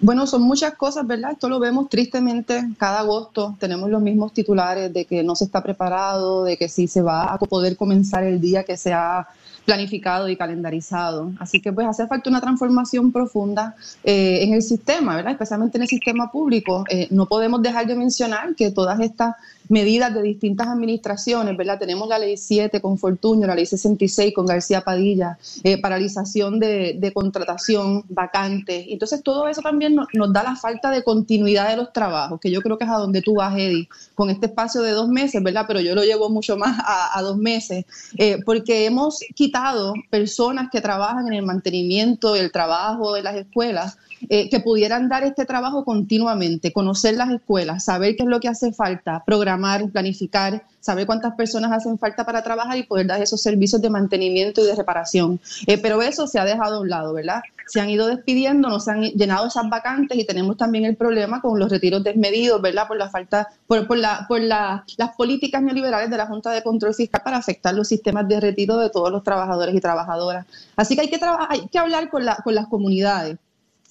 Bueno, 0.00 0.26
son 0.26 0.42
muchas 0.42 0.74
cosas, 0.74 1.06
¿verdad? 1.06 1.30
Esto 1.32 1.48
lo 1.48 1.60
vemos 1.60 1.88
tristemente 1.88 2.60
cada 2.76 3.00
agosto. 3.00 3.54
Tenemos 3.60 3.88
los 3.88 4.02
mismos 4.02 4.32
titulares 4.32 4.92
de 4.92 5.04
que 5.04 5.22
no 5.22 5.36
se 5.36 5.44
está 5.44 5.62
preparado, 5.62 6.42
de 6.42 6.56
que 6.56 6.68
sí 6.68 6.88
se 6.88 7.02
va 7.02 7.24
a 7.32 7.38
poder 7.38 7.76
comenzar 7.76 8.24
el 8.24 8.40
día 8.40 8.64
que 8.64 8.76
se 8.76 8.92
ha 8.92 9.28
planificado 9.64 10.28
y 10.28 10.36
calendarizado. 10.36 11.32
Así 11.38 11.60
que 11.60 11.72
pues 11.72 11.86
hace 11.86 12.06
falta 12.06 12.28
una 12.28 12.40
transformación 12.40 13.12
profunda 13.12 13.74
eh, 14.02 14.40
en 14.42 14.54
el 14.54 14.62
sistema, 14.62 15.16
¿verdad? 15.16 15.32
Especialmente 15.32 15.78
en 15.78 15.82
el 15.82 15.88
sistema 15.88 16.30
público. 16.30 16.84
Eh, 16.88 17.08
no 17.10 17.26
podemos 17.26 17.62
dejar 17.62 17.86
de 17.86 17.94
mencionar 17.94 18.54
que 18.54 18.70
todas 18.70 19.00
estas 19.00 19.36
medidas 19.72 20.12
de 20.12 20.20
distintas 20.20 20.68
administraciones, 20.68 21.56
¿verdad? 21.56 21.78
Tenemos 21.78 22.06
la 22.06 22.18
ley 22.18 22.36
7 22.36 22.80
con 22.82 22.98
Fortuño, 22.98 23.46
la 23.46 23.54
ley 23.54 23.64
66 23.64 24.34
con 24.34 24.44
García 24.44 24.82
Padilla, 24.82 25.38
eh, 25.64 25.80
paralización 25.80 26.60
de, 26.60 27.10
contratación, 27.14 28.04
vacantes. 28.08 28.84
Entonces 28.88 29.22
todo 29.22 29.48
eso 29.48 29.62
también 29.62 29.96
nos 29.96 30.32
da 30.32 30.42
la 30.42 30.56
falta 30.56 30.90
de 30.90 31.02
continuidad 31.02 31.70
de 31.70 31.76
los 31.76 31.92
trabajos, 31.92 32.38
que 32.38 32.50
yo 32.50 32.60
creo 32.60 32.76
que 32.76 32.84
es 32.84 32.90
a 32.90 32.98
donde 32.98 33.22
tú 33.22 33.36
vas, 33.36 33.56
Eddie, 33.56 33.88
con 34.14 34.28
este 34.28 34.46
espacio 34.46 34.82
de 34.82 34.90
dos 34.90 35.08
meses, 35.08 35.42
¿verdad? 35.42 35.64
Pero 35.66 35.80
yo 35.80 35.94
lo 35.94 36.04
llevo 36.04 36.28
mucho 36.28 36.58
más 36.58 36.78
a, 36.78 37.18
a 37.18 37.22
dos 37.22 37.38
meses, 37.38 37.86
eh, 38.18 38.42
porque 38.44 38.84
hemos 38.84 39.20
quitado 39.34 39.94
personas 40.10 40.68
que 40.70 40.82
trabajan 40.82 41.28
en 41.28 41.32
el 41.32 41.46
mantenimiento, 41.46 42.36
el 42.36 42.52
trabajo 42.52 43.14
de 43.14 43.22
las 43.22 43.36
escuelas, 43.36 43.96
eh, 44.28 44.48
que 44.48 44.60
pudieran 44.60 45.08
dar 45.08 45.24
este 45.24 45.44
trabajo 45.44 45.84
continuamente, 45.84 46.72
conocer 46.72 47.14
las 47.14 47.30
escuelas, 47.30 47.84
saber 47.84 48.16
qué 48.16 48.22
es 48.22 48.28
lo 48.28 48.40
que 48.40 48.48
hace 48.48 48.72
falta, 48.72 49.22
programar, 49.24 49.88
planificar, 49.90 50.64
saber 50.80 51.06
cuántas 51.06 51.34
personas 51.34 51.72
hacen 51.72 51.98
falta 51.98 52.26
para 52.26 52.42
trabajar 52.42 52.76
y 52.76 52.82
poder 52.82 53.06
dar 53.06 53.22
esos 53.22 53.40
servicios 53.40 53.80
de 53.80 53.88
mantenimiento 53.88 54.62
y 54.62 54.66
de 54.66 54.74
reparación. 54.74 55.40
Eh, 55.66 55.78
pero 55.78 56.02
eso 56.02 56.26
se 56.26 56.38
ha 56.38 56.44
dejado 56.44 56.76
a 56.76 56.80
un 56.80 56.90
lado, 56.90 57.12
¿verdad? 57.14 57.42
Se 57.66 57.80
han 57.80 57.88
ido 57.88 58.08
despidiendo, 58.08 58.68
no 58.68 58.80
se 58.80 58.90
han 58.90 59.02
llenado 59.02 59.46
esas 59.46 59.68
vacantes 59.68 60.18
y 60.18 60.26
tenemos 60.26 60.56
también 60.56 60.84
el 60.84 60.96
problema 60.96 61.40
con 61.40 61.58
los 61.58 61.70
retiros 61.70 62.02
desmedidos, 62.02 62.60
¿verdad? 62.60 62.88
Por 62.88 62.96
la 62.96 63.08
falta, 63.08 63.48
por, 63.66 63.96
la, 63.96 64.26
por 64.28 64.40
la, 64.40 64.84
las 64.96 65.10
políticas 65.16 65.62
neoliberales 65.62 66.10
de 66.10 66.16
la 66.16 66.26
Junta 66.26 66.50
de 66.50 66.62
Control 66.62 66.94
Fiscal 66.94 67.22
para 67.24 67.36
afectar 67.36 67.72
los 67.74 67.88
sistemas 67.88 68.26
de 68.28 68.40
retiro 68.40 68.76
de 68.78 68.90
todos 68.90 69.10
los 69.12 69.22
trabajadores 69.22 69.74
y 69.74 69.80
trabajadoras. 69.80 70.46
Así 70.76 70.96
que 70.96 71.02
hay 71.02 71.08
que, 71.08 71.20
hay 71.48 71.68
que 71.68 71.78
hablar 71.78 72.10
con, 72.10 72.24
la, 72.24 72.36
con 72.36 72.54
las 72.54 72.66
comunidades 72.66 73.38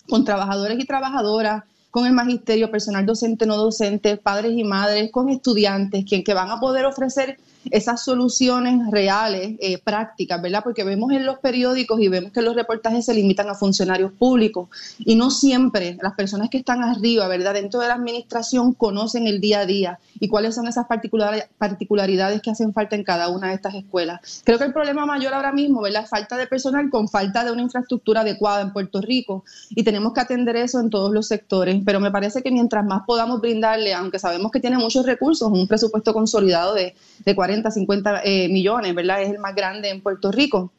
con 0.10 0.26
trabajadores 0.26 0.80
y 0.80 0.86
trabajadoras, 0.86 1.64
con 1.89 2.06
el 2.06 2.14
magisterio, 2.14 2.72
personal 2.72 3.06
docente, 3.06 3.45
no 3.45 3.58
docente, 3.58 4.18
padres 4.18 4.54
y 4.56 4.64
madres, 4.64 5.12
con 5.12 5.30
estudiantes, 5.30 6.06
quien 6.06 6.24
que 6.24 6.34
van 6.34 6.49
a 6.49 6.60
poder 6.60 6.86
ofrecer 6.86 7.38
esas 7.70 8.03
soluciones 8.03 8.89
reales, 8.89 9.55
eh, 9.59 9.78
prácticas, 9.78 10.41
¿verdad? 10.41 10.62
Porque 10.64 10.84
vemos 10.84 11.12
en 11.12 11.26
los 11.26 11.38
periódicos 11.39 11.99
y 12.01 12.07
vemos 12.07 12.32
que 12.32 12.41
los 12.41 12.55
reportajes 12.55 13.05
se 13.05 13.14
limitan 13.14 13.49
a 13.49 13.55
funcionarios 13.55 14.12
públicos 14.14 14.70
y 14.99 15.16
no 15.16 15.30
siempre 15.30 15.97
las 16.01 16.14
personas 16.14 16.49
que 16.49 16.57
están 16.57 16.84
arriba, 16.84 17.28
¿verdad? 17.28 17.53
Dentro 17.53 17.80
de 17.80 17.88
la 17.88 17.93
administración 17.95 18.74
conocen 18.74 19.28
el 19.28 19.39
día 19.39 19.59
a 19.59 19.66
día 19.66 19.99
y 20.20 20.28
cuáles 20.28 20.55
son 20.55 20.68
esas 20.68 20.88
particular- 20.88 21.47
particularidades 21.57 22.41
que 22.41 22.51
hacen 22.51 22.74
falta 22.74 22.95
en 22.95 23.03
cada 23.03 23.30
una 23.30 23.49
de 23.49 23.55
estas 23.55 23.76
escuelas. 23.76 24.41
Creo 24.43 24.57
que 24.57 24.66
el 24.66 24.74
problema 24.74 25.05
mayor 25.05 25.34
ahora 25.34 25.51
mismo, 25.51 25.82
¿verdad? 25.82 26.07
Falta 26.07 26.38
de 26.38 26.47
personal 26.47 26.89
con 26.89 27.07
falta 27.07 27.43
de 27.43 27.51
una 27.51 27.62
infraestructura 27.62 28.22
adecuada 28.22 28.62
en 28.62 28.74
Puerto 28.74 29.01
Rico 29.01 29.43
y 29.70 29.84
tenemos 29.84 30.14
que 30.14 30.22
atender 30.22 30.55
eso 30.55 30.80
en 30.80 30.89
todos 30.89 31.12
los 31.12 31.28
sectores. 31.28 31.82
Pero 31.86 31.99
me 31.99 32.12
parece 32.12 32.41
que 32.41 32.51
mientras 32.51 32.86
más 32.86 33.03
podamos 33.05 33.39
brindarle, 33.41 33.93
aunque 33.93 34.20
sabemos 34.20 34.51
que 34.51 34.59
tiene 34.59 34.78
muchos 34.78 35.05
recursos, 35.05 35.51
un 35.51 35.68
presupuesto 35.68 36.14
consolidado 36.14 36.74
de, 36.74 36.95
de 37.26 37.36
40, 37.36 37.51
50 37.72 38.22
eh, 38.24 38.47
millones, 38.49 38.95
¿verdad? 38.95 39.22
Es 39.22 39.30
el 39.30 39.39
más 39.39 39.56
grande 39.56 39.89
en 39.89 40.02
Puerto 40.02 40.32
Rico 40.32 40.72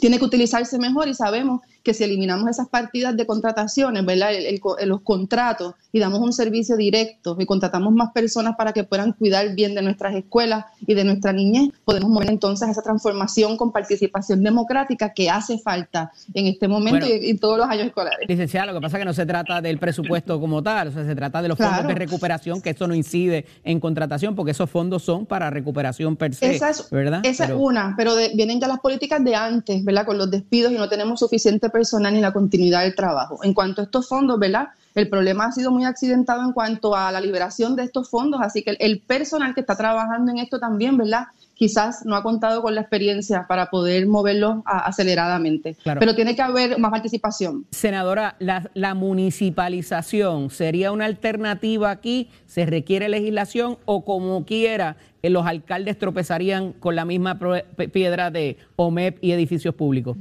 tiene 0.00 0.18
que 0.18 0.24
utilizarse 0.24 0.78
mejor 0.78 1.08
y 1.08 1.14
sabemos 1.14 1.60
que 1.82 1.94
si 1.94 2.04
eliminamos 2.04 2.48
esas 2.48 2.68
partidas 2.68 3.16
de 3.16 3.26
contrataciones, 3.26 4.04
¿verdad? 4.04 4.34
El- 4.34 4.46
el 4.46 4.88
los 4.88 5.00
contratos 5.02 5.74
y 5.92 5.98
damos 5.98 6.20
un 6.20 6.32
servicio 6.32 6.76
directo 6.76 7.36
y 7.38 7.46
contratamos 7.46 7.92
más 7.92 8.12
personas 8.12 8.54
para 8.56 8.72
que 8.72 8.84
puedan 8.84 9.12
cuidar 9.12 9.54
bien 9.54 9.74
de 9.74 9.82
nuestras 9.82 10.14
escuelas 10.14 10.64
y 10.86 10.94
de 10.94 11.04
nuestra 11.04 11.32
niñez, 11.32 11.70
podemos 11.84 12.10
mover 12.10 12.30
entonces 12.30 12.68
esa 12.68 12.82
transformación 12.82 13.56
con 13.56 13.72
participación 13.72 14.42
democrática 14.42 15.12
que 15.12 15.28
hace 15.30 15.58
falta 15.58 16.12
en 16.34 16.46
este 16.46 16.68
momento 16.68 17.06
Bueno. 17.06 17.22
y 17.24 17.30
en 17.30 17.38
todos 17.38 17.58
los 17.58 17.66
años 17.68 17.86
escolares. 17.86 18.28
Licenciada, 18.28 18.66
lo 18.66 18.74
que 18.74 18.80
pasa 18.82 18.96
es 18.96 19.00
que 19.00 19.04
no 19.06 19.12
se 19.14 19.26
trata 19.26 19.60
del 19.60 19.78
presupuesto 19.78 20.40
como 20.40 20.62
tal, 20.62 20.88
o 20.88 20.92
sea, 20.92 21.04
se 21.04 21.14
trata 21.14 21.42
de 21.42 21.48
los 21.48 21.58
fondos 21.58 21.74
Claro. 21.74 21.88
de 21.88 21.94
recuperación, 21.94 22.60
que 22.62 22.70
eso 22.70 22.86
no 22.86 22.94
incide 22.94 23.44
en 23.64 23.80
contratación, 23.80 24.34
porque 24.34 24.52
esos 24.52 24.70
fondos 24.70 25.02
son 25.02 25.26
para 25.26 25.50
recuperación 25.50 26.16
per 26.16 26.34
se, 26.34 26.54
Esa 26.54 26.70
es, 26.70 26.88
¿verdad? 26.90 27.20
esa 27.24 27.46
Pero- 27.46 27.56
es 27.58 27.62
una, 27.64 27.94
pero 27.96 28.14
de- 28.14 28.30
vienen 28.34 28.60
ya 28.60 28.68
las 28.68 28.80
políticas 28.80 29.22
de 29.24 29.34
antes, 29.34 29.84
¿verdad? 29.84 30.06
Con 30.06 30.18
los 30.18 30.30
despidos 30.30 30.72
y 30.72 30.76
no 30.76 30.88
tenemos 30.88 31.20
suficiente 31.20 31.68
personal 31.72 32.12
ni 32.14 32.20
la 32.20 32.32
continuidad 32.32 32.82
del 32.82 32.94
trabajo. 32.94 33.40
En 33.42 33.54
cuanto 33.54 33.80
a 33.80 33.84
estos 33.84 34.06
fondos, 34.08 34.38
¿verdad? 34.38 34.68
El 34.94 35.08
problema 35.08 35.46
ha 35.46 35.52
sido 35.52 35.70
muy 35.70 35.84
accidentado 35.84 36.42
en 36.42 36.52
cuanto 36.52 36.94
a 36.94 37.10
la 37.10 37.20
liberación 37.20 37.76
de 37.76 37.84
estos 37.84 38.10
fondos, 38.10 38.40
así 38.42 38.62
que 38.62 38.76
el, 38.78 39.00
personal 39.00 39.54
que 39.54 39.60
está 39.62 39.74
trabajando 39.76 40.30
en 40.32 40.38
esto 40.38 40.58
también, 40.60 40.98
¿verdad? 40.98 41.24
Quizás 41.54 42.04
no 42.04 42.14
ha 42.16 42.22
contado 42.22 42.60
con 42.60 42.74
la 42.74 42.80
experiencia 42.82 43.46
para 43.48 43.70
poder 43.70 44.06
moverlo 44.06 44.62
a- 44.66 44.80
aceleradamente. 44.80 45.76
Claro. 45.82 46.00
Pero 46.00 46.14
tiene 46.14 46.34
que 46.36 46.42
haber 46.42 46.78
más 46.78 46.90
participación. 46.90 47.64
Senadora, 47.70 48.36
la, 48.38 48.70
la 48.74 48.94
municipalización 48.94 50.50
sería 50.50 50.92
una 50.92 51.06
alternativa 51.06 51.90
aquí, 51.90 52.28
se 52.46 52.66
requiere 52.66 53.08
legislación 53.08 53.78
o 53.86 54.04
como 54.04 54.44
quiera, 54.44 54.96
eh, 55.22 55.30
los 55.30 55.46
alcaldes 55.46 55.98
tropezarían 55.98 56.72
con 56.72 56.96
la 56.96 57.04
misma 57.04 57.38
piedra 57.92 58.30
de 58.30 58.58
OMEP 58.76 59.18
y 59.22 59.32
edificios 59.32 59.74
públicos. 59.74 60.16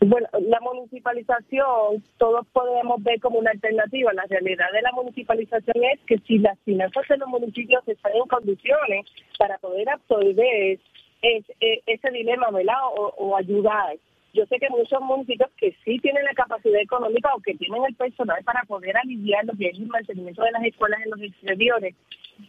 Bueno, 0.00 0.26
la 0.40 0.60
municipalización 0.60 2.02
todos 2.18 2.46
podemos 2.52 3.02
ver 3.02 3.20
como 3.20 3.38
una 3.38 3.50
alternativa. 3.50 4.12
La 4.12 4.24
realidad 4.28 4.66
de 4.72 4.82
la 4.82 4.92
municipalización 4.92 5.84
es 5.84 6.00
que 6.06 6.18
si 6.26 6.38
las 6.38 6.58
finanzas 6.60 7.06
de 7.08 7.16
los 7.18 7.28
municipios 7.28 7.86
están 7.86 8.12
en 8.14 8.26
condiciones 8.28 9.06
para 9.38 9.58
poder 9.58 9.88
absorber 9.88 10.78
es- 11.22 11.50
eh, 11.60 11.80
ese 11.86 12.10
dilema, 12.10 12.50
¿verdad? 12.50 12.76
O, 12.96 13.36
ayudar. 13.36 13.96
Yo 14.34 14.44
sé 14.46 14.58
que 14.58 14.68
muchos 14.70 15.00
municipios 15.00 15.50
que 15.56 15.74
sí 15.84 15.98
tienen 15.98 16.24
la 16.24 16.34
capacidad 16.34 16.80
económica 16.80 17.34
o 17.34 17.40
que 17.40 17.54
tienen 17.54 17.82
el 17.84 17.94
personal 17.94 18.42
para 18.44 18.62
poder 18.64 18.96
aliviar 18.96 19.44
lo 19.44 19.54
que 19.54 19.68
es 19.68 19.78
el 19.78 19.86
mantenimiento 19.86 20.42
de 20.42 20.52
las 20.52 20.64
escuelas 20.64 21.00
en 21.02 21.10
los 21.10 21.22
exteriores, 21.22 21.94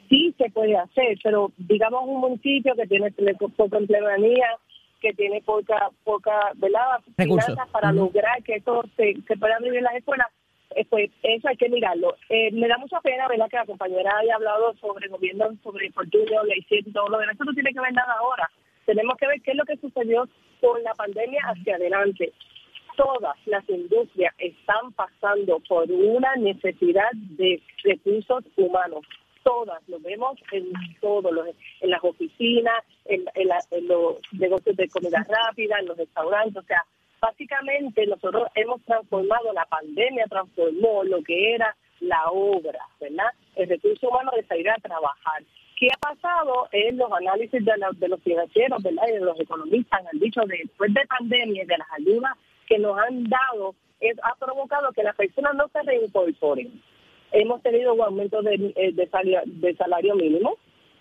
sí 0.09 0.35
se 0.37 0.49
puede 0.51 0.75
hacer, 0.77 1.17
pero 1.23 1.51
digamos 1.57 2.03
un 2.05 2.19
municipio 2.19 2.75
que 2.75 2.85
tiene 2.85 3.11
poca 3.55 3.77
empleomanía, 3.77 4.47
que 4.99 5.13
tiene 5.13 5.41
poca, 5.41 5.89
poca, 6.03 6.51
¿verdad? 6.55 6.99
Finanzas 7.17 7.69
para 7.69 7.91
lograr 7.91 8.43
que 8.43 8.55
esto 8.55 8.83
se, 8.95 9.15
se 9.27 9.37
pueda 9.37 9.55
abrir 9.55 9.75
en 9.75 9.83
las 9.83 9.95
escuelas, 9.95 10.27
eh, 10.75 10.85
pues 10.89 11.09
eso 11.23 11.47
hay 11.47 11.57
que 11.57 11.69
mirarlo. 11.69 12.15
Eh, 12.29 12.51
me 12.51 12.67
da 12.67 12.77
mucha 12.77 12.99
pena, 13.01 13.27
¿verdad?, 13.27 13.49
que 13.49 13.57
la 13.57 13.65
compañera 13.65 14.17
haya 14.17 14.35
hablado 14.35 14.75
sobre 14.75 15.07
gobierno, 15.07 15.49
sobre 15.63 15.91
Fortunio, 15.91 16.43
ley 16.43 16.63
7 16.67 16.89
y 16.89 16.93
todo 16.93 17.07
lo 17.09 17.17
demás. 17.17 17.35
Eso 17.35 17.45
no 17.45 17.53
tiene 17.53 17.73
que 17.73 17.79
ver 17.79 17.93
nada 17.93 18.13
ahora. 18.19 18.49
Tenemos 18.85 19.15
que 19.17 19.27
ver 19.27 19.41
qué 19.41 19.51
es 19.51 19.57
lo 19.57 19.65
que 19.65 19.77
sucedió 19.77 20.27
con 20.61 20.83
la 20.83 20.93
pandemia 20.93 21.41
hacia 21.43 21.75
adelante. 21.75 22.33
todas 22.95 23.37
las 23.45 23.67
industrias 23.69 24.35
están 24.39 24.91
pasando 24.91 25.59
por 25.69 25.89
una 25.89 26.35
necesidad 26.35 27.09
de 27.13 27.61
recursos 27.83 28.43
humanos. 28.57 29.05
Todas, 29.49 29.81
lo 29.89 29.99
vemos 29.99 30.37
en 30.51 30.65
todos, 31.01 31.31
los, 31.31 31.47
en 31.81 31.89
las 31.89 32.03
oficinas, 32.03 32.83
en, 33.05 33.25
la- 33.47 33.63
en 33.71 33.87
los 33.87 34.17
negocios 34.33 34.75
de 34.75 34.87
comida 34.89 35.25
rápida, 35.27 35.79
en 35.79 35.87
los 35.87 35.97
restaurantes, 35.97 36.57
o 36.63 36.67
sea, 36.67 36.83
básicamente 37.19 38.05
nosotros 38.05 38.43
hemos 38.55 38.79
transformado, 38.83 39.51
la 39.53 39.65
pandemia 39.65 40.25
transformó 40.27 41.03
lo 41.03 41.23
que 41.23 41.55
era 41.55 41.75
la 41.99 42.21
obra, 42.31 42.79
¿verdad? 43.01 43.31
El 43.55 43.69
recurso 43.69 44.07
humano 44.09 44.31
de 44.35 44.43
salir 44.45 44.69
a 44.69 44.75
trabajar. 44.75 45.41
¿Qué 45.79 45.87
ha 45.93 45.97
pasado 45.97 46.67
en 46.71 46.97
los 46.97 47.11
análisis 47.11 47.63
de, 47.65 47.77
la- 47.77 47.89
de 47.93 48.07
los 48.07 48.21
financieros, 48.21 48.83
¿verdad? 48.83 49.03
Y 49.09 49.13
de 49.13 49.19
los 49.21 49.39
economistas 49.39 50.05
han 50.11 50.19
dicho 50.19 50.41
de- 50.41 50.59
después 50.63 50.93
de 50.93 51.05
pandemia 51.07 51.65
de 51.65 51.77
las 51.77 51.87
ayudas 51.99 52.33
que 52.67 52.77
nos 52.77 52.97
han 52.99 53.23
dado, 53.23 53.73
es, 53.99 54.15
ha 54.23 54.35
provocado 54.35 54.91
que 54.93 55.03
las 55.03 55.15
personas 55.15 55.55
no 55.55 55.67
se 55.69 55.81
reincorporen. 55.81 56.69
Hemos 57.31 57.61
tenido 57.61 57.93
un 57.93 58.01
aumento 58.01 58.41
de, 58.41 58.73
eh, 58.75 58.91
de, 58.91 59.07
salario, 59.07 59.41
de 59.45 59.75
salario 59.75 60.15
mínimo 60.15 60.57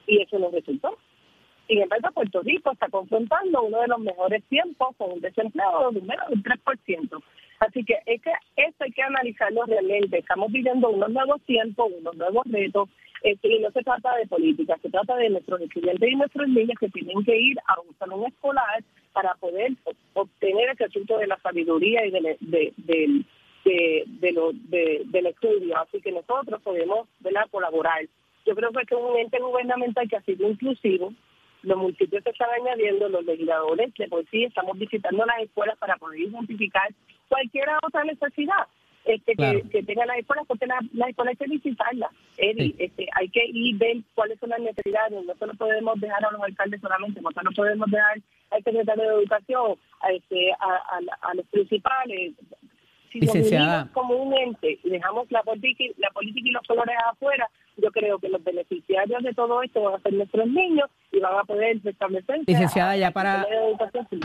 y 0.06 0.22
eso 0.22 0.38
no 0.38 0.50
resultó. 0.50 0.96
Sin 1.66 1.82
embargo, 1.82 2.08
Puerto 2.12 2.40
Rico 2.42 2.72
está 2.72 2.88
confrontando 2.88 3.62
uno 3.62 3.80
de 3.80 3.88
los 3.88 3.98
mejores 4.00 4.42
tiempos 4.44 4.96
con 4.96 5.12
un 5.12 5.20
desempleo 5.20 5.90
de 5.92 6.00
menos 6.00 6.28
del 6.30 6.42
3%. 6.42 7.22
Así 7.60 7.84
que 7.84 7.94
es 8.06 8.22
que 8.22 8.32
esto 8.56 8.84
hay 8.84 8.92
que 8.92 9.02
analizarlo 9.02 9.64
realmente. 9.66 10.18
Estamos 10.18 10.50
viviendo 10.50 10.88
unos 10.88 11.10
nuevos 11.10 11.42
tiempos, 11.42 11.92
unos 11.98 12.16
nuevos 12.16 12.44
retos, 12.50 12.88
y 13.24 13.58
no 13.58 13.70
se 13.72 13.82
trata 13.82 14.16
de 14.16 14.26
política, 14.26 14.76
se 14.80 14.90
trata 14.90 15.16
de 15.16 15.30
nuestros 15.30 15.60
estudiantes 15.60 16.10
y 16.10 16.14
nuestros 16.14 16.48
niños 16.48 16.78
que 16.78 16.88
tienen 16.88 17.24
que 17.24 17.36
ir 17.36 17.58
a 17.66 17.80
un 17.80 17.94
salón 17.98 18.24
escolar 18.26 18.82
para 19.12 19.34
poder 19.34 19.72
obtener 20.14 20.70
ese 20.70 20.88
fruto 20.88 21.18
de 21.18 21.26
la 21.26 21.38
sabiduría 21.38 22.06
y 22.06 22.10
de, 22.10 22.36
de, 22.40 22.72
de, 22.76 23.22
de, 23.68 24.04
de 24.06 24.32
lo- 24.32 24.52
de- 24.52 25.02
del 25.06 25.26
estudio. 25.26 25.76
Así 25.78 26.00
que 26.00 26.12
nosotros 26.12 26.60
podemos 26.62 27.08
¿verdad? 27.20 27.46
colaborar. 27.50 28.02
Yo 28.46 28.54
creo 28.54 28.70
que 28.72 28.82
es 28.82 28.92
un 28.92 29.16
ente 29.18 29.38
gubernamental 29.40 30.08
que 30.08 30.16
ha 30.16 30.22
sido 30.22 30.48
inclusivo, 30.48 31.12
los 31.62 31.76
municipios 31.76 32.22
se 32.22 32.30
están 32.30 32.48
añadiendo, 32.60 33.08
los 33.08 33.24
legisladores 33.24 33.92
de 33.98 34.08
por 34.08 34.24
sí 34.30 34.44
estamos 34.44 34.78
visitando 34.78 35.26
las 35.26 35.40
escuelas 35.40 35.76
para 35.78 35.96
poder 35.96 36.20
identificar 36.20 36.88
cualquier 37.28 37.66
otra 37.86 38.04
necesidad 38.04 38.66
este, 39.04 39.34
Claro. 39.36 39.60
que, 39.62 39.68
que 39.70 39.82
tengan 39.84 40.06
las 40.08 40.18
escuelas, 40.18 40.44
porque 40.46 40.66
la- 40.66 40.80
las 40.92 41.08
escuelas 41.10 41.32
hay 41.32 41.46
que 41.46 41.52
visitarlas. 41.56 42.10
Eddie. 42.36 42.74
este, 42.78 43.06
hay 43.14 43.28
que 43.30 43.42
ir 43.46 43.76
ver 43.76 43.96
cuáles 44.14 44.38
son 44.38 44.50
las 44.50 44.60
necesidades, 44.60 45.24
no 45.24 45.34
se 45.34 45.46
lo 45.46 45.54
podemos 45.54 45.98
dejar 46.00 46.24
a 46.24 46.30
los 46.30 46.42
alcaldes 46.42 46.80
solamente, 46.80 47.20
no 47.20 47.30
se 47.32 47.42
lo 47.42 47.50
podemos 47.52 47.90
dejar 47.90 48.18
al 48.50 48.62
secretario 48.64 49.02
de 49.04 49.14
Educación, 49.22 49.76
a, 50.00 50.12
este, 50.12 50.52
a, 50.52 50.72
a- 50.96 51.28
a 51.30 51.34
los 51.34 51.46
principales. 51.46 52.32
Si 53.12 53.20
Licenciada. 53.20 53.74
unimos 53.82 53.90
como 53.92 54.14
un 54.16 54.34
ente 54.36 54.78
y 54.84 54.90
dejamos 54.90 55.26
la 55.30 55.42
política, 55.42 55.84
y- 55.84 56.00
la 56.00 56.10
política 56.10 56.48
y 56.48 56.52
los 56.52 56.62
colores 56.66 56.94
afuera, 57.10 57.48
yo 57.76 57.90
creo 57.90 58.18
que 58.18 58.28
los 58.28 58.42
beneficiarios 58.42 59.22
de 59.22 59.32
todo 59.34 59.62
esto 59.62 59.82
van 59.82 59.94
a 59.94 60.00
ser 60.00 60.12
nuestros 60.12 60.46
niños 60.48 60.90
y 61.12 61.20
van 61.20 61.38
a 61.38 61.44
poder 61.44 61.78
restablecerse. 61.82 62.42
Licenciada, 62.46 62.96
ya 62.96 63.10
para-. 63.12 63.46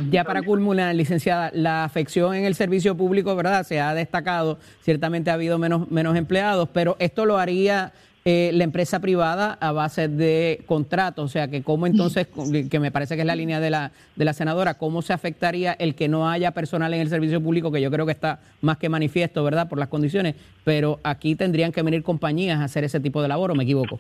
Ya 0.09 0.23
para 0.23 0.41
culminar, 0.41 0.93
licenciada, 0.95 1.51
la 1.53 1.83
afección 1.83 2.33
en 2.35 2.45
el 2.45 2.55
servicio 2.55 2.97
público, 2.97 3.35
¿verdad? 3.35 3.63
Se 3.63 3.79
ha 3.79 3.93
destacado, 3.93 4.57
ciertamente 4.81 5.29
ha 5.29 5.35
habido 5.35 5.57
menos, 5.59 5.89
menos 5.91 6.15
empleados, 6.17 6.67
pero 6.73 6.95
esto 6.99 7.25
lo 7.25 7.37
haría 7.37 7.93
eh, 8.25 8.51
la 8.53 8.63
empresa 8.63 8.99
privada 8.99 9.57
a 9.59 9.73
base 9.73 10.07
de 10.07 10.63
contratos, 10.65 11.25
o 11.25 11.27
sea, 11.27 11.49
que 11.49 11.61
cómo 11.61 11.87
entonces, 11.87 12.27
que 12.69 12.79
me 12.79 12.89
parece 12.89 13.15
que 13.15 13.21
es 13.21 13.27
la 13.27 13.35
línea 13.35 13.59
de 13.59 13.69
la, 13.69 13.91
de 14.15 14.23
la 14.23 14.31
senadora, 14.31 14.75
cómo 14.75 15.01
se 15.01 15.11
afectaría 15.11 15.73
el 15.73 15.93
que 15.93 16.07
no 16.07 16.29
haya 16.29 16.51
personal 16.51 16.93
en 16.93 17.01
el 17.01 17.09
servicio 17.09 17.41
público, 17.43 17.69
que 17.69 17.81
yo 17.81 17.91
creo 17.91 18.05
que 18.05 18.13
está 18.13 18.39
más 18.61 18.77
que 18.77 18.87
manifiesto, 18.87 19.43
¿verdad? 19.43 19.67
Por 19.67 19.77
las 19.77 19.89
condiciones, 19.89 20.35
pero 20.63 21.01
aquí 21.03 21.35
tendrían 21.35 21.73
que 21.73 21.81
venir 21.81 22.01
compañías 22.01 22.61
a 22.61 22.63
hacer 22.63 22.85
ese 22.85 23.01
tipo 23.01 23.21
de 23.21 23.27
labor, 23.27 23.51
¿o 23.51 23.55
me 23.55 23.63
equivoco? 23.63 23.97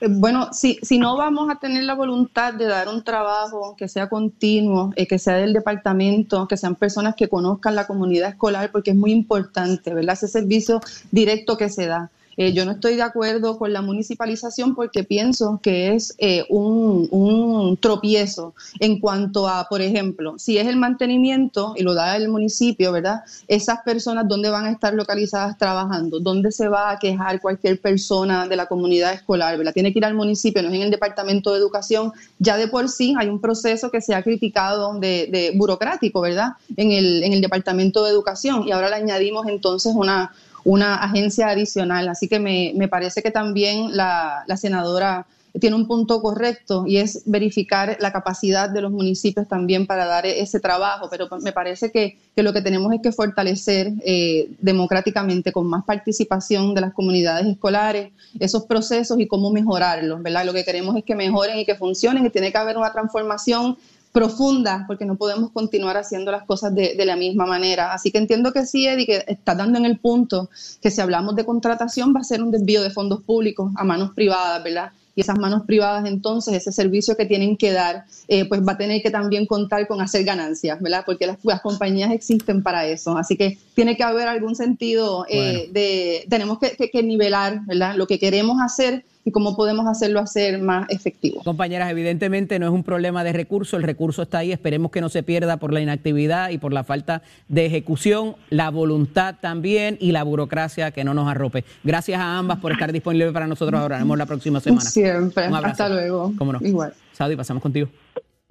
Eh, 0.00 0.06
Bueno, 0.08 0.52
si, 0.52 0.78
si 0.82 0.98
no 0.98 1.16
vamos 1.16 1.50
a 1.50 1.56
tener 1.56 1.82
la 1.82 1.94
voluntad 1.94 2.54
de 2.54 2.66
dar 2.66 2.88
un 2.88 3.02
trabajo 3.02 3.74
que 3.76 3.88
sea 3.88 4.08
continuo, 4.08 4.92
eh, 4.94 5.08
que 5.08 5.18
sea 5.18 5.34
del 5.38 5.52
departamento, 5.52 6.46
que 6.46 6.56
sean 6.56 6.76
personas 6.76 7.16
que 7.16 7.28
conozcan 7.28 7.74
la 7.74 7.88
comunidad 7.88 8.30
escolar, 8.30 8.70
porque 8.70 8.92
es 8.92 8.96
muy 8.96 9.10
importante, 9.10 9.92
¿verdad? 9.92 10.14
Ese 10.14 10.28
servicio 10.28 10.80
directo 11.10 11.56
que 11.56 11.68
se 11.68 11.86
da. 11.86 12.10
Eh, 12.36 12.52
yo 12.52 12.64
no 12.64 12.72
estoy 12.72 12.96
de 12.96 13.02
acuerdo 13.02 13.58
con 13.58 13.72
la 13.72 13.82
municipalización 13.82 14.74
porque 14.74 15.04
pienso 15.04 15.60
que 15.62 15.94
es 15.94 16.14
eh, 16.18 16.44
un, 16.48 17.08
un 17.10 17.76
tropiezo 17.76 18.54
en 18.80 19.00
cuanto 19.00 19.48
a, 19.48 19.66
por 19.68 19.82
ejemplo, 19.82 20.38
si 20.38 20.58
es 20.58 20.66
el 20.66 20.76
mantenimiento 20.76 21.74
y 21.76 21.82
lo 21.82 21.94
da 21.94 22.16
el 22.16 22.28
municipio, 22.28 22.92
¿verdad? 22.92 23.22
Esas 23.48 23.80
personas, 23.84 24.26
¿dónde 24.28 24.50
van 24.50 24.64
a 24.66 24.70
estar 24.70 24.94
localizadas 24.94 25.58
trabajando? 25.58 26.20
¿Dónde 26.20 26.52
se 26.52 26.68
va 26.68 26.90
a 26.90 26.98
quejar 26.98 27.40
cualquier 27.40 27.80
persona 27.80 28.48
de 28.48 28.56
la 28.56 28.66
comunidad 28.66 29.12
escolar, 29.12 29.56
¿verdad? 29.58 29.72
Tiene 29.72 29.92
que 29.92 29.98
ir 29.98 30.04
al 30.04 30.14
municipio, 30.14 30.62
no 30.62 30.68
es 30.68 30.74
en 30.74 30.82
el 30.82 30.90
Departamento 30.90 31.52
de 31.52 31.58
Educación. 31.58 32.12
Ya 32.38 32.56
de 32.56 32.68
por 32.68 32.88
sí 32.88 33.14
hay 33.18 33.28
un 33.28 33.40
proceso 33.40 33.90
que 33.90 34.00
se 34.00 34.14
ha 34.14 34.22
criticado 34.22 34.98
de, 34.98 35.28
de 35.30 35.52
burocrático, 35.54 36.20
¿verdad? 36.20 36.52
En 36.76 36.92
el, 36.92 37.22
en 37.22 37.32
el 37.32 37.40
Departamento 37.40 38.04
de 38.04 38.10
Educación 38.10 38.66
y 38.66 38.72
ahora 38.72 38.88
le 38.88 38.96
añadimos 38.96 39.46
entonces 39.46 39.92
una 39.94 40.32
una 40.64 40.96
agencia 40.96 41.48
adicional. 41.48 42.08
Así 42.08 42.28
que 42.28 42.38
me, 42.38 42.72
me 42.76 42.88
parece 42.88 43.22
que 43.22 43.30
también 43.30 43.96
la, 43.96 44.44
la 44.46 44.56
senadora 44.56 45.26
tiene 45.60 45.76
un 45.76 45.86
punto 45.86 46.22
correcto 46.22 46.84
y 46.86 46.96
es 46.96 47.22
verificar 47.26 47.98
la 48.00 48.12
capacidad 48.12 48.70
de 48.70 48.80
los 48.80 48.90
municipios 48.90 49.46
también 49.46 49.86
para 49.86 50.06
dar 50.06 50.24
ese 50.24 50.60
trabajo, 50.60 51.08
pero 51.10 51.28
me 51.42 51.52
parece 51.52 51.90
que, 51.90 52.18
que 52.34 52.42
lo 52.42 52.52
que 52.52 52.62
tenemos 52.62 52.92
es 52.92 53.00
que 53.02 53.12
fortalecer 53.12 53.92
eh, 54.04 54.50
democráticamente 54.60 55.52
con 55.52 55.66
más 55.66 55.84
participación 55.84 56.74
de 56.74 56.80
las 56.80 56.94
comunidades 56.94 57.46
escolares 57.46 58.12
esos 58.40 58.64
procesos 58.64 59.20
y 59.20 59.26
cómo 59.26 59.50
mejorarlos, 59.50 60.22
¿verdad? 60.22 60.46
Lo 60.46 60.54
que 60.54 60.64
queremos 60.64 60.96
es 60.96 61.04
que 61.04 61.14
mejoren 61.14 61.58
y 61.58 61.66
que 61.66 61.74
funcionen 61.74 62.24
y 62.24 62.30
tiene 62.30 62.50
que 62.50 62.58
haber 62.58 62.78
una 62.78 62.92
transformación 62.92 63.76
profunda, 64.12 64.84
porque 64.86 65.06
no 65.06 65.16
podemos 65.16 65.50
continuar 65.52 65.96
haciendo 65.96 66.30
las 66.30 66.44
cosas 66.44 66.74
de, 66.74 66.94
de 66.94 67.04
la 67.06 67.16
misma 67.16 67.46
manera. 67.46 67.92
Así 67.94 68.10
que 68.10 68.18
entiendo 68.18 68.52
que 68.52 68.66
sí, 68.66 68.86
Eddie, 68.86 69.06
que 69.06 69.24
está 69.26 69.54
dando 69.54 69.78
en 69.78 69.86
el 69.86 69.98
punto 69.98 70.50
que 70.82 70.90
si 70.90 71.00
hablamos 71.00 71.34
de 71.34 71.44
contratación 71.46 72.14
va 72.14 72.20
a 72.20 72.24
ser 72.24 72.42
un 72.42 72.50
desvío 72.50 72.82
de 72.82 72.90
fondos 72.90 73.22
públicos 73.22 73.72
a 73.76 73.84
manos 73.84 74.10
privadas, 74.14 74.62
¿verdad? 74.62 74.92
Y 75.14 75.20
esas 75.20 75.38
manos 75.38 75.64
privadas, 75.66 76.06
entonces, 76.08 76.54
ese 76.54 76.72
servicio 76.72 77.16
que 77.16 77.26
tienen 77.26 77.56
que 77.58 77.70
dar, 77.72 78.04
eh, 78.28 78.46
pues 78.46 78.66
va 78.66 78.72
a 78.72 78.78
tener 78.78 79.02
que 79.02 79.10
también 79.10 79.44
contar 79.44 79.86
con 79.86 80.00
hacer 80.00 80.24
ganancias, 80.24 80.80
¿verdad? 80.80 81.02
Porque 81.04 81.26
las, 81.26 81.36
las 81.42 81.60
compañías 81.60 82.10
existen 82.12 82.62
para 82.62 82.86
eso. 82.86 83.16
Así 83.18 83.36
que 83.36 83.58
tiene 83.74 83.94
que 83.96 84.04
haber 84.04 84.26
algún 84.28 84.56
sentido 84.56 85.26
eh, 85.28 85.68
de, 85.70 86.26
tenemos 86.30 86.58
que, 86.58 86.70
que- 86.76 86.90
que 86.90 87.02
nivelar, 87.02 87.60
¿verdad? 87.66 87.94
Lo 87.96 88.06
que 88.06 88.18
queremos 88.18 88.56
hacer 88.62 89.04
y 89.24 89.30
cómo 89.30 89.56
podemos 89.56 89.86
hacerlo 89.86 90.20
hacer 90.20 90.60
más 90.60 90.88
efectivo. 90.90 91.42
Compañeras, 91.42 91.90
evidentemente 91.90 92.58
no 92.58 92.66
es 92.66 92.72
un 92.72 92.82
problema 92.82 93.24
de 93.24 93.32
recurso, 93.32 93.76
el 93.76 93.82
recurso 93.82 94.22
está 94.22 94.38
ahí, 94.38 94.52
esperemos 94.52 94.90
que 94.90 95.00
no 95.00 95.08
se 95.08 95.22
pierda 95.22 95.58
por 95.58 95.72
la 95.72 95.80
inactividad 95.80 96.50
y 96.50 96.58
por 96.58 96.72
la 96.72 96.84
falta 96.84 97.22
de 97.48 97.66
ejecución, 97.66 98.36
la 98.50 98.70
voluntad 98.70 99.36
también 99.40 99.96
y 100.00 100.12
la 100.12 100.22
burocracia 100.22 100.90
que 100.90 101.04
no 101.04 101.14
nos 101.14 101.28
arrope. 101.28 101.64
Gracias 101.84 102.20
a 102.20 102.38
ambas 102.38 102.58
por 102.58 102.72
estar 102.72 102.92
disponibles 102.92 103.32
para 103.32 103.46
nosotros 103.46 103.80
ahora, 103.80 103.96
nos 103.96 104.06
vemos 104.06 104.18
la 104.18 104.26
próxima 104.26 104.60
semana. 104.60 104.82
Siempre. 104.82 105.48
Un 105.48 105.54
abrazo. 105.54 105.84
Hasta 105.84 105.88
luego. 105.88 106.32
¿Cómo 106.36 106.52
no? 106.52 106.58
Igual. 106.62 106.94
Saudi, 107.12 107.36
pasamos 107.36 107.62
contigo. 107.62 107.88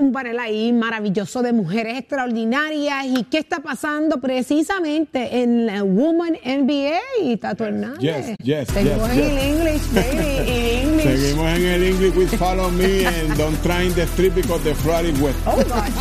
Un 0.01 0.11
panel 0.11 0.39
ahí 0.39 0.73
maravilloso 0.73 1.41
de 1.41 1.53
mujeres 1.53 1.99
extraordinarias. 1.99 3.05
¿Y 3.05 3.23
qué 3.25 3.37
está 3.37 3.59
pasando 3.59 4.19
precisamente 4.19 5.41
en 5.41 5.67
la 5.67 5.83
Woman 5.83 6.33
NBA, 6.43 7.37
Tato 7.39 7.65
Hernández? 7.65 7.99
Yes, 7.99 8.37
yes, 8.43 8.67
Seguimos 8.67 9.09
yes, 9.13 9.17
en 9.17 9.31
yes. 9.31 9.31
el 9.31 9.47
English, 9.47 9.93
baby, 9.93 10.49
en 10.49 10.89
English. 10.89 11.19
Seguimos 11.19 11.45
en 11.51 11.65
el 11.65 11.83
English 11.83 12.15
with 12.15 12.29
Follow 12.37 12.71
Me 12.71 13.05
and 13.05 13.37
Don't 13.37 13.61
Try 13.61 13.89
the 13.93 14.03
Street 14.03 14.33
because 14.33 14.63
the 14.63 14.75
floor 14.75 15.05
is 15.05 15.19
wet. 15.19 15.35
Oh, 15.45 15.55
God. 15.55 15.91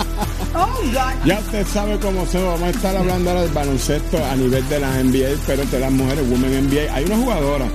Oh, 0.55 0.82
God. 0.92 1.26
Ya 1.26 1.38
usted 1.38 1.66
sabe 1.66 1.98
cómo 1.98 2.26
se 2.26 2.38
va. 2.42 2.53
Vamos 2.53 2.68
a 2.68 2.70
estar 2.70 2.96
hablando 2.96 3.30
ahora 3.30 3.42
del 3.42 3.53
baloncesto 3.53 4.18
a 4.24 4.34
nivel 4.36 4.66
de 4.68 4.80
las 4.80 5.05
NBA, 5.05 5.40
pero 5.46 5.64
de 5.64 5.78
las 5.78 5.92
mujeres, 5.92 6.28
Women 6.28 6.68
NBA. 6.68 6.94
Hay 6.94 7.05
una 7.05 7.16
jugadora 7.16 7.66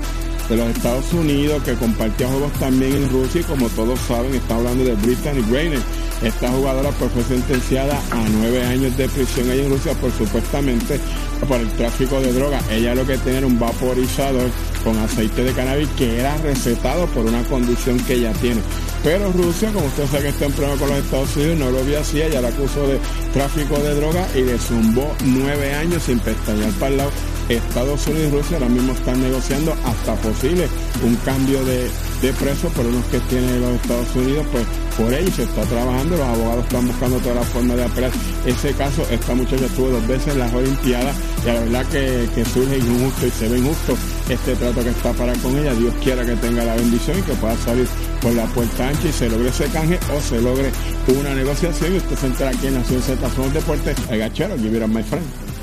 de 0.50 0.58
los 0.58 0.68
Estados 0.70 1.12
Unidos 1.14 1.64
que 1.64 1.74
compartió 1.74 2.28
juegos 2.28 2.52
también 2.54 2.94
en 2.96 3.10
Rusia 3.10 3.42
y 3.42 3.44
como 3.44 3.68
todos 3.70 4.00
saben, 4.02 4.34
está 4.36 4.56
hablando 4.56 4.84
de 4.84 4.94
Brittany 4.96 5.42
Griner. 5.50 5.80
Esta 6.22 6.50
jugadora 6.50 6.90
pues 6.92 7.12
fue 7.12 7.24
sentenciada 7.24 8.00
a 8.12 8.30
nueve 8.30 8.66
años 8.66 8.96
de 8.98 9.08
prisión 9.10 9.50
allá 9.50 9.64
en 9.64 9.70
Rusia 9.70 9.94
por 9.94 10.12
supuestamente 10.12 11.00
por 11.48 11.60
el 11.60 11.70
tráfico 11.74 12.20
de 12.22 12.34
drogas. 12.34 12.64
Ella 12.70 12.96
lo 12.96 13.06
que 13.06 13.18
tenía 13.18 13.40
era 13.40 13.48
un 13.48 13.60
vaporizador 13.60 14.50
con 14.84 14.98
aceite 14.98 15.44
de 15.44 15.54
cannabis 15.54 15.90
que 15.98 16.20
era 16.20 16.38
recetado 16.38 17.06
por 17.08 17.26
una 17.26 17.44
condición 17.44 18.00
que 18.00 18.14
ella 18.16 18.32
tiene. 18.34 18.62
Pero 19.04 19.32
Rusia, 19.32 19.72
como 19.72 19.86
usted 19.86 20.08
sabe 20.08 20.24
que 20.24 20.30
está 20.30 20.46
en 20.46 20.54
problema 20.54 20.80
con 20.80 20.90
los 20.90 20.98
Estados 21.00 21.36
Unidos, 21.36 21.60
no 21.60 21.70
lo 21.70 21.84
vio 21.84 22.00
así, 22.00 22.22
ella 22.22 22.42
la 22.42 22.48
acusó 22.48 22.88
de 22.88 23.00
tráfico 23.34 23.78
de 23.78 23.94
drogas 23.96 24.28
y 24.36 24.42
le 24.42 24.58
zumbó 24.58 25.14
nueve 25.26 25.74
años 25.76 26.04
sin 26.04 26.20
pestañear 26.20 26.72
para 26.72 26.92
el 26.92 26.98
lado 26.98 27.12
Estados 27.50 28.08
Unidos 28.08 28.28
y 28.32 28.36
Rusia 28.36 28.58
ahora 28.58 28.70
mismo 28.70 28.94
están 28.94 29.22
negociando 29.22 29.76
hasta 29.86 30.16
posible 30.16 30.68
un 31.04 31.16
cambio 31.18 31.64
de, 31.66 31.90
de 32.22 32.34
precio 32.34 32.70
por 32.70 32.86
unos 32.86 33.06
que 33.06 33.20
tienen 33.22 33.62
los 33.62 33.72
Estados 33.82 34.16
Unidos, 34.16 34.46
pues 34.52 34.66
por 34.98 35.14
ello 35.14 35.30
se 35.32 35.44
está 35.44 35.62
trabajando, 35.64 36.16
los 36.16 36.26
abogados 36.26 36.64
están 36.64 36.88
buscando 36.88 37.18
todas 37.20 37.36
las 37.36 37.48
formas 37.48 37.78
de 37.78 37.84
apelar 37.84 38.12
ese 38.46 38.72
caso. 38.74 39.06
Esta 39.12 39.36
muchacha 39.36 39.66
estuvo 39.66 39.90
dos 39.90 40.08
veces 40.08 40.34
en 40.34 40.40
las 40.40 40.54
Olimpiadas 40.54 41.16
y 41.44 41.48
la 41.48 41.54
verdad 41.54 41.86
que, 41.88 42.30
que 42.34 42.46
surge 42.46 42.78
injusto 42.78 43.28
y 43.28 43.32
se 43.32 43.50
ve 43.50 43.60
injusto 43.60 43.98
este 44.30 44.56
trato 44.56 44.84
que 44.84 44.90
está 44.90 45.12
para 45.14 45.34
con 45.36 45.58
ella. 45.58 45.74
Dios 45.74 45.94
quiera 46.02 46.26
que 46.26 46.36
tenga 46.36 46.64
la 46.64 46.76
bendición 46.76 47.20
y 47.20 47.22
que 47.24 47.34
pueda 47.34 47.58
salir 47.58 47.88
por 48.22 48.34
la 48.34 48.46
puerta 48.46 48.88
ancha 48.88 49.08
y 49.10 49.12
se 49.12 49.30
logre 49.30 49.50
ese 49.50 49.66
canje 49.68 50.00
o 50.16 50.22
se 50.22 50.42
logre 50.42 50.72
una 51.20 51.36
negociación 51.36 51.94
y 51.94 51.98
usted 51.98 52.16
se 52.16 52.28
entera 52.28 52.50
aquí 52.52 52.68
en 52.68 52.76
Nación 52.76 53.02
Z 53.02 53.30
Somos 53.36 53.54
Deportes, 53.54 53.98
el 54.10 54.20
gachero, 54.20 54.56
give 54.58 54.78
it 54.78 54.84
up, 54.84 54.90
my 54.90 55.04
friend. 55.04 55.55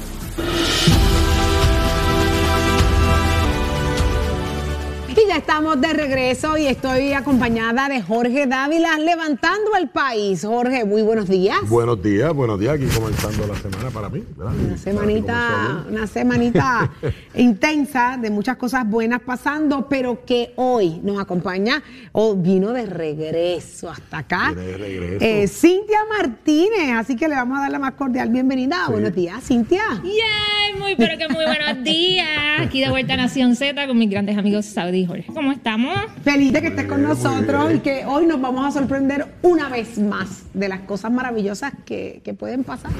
Ya 5.32 5.38
estamos 5.38 5.80
de 5.80 5.94
regreso 5.94 6.58
y 6.58 6.66
estoy 6.66 7.14
acompañada 7.14 7.88
de 7.88 8.02
Jorge 8.02 8.46
Dávila 8.46 8.98
levantando 8.98 9.74
el 9.80 9.88
país. 9.88 10.44
Jorge, 10.44 10.84
muy 10.84 11.00
buenos 11.00 11.26
días. 11.26 11.56
Buenos 11.70 12.02
días, 12.02 12.34
buenos 12.34 12.60
días. 12.60 12.74
Aquí 12.74 12.84
comenzando 12.94 13.46
la 13.46 13.56
semana 13.56 13.88
para 13.88 14.10
mí. 14.10 14.22
¿verdad? 14.36 14.52
Una 14.54 14.76
semanita, 14.76 15.84
una 15.88 16.06
semanita 16.06 16.90
intensa 17.34 18.18
de 18.20 18.28
muchas 18.28 18.58
cosas 18.58 18.86
buenas 18.86 19.22
pasando, 19.22 19.88
pero 19.88 20.22
que 20.26 20.52
hoy 20.56 21.00
nos 21.02 21.18
acompaña 21.18 21.82
o 22.12 22.34
vino 22.34 22.74
de 22.74 22.84
regreso 22.84 23.88
hasta 23.88 24.18
acá. 24.18 24.52
Viene 24.54 24.68
de 24.68 24.76
regreso. 24.76 25.24
Eh, 25.24 25.48
Cintia 25.48 26.00
Martínez, 26.10 26.92
así 26.94 27.16
que 27.16 27.26
le 27.26 27.36
vamos 27.36 27.56
a 27.56 27.62
dar 27.62 27.70
la 27.70 27.78
más 27.78 27.94
cordial 27.94 28.28
bienvenida. 28.28 28.86
Buenos 28.90 29.14
días, 29.14 29.42
Cintia. 29.42 29.82
Yay, 30.02 30.78
muy 30.78 30.94
pero 30.94 31.16
que 31.16 31.26
muy 31.28 31.46
buenos 31.46 31.82
días. 31.82 32.28
Aquí 32.60 32.82
de 32.82 32.90
vuelta 32.90 33.14
a 33.14 33.16
Nación 33.16 33.56
Z 33.56 33.86
con 33.86 33.96
mis 33.96 34.10
grandes 34.10 34.36
amigos 34.36 34.66
Saudi 34.66 34.98
y 34.98 35.06
Jorge. 35.06 35.21
¿Cómo 35.26 35.52
estamos? 35.52 35.98
Feliz 36.22 36.52
de 36.52 36.60
que 36.60 36.68
estés 36.68 36.86
con 36.86 37.02
nosotros 37.02 37.74
y 37.74 37.78
que 37.80 38.04
hoy 38.06 38.26
nos 38.26 38.40
vamos 38.40 38.66
a 38.66 38.70
sorprender 38.78 39.26
una 39.42 39.68
vez 39.68 39.98
más 39.98 40.44
de 40.54 40.68
las 40.68 40.80
cosas 40.80 41.12
maravillosas 41.12 41.72
que, 41.84 42.20
que 42.24 42.34
pueden 42.34 42.64
pasar. 42.64 42.92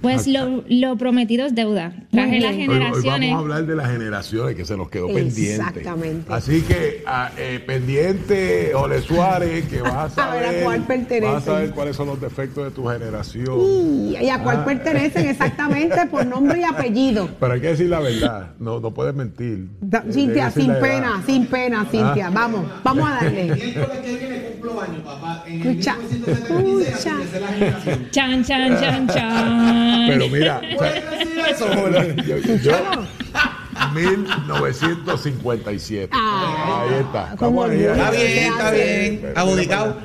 Pues 0.00 0.26
lo, 0.26 0.62
lo 0.68 0.96
prometido 0.96 1.46
es 1.46 1.54
deuda. 1.54 1.92
Traje 2.10 2.40
las. 2.40 2.52
Hoy, 2.52 2.56
hoy 2.60 2.66
generaciones. 2.68 3.30
vamos 3.30 3.34
a 3.34 3.38
hablar 3.42 3.66
de 3.66 3.76
las 3.76 3.90
generaciones 3.90 4.54
que 4.56 4.64
se 4.64 4.76
nos 4.76 4.88
quedó 4.90 5.06
pendiente. 5.08 5.54
Exactamente. 5.56 6.32
Así 6.32 6.62
que 6.62 7.02
ah, 7.06 7.30
eh, 7.36 7.60
pendiente, 7.66 8.74
Ole 8.74 9.00
Suárez, 9.00 9.66
que 9.68 9.80
vas 9.82 10.16
a 10.18 10.24
A 10.30 10.34
ver, 10.34 10.44
saber. 10.44 10.60
¿a 10.60 10.64
cuál 10.64 10.82
pertenece? 10.86 11.32
Vas 11.32 11.42
a 11.42 11.46
saber 11.46 11.70
cuáles 11.72 11.96
son 11.96 12.06
los 12.08 12.20
defectos 12.20 12.64
de 12.64 12.70
tu 12.70 12.86
generación. 12.86 13.56
Y, 13.60 14.16
y 14.20 14.28
a 14.30 14.42
cuál 14.42 14.58
Ah. 14.58 14.64
pertenecen 14.64 15.26
exactamente 15.26 16.06
por 16.10 16.24
nombre 16.26 16.60
y 16.60 16.64
apellido. 16.64 17.28
Pero 17.40 17.52
hay 17.54 17.60
que 17.60 17.68
decir 17.68 17.86
la 17.88 18.00
verdad, 18.00 18.52
no, 18.58 18.80
no 18.80 18.92
puedes 18.94 19.14
mentir. 19.14 19.68
Da- 19.80 20.04
Eh, 20.08 20.12
Cintia, 20.12 20.50
sin 20.50 20.72
pena, 20.80 21.22
sin 21.26 21.46
pena, 21.46 21.84
Cintia. 21.90 22.28
Ah. 22.28 22.32
Vamos, 22.32 22.66
vamos 22.84 23.08
a 23.10 23.14
darle. 23.24 23.48
años, 24.82 25.00
papá. 25.04 25.44
En 25.46 25.62
Escucha, 25.62 25.94
el 25.94 26.00
1976 26.20 26.88
escucha. 26.88 27.10
empecé 27.12 27.40
la 27.40 27.48
generación. 27.48 28.08
Chan, 28.10 28.44
chan, 28.44 28.80
chan, 28.80 29.08
chan. 29.14 30.06
Pero 30.08 30.28
mira, 30.28 30.58
o 30.58 30.60
sea, 30.60 30.76
¿Puedes 30.76 31.10
decir 31.10 31.38
eso, 31.50 31.66
Jorge? 31.74 32.14
yo, 32.26 32.36
yo- 32.38 32.56
yo- 32.56 32.72
1957. 33.94 36.10
Ah. 36.12 36.82
ahí 36.88 36.94
está. 37.00 37.32
Estamos 37.32 37.70
ahí. 37.70 37.82
Está 37.84 38.10
bien, 38.10 38.52
está 38.52 38.70
bien. 38.70 39.20
Pero-. 39.34 39.96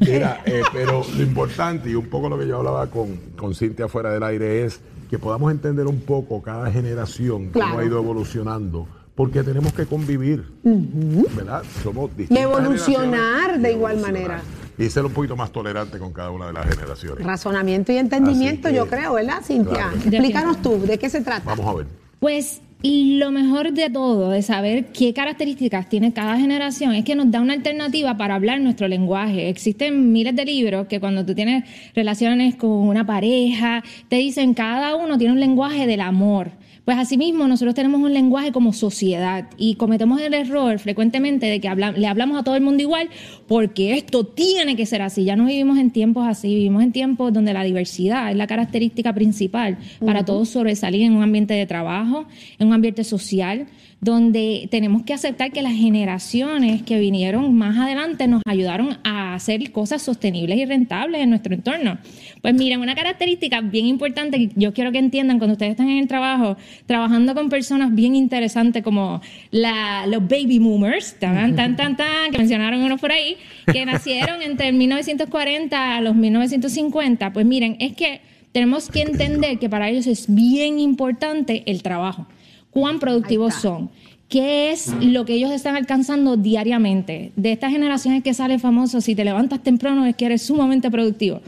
Mira, 0.00 0.40
eh, 0.46 0.62
pero 0.72 1.02
lo 1.14 1.22
importante 1.22 1.90
y 1.90 1.94
un 1.94 2.08
poco 2.08 2.28
lo 2.30 2.38
que 2.38 2.46
yo 2.46 2.56
hablaba 2.58 2.86
con, 2.86 3.16
con 3.36 3.54
Cintia 3.54 3.86
fuera 3.86 4.10
del 4.10 4.22
aire 4.22 4.64
es 4.64 4.80
que 5.10 5.18
podamos 5.18 5.52
entender 5.52 5.86
un 5.86 6.00
poco 6.00 6.40
cada 6.40 6.70
generación 6.72 7.50
cómo 7.52 7.78
ha 7.78 7.84
ido 7.84 7.98
evolucionando, 7.98 8.88
porque 9.20 9.42
tenemos 9.42 9.74
que 9.74 9.84
convivir, 9.84 10.42
¿verdad? 10.64 11.62
Somos 11.82 12.10
Y 12.16 12.20
distintas 12.22 12.42
evolucionar 12.42 13.60
de 13.60 13.72
igual 13.72 13.98
manera. 13.98 14.40
Y 14.78 14.88
ser 14.88 15.04
un 15.04 15.12
poquito 15.12 15.36
más 15.36 15.52
tolerante 15.52 15.98
con 15.98 16.10
cada 16.14 16.30
una 16.30 16.46
de 16.46 16.54
las 16.54 16.66
generaciones. 16.66 17.22
Razonamiento 17.26 17.92
y 17.92 17.98
entendimiento, 17.98 18.70
que- 18.70 18.74
yo 18.76 18.86
creo, 18.86 19.12
¿verdad, 19.12 19.42
Cintia? 19.44 19.74
Claro. 19.90 19.96
Explícanos 19.98 20.62
tú, 20.62 20.80
¿de 20.86 20.96
qué 20.98 21.10
se 21.10 21.20
trata? 21.20 21.42
Vamos 21.44 21.66
a 21.66 21.74
ver. 21.74 21.86
Pues 22.18 22.62
y 22.80 23.18
lo 23.18 23.30
mejor 23.30 23.74
de 23.74 23.90
todo, 23.90 24.30
de 24.30 24.40
saber 24.40 24.86
qué 24.86 25.12
características 25.12 25.90
tiene 25.90 26.14
cada 26.14 26.38
generación, 26.38 26.94
es 26.94 27.04
que 27.04 27.14
nos 27.14 27.30
da 27.30 27.42
una 27.42 27.52
alternativa 27.52 28.16
para 28.16 28.36
hablar 28.36 28.58
nuestro 28.62 28.88
lenguaje. 28.88 29.50
Existen 29.50 30.12
miles 30.12 30.34
de 30.34 30.46
libros 30.46 30.86
que 30.86 30.98
cuando 30.98 31.26
tú 31.26 31.34
tienes 31.34 31.64
relaciones 31.94 32.54
con 32.54 32.70
una 32.70 33.04
pareja, 33.04 33.84
te 34.08 34.16
dicen 34.16 34.54
cada 34.54 34.96
uno 34.96 35.18
tiene 35.18 35.34
un 35.34 35.40
lenguaje 35.40 35.86
del 35.86 36.00
amor. 36.00 36.52
Pues 36.84 36.98
asimismo, 36.98 37.46
nosotros 37.46 37.74
tenemos 37.74 38.00
un 38.00 38.12
lenguaje 38.12 38.52
como 38.52 38.72
sociedad 38.72 39.48
y 39.58 39.74
cometemos 39.74 40.20
el 40.20 40.34
error 40.34 40.78
frecuentemente 40.78 41.46
de 41.46 41.60
que 41.60 41.68
habla- 41.68 41.92
le 41.92 42.06
hablamos 42.06 42.38
a 42.38 42.42
todo 42.42 42.56
el 42.56 42.62
mundo 42.62 42.82
igual 42.82 43.08
porque 43.46 43.96
esto 43.96 44.24
tiene 44.24 44.76
que 44.76 44.86
ser 44.86 45.02
así. 45.02 45.24
Ya 45.24 45.36
no 45.36 45.44
vivimos 45.46 45.78
en 45.78 45.90
tiempos 45.90 46.26
así, 46.26 46.48
vivimos 46.48 46.82
en 46.82 46.92
tiempos 46.92 47.32
donde 47.32 47.52
la 47.52 47.62
diversidad 47.64 48.30
es 48.30 48.36
la 48.36 48.46
característica 48.46 49.12
principal 49.14 49.78
para 50.04 50.24
todos 50.24 50.48
sobresalir 50.48 51.02
en 51.02 51.12
un 51.12 51.22
ambiente 51.22 51.54
de 51.54 51.66
trabajo, 51.66 52.24
en 52.58 52.68
un 52.68 52.72
ambiente 52.72 53.04
social, 53.04 53.66
donde 54.00 54.66
tenemos 54.70 55.02
que 55.02 55.12
aceptar 55.12 55.52
que 55.52 55.60
las 55.60 55.74
generaciones 55.74 56.82
que 56.82 56.98
vinieron 56.98 57.54
más 57.54 57.76
adelante 57.76 58.26
nos 58.28 58.40
ayudaron 58.46 58.96
a 59.04 59.34
hacer 59.34 59.72
cosas 59.72 60.00
sostenibles 60.00 60.56
y 60.58 60.64
rentables 60.64 61.20
en 61.20 61.28
nuestro 61.30 61.54
entorno. 61.54 61.98
Pues 62.40 62.54
miren, 62.54 62.80
una 62.80 62.94
característica 62.94 63.60
bien 63.60 63.84
importante 63.86 64.38
que 64.38 64.50
yo 64.56 64.72
quiero 64.72 64.90
que 64.90 64.98
entiendan 64.98 65.38
cuando 65.38 65.52
ustedes 65.52 65.72
están 65.72 65.90
en 65.90 65.98
el 65.98 66.08
trabajo, 66.08 66.56
trabajando 66.86 67.34
con 67.34 67.50
personas 67.50 67.94
bien 67.94 68.16
interesantes 68.16 68.82
como 68.82 69.20
la- 69.50 70.06
los 70.06 70.26
baby 70.26 70.58
boomers, 70.58 71.16
tan, 71.18 71.54
tan, 71.54 71.76
tan, 71.76 71.96
tan, 71.96 72.30
que 72.32 72.38
mencionaron 72.38 72.80
unos 72.82 73.00
por 73.00 73.12
ahí, 73.12 73.36
que 73.70 73.84
nacieron 73.84 74.40
entre 74.40 74.68
el 74.68 74.74
1940 74.76 75.96
a 75.96 76.00
los 76.00 76.14
1950, 76.16 77.32
pues 77.34 77.44
miren, 77.44 77.76
es 77.80 77.92
que 77.94 78.22
tenemos 78.52 78.88
que 78.90 79.02
entender 79.02 79.58
que 79.58 79.68
para 79.68 79.90
ellos 79.90 80.06
es 80.06 80.24
bien 80.34 80.80
importante 80.80 81.62
el 81.66 81.82
trabajo 81.82 82.26
cuán 82.70 82.98
productivos 82.98 83.54
son, 83.54 83.90
qué 84.28 84.70
es 84.70 84.94
lo 85.00 85.24
que 85.24 85.34
ellos 85.34 85.50
están 85.50 85.76
alcanzando 85.76 86.36
diariamente. 86.36 87.32
De 87.36 87.52
estas 87.52 87.72
generaciones 87.72 88.22
que 88.22 88.32
sale 88.32 88.58
famoso, 88.58 89.00
si 89.00 89.14
te 89.14 89.24
levantas 89.24 89.62
temprano 89.62 90.06
es 90.06 90.16
que 90.16 90.26
eres 90.26 90.42
sumamente 90.42 90.90
productivo. 90.90 91.40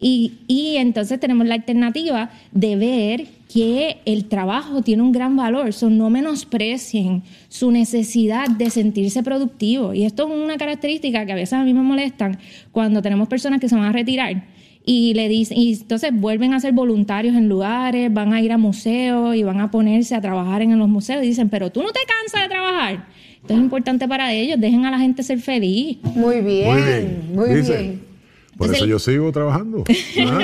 Y, 0.00 0.32
y 0.48 0.78
entonces 0.78 1.20
tenemos 1.20 1.46
la 1.46 1.54
alternativa 1.54 2.30
de 2.50 2.76
ver 2.76 3.26
que 3.52 3.98
el 4.06 4.24
trabajo 4.24 4.82
tiene 4.82 5.02
un 5.02 5.12
gran 5.12 5.36
valor, 5.36 5.74
so, 5.74 5.90
no 5.90 6.08
menosprecien 6.08 7.22
su 7.48 7.70
necesidad 7.70 8.48
de 8.48 8.70
sentirse 8.70 9.22
productivo. 9.22 9.92
Y 9.92 10.04
esto 10.04 10.26
es 10.26 10.34
una 10.34 10.56
característica 10.56 11.26
que 11.26 11.32
a 11.32 11.36
veces 11.36 11.52
a 11.52 11.62
mí 11.62 11.74
me 11.74 11.82
molestan 11.82 12.38
cuando 12.72 13.02
tenemos 13.02 13.28
personas 13.28 13.60
que 13.60 13.68
se 13.68 13.74
van 13.74 13.84
a 13.84 13.92
retirar 13.92 14.42
y 14.84 15.14
le 15.14 15.28
dicen 15.28 15.56
y 15.58 15.74
entonces 15.74 16.10
vuelven 16.12 16.54
a 16.54 16.60
ser 16.60 16.72
voluntarios 16.72 17.36
en 17.36 17.48
lugares, 17.48 18.12
van 18.12 18.32
a 18.32 18.40
ir 18.40 18.52
a 18.52 18.58
museos 18.58 19.34
y 19.36 19.42
van 19.42 19.60
a 19.60 19.70
ponerse 19.70 20.14
a 20.14 20.20
trabajar 20.20 20.62
en 20.62 20.78
los 20.78 20.88
museos 20.88 21.22
y 21.22 21.26
dicen, 21.28 21.48
pero 21.48 21.70
tú 21.70 21.82
no 21.82 21.90
te 21.92 22.00
cansas 22.06 22.42
de 22.42 22.48
trabajar. 22.48 23.06
Esto 23.40 23.54
es 23.54 23.60
importante 23.60 24.06
para 24.06 24.32
ellos, 24.32 24.60
dejen 24.60 24.84
a 24.86 24.90
la 24.90 24.98
gente 24.98 25.22
ser 25.22 25.38
feliz. 25.40 25.98
Muy 26.14 26.40
bien, 26.40 26.72
Muy 26.72 26.82
bien. 26.82 27.22
muy 27.34 27.48
Dice, 27.54 27.76
bien. 27.78 28.11
Por 28.66 28.74
eso 28.74 28.86
yo 28.86 28.98
sigo 28.98 29.32
trabajando. 29.32 29.84
¿ah? 30.26 30.38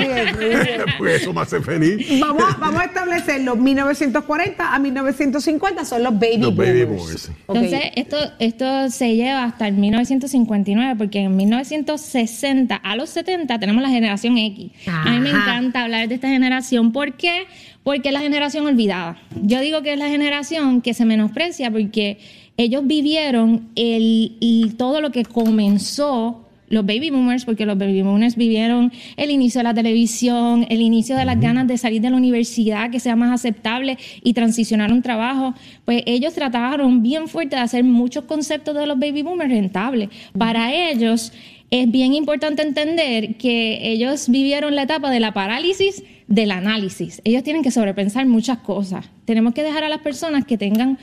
Porque 0.97 1.15
eso 1.15 1.33
me 1.33 1.41
hace 1.41 1.61
feliz. 1.61 2.19
Vamos 2.19 2.43
a, 2.43 2.57
vamos 2.57 2.81
a 2.81 2.85
establecer 2.85 3.41
los 3.41 3.57
1940 3.57 4.73
a 4.73 4.79
1950 4.79 5.85
son 5.85 6.03
los 6.03 6.13
baby 6.13 6.37
Los 6.37 6.55
boomers. 6.55 6.73
baby 6.73 6.85
boomers. 6.85 7.31
Entonces, 7.47 7.81
esto, 7.95 8.17
esto 8.39 8.89
se 8.89 9.15
lleva 9.15 9.43
hasta 9.43 9.67
el 9.67 9.75
1959, 9.75 10.95
porque 10.97 11.19
en 11.19 11.35
1960 11.35 12.75
a 12.75 12.95
los 12.95 13.09
70 13.09 13.59
tenemos 13.59 13.81
la 13.81 13.89
generación 13.89 14.37
X. 14.37 14.71
A 14.87 15.11
mí 15.11 15.19
me 15.19 15.29
encanta 15.29 15.83
hablar 15.83 16.07
de 16.07 16.15
esta 16.15 16.27
generación. 16.27 16.91
¿Por 16.91 17.13
qué? 17.13 17.45
Porque 17.83 18.09
es 18.09 18.13
la 18.13 18.21
generación 18.21 18.65
olvidada. 18.65 19.17
Yo 19.41 19.61
digo 19.61 19.81
que 19.81 19.93
es 19.93 19.99
la 19.99 20.09
generación 20.09 20.81
que 20.81 20.93
se 20.93 21.05
menosprecia 21.05 21.71
porque 21.71 22.19
ellos 22.57 22.85
vivieron 22.85 23.69
el, 23.75 24.35
y 24.39 24.73
todo 24.77 24.99
lo 24.99 25.11
que 25.11 25.23
comenzó 25.23 26.48
los 26.69 26.85
baby 26.85 27.09
boomers, 27.09 27.45
porque 27.45 27.65
los 27.65 27.77
baby 27.77 28.01
boomers 28.01 28.35
vivieron 28.35 28.91
el 29.17 29.31
inicio 29.31 29.59
de 29.59 29.63
la 29.63 29.73
televisión, 29.73 30.65
el 30.69 30.81
inicio 30.81 31.15
de 31.15 31.25
las 31.25 31.39
ganas 31.39 31.67
de 31.67 31.77
salir 31.77 32.01
de 32.01 32.09
la 32.09 32.17
universidad, 32.17 32.89
que 32.91 32.99
sea 32.99 33.15
más 33.15 33.33
aceptable 33.33 33.97
y 34.23 34.33
transicionar 34.33 34.91
un 34.91 35.01
trabajo, 35.01 35.53
pues 35.85 36.03
ellos 36.05 36.33
trataron 36.33 37.01
bien 37.01 37.27
fuerte 37.27 37.55
de 37.55 37.61
hacer 37.61 37.83
muchos 37.83 38.25
conceptos 38.25 38.75
de 38.75 38.85
los 38.85 38.99
baby 38.99 39.23
boomers 39.23 39.51
rentables. 39.51 40.09
Para 40.37 40.73
ellos 40.73 41.33
es 41.71 41.91
bien 41.91 42.13
importante 42.13 42.61
entender 42.63 43.35
que 43.35 43.91
ellos 43.91 44.29
vivieron 44.29 44.75
la 44.75 44.83
etapa 44.83 45.11
de 45.11 45.19
la 45.19 45.33
parálisis 45.33 46.03
del 46.27 46.51
análisis. 46.51 47.21
Ellos 47.25 47.43
tienen 47.43 47.63
que 47.63 47.71
sobrepensar 47.71 48.25
muchas 48.25 48.59
cosas. 48.59 49.09
Tenemos 49.25 49.53
que 49.53 49.63
dejar 49.63 49.83
a 49.83 49.89
las 49.89 49.99
personas 49.99 50.45
que 50.45 50.57
tengan 50.57 50.97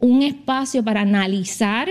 un 0.00 0.22
espacio 0.22 0.84
para 0.84 1.00
analizar 1.00 1.88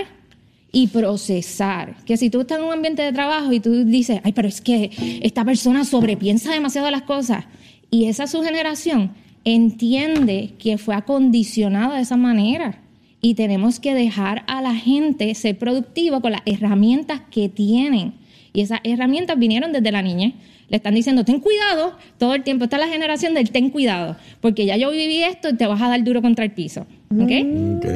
y 0.71 0.87
procesar. 0.87 1.95
Que 2.05 2.17
si 2.17 2.29
tú 2.29 2.41
estás 2.41 2.59
en 2.59 2.65
un 2.65 2.73
ambiente 2.73 3.01
de 3.01 3.11
trabajo 3.11 3.51
y 3.51 3.59
tú 3.59 3.85
dices, 3.85 4.21
ay, 4.23 4.31
pero 4.31 4.47
es 4.47 4.61
que 4.61 4.91
esta 5.21 5.43
persona 5.43 5.85
sobrepiensa 5.85 6.53
demasiado 6.53 6.89
las 6.91 7.03
cosas 7.03 7.45
y 7.89 8.05
esa 8.05 8.23
es 8.23 8.31
su 8.31 8.41
generación, 8.41 9.11
entiende 9.43 10.53
que 10.59 10.77
fue 10.77 10.95
acondicionado 10.95 11.93
de 11.93 12.01
esa 12.01 12.17
manera 12.17 12.79
y 13.21 13.35
tenemos 13.35 13.79
que 13.79 13.93
dejar 13.93 14.43
a 14.47 14.61
la 14.61 14.75
gente 14.75 15.33
ser 15.35 15.57
productivo 15.57 16.21
con 16.21 16.31
las 16.31 16.41
herramientas 16.45 17.21
que 17.29 17.49
tienen. 17.49 18.13
Y 18.53 18.61
esas 18.61 18.79
herramientas 18.83 19.37
vinieron 19.37 19.71
desde 19.71 19.91
la 19.91 20.01
niñez. 20.01 20.33
Le 20.69 20.77
están 20.77 20.95
diciendo, 20.95 21.23
ten 21.23 21.39
cuidado, 21.39 21.97
todo 22.17 22.33
el 22.33 22.43
tiempo 22.43 22.63
está 22.63 22.77
la 22.77 22.87
generación 22.87 23.33
del 23.33 23.51
ten 23.51 23.69
cuidado, 23.69 24.15
porque 24.39 24.65
ya 24.65 24.77
yo 24.77 24.89
viví 24.89 25.21
esto 25.21 25.49
y 25.49 25.57
te 25.57 25.67
vas 25.67 25.81
a 25.81 25.89
dar 25.89 26.03
duro 26.03 26.21
contra 26.21 26.45
el 26.45 26.51
piso. 26.51 26.87
¿Ok? 27.11 27.31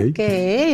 Ok, 0.09 0.19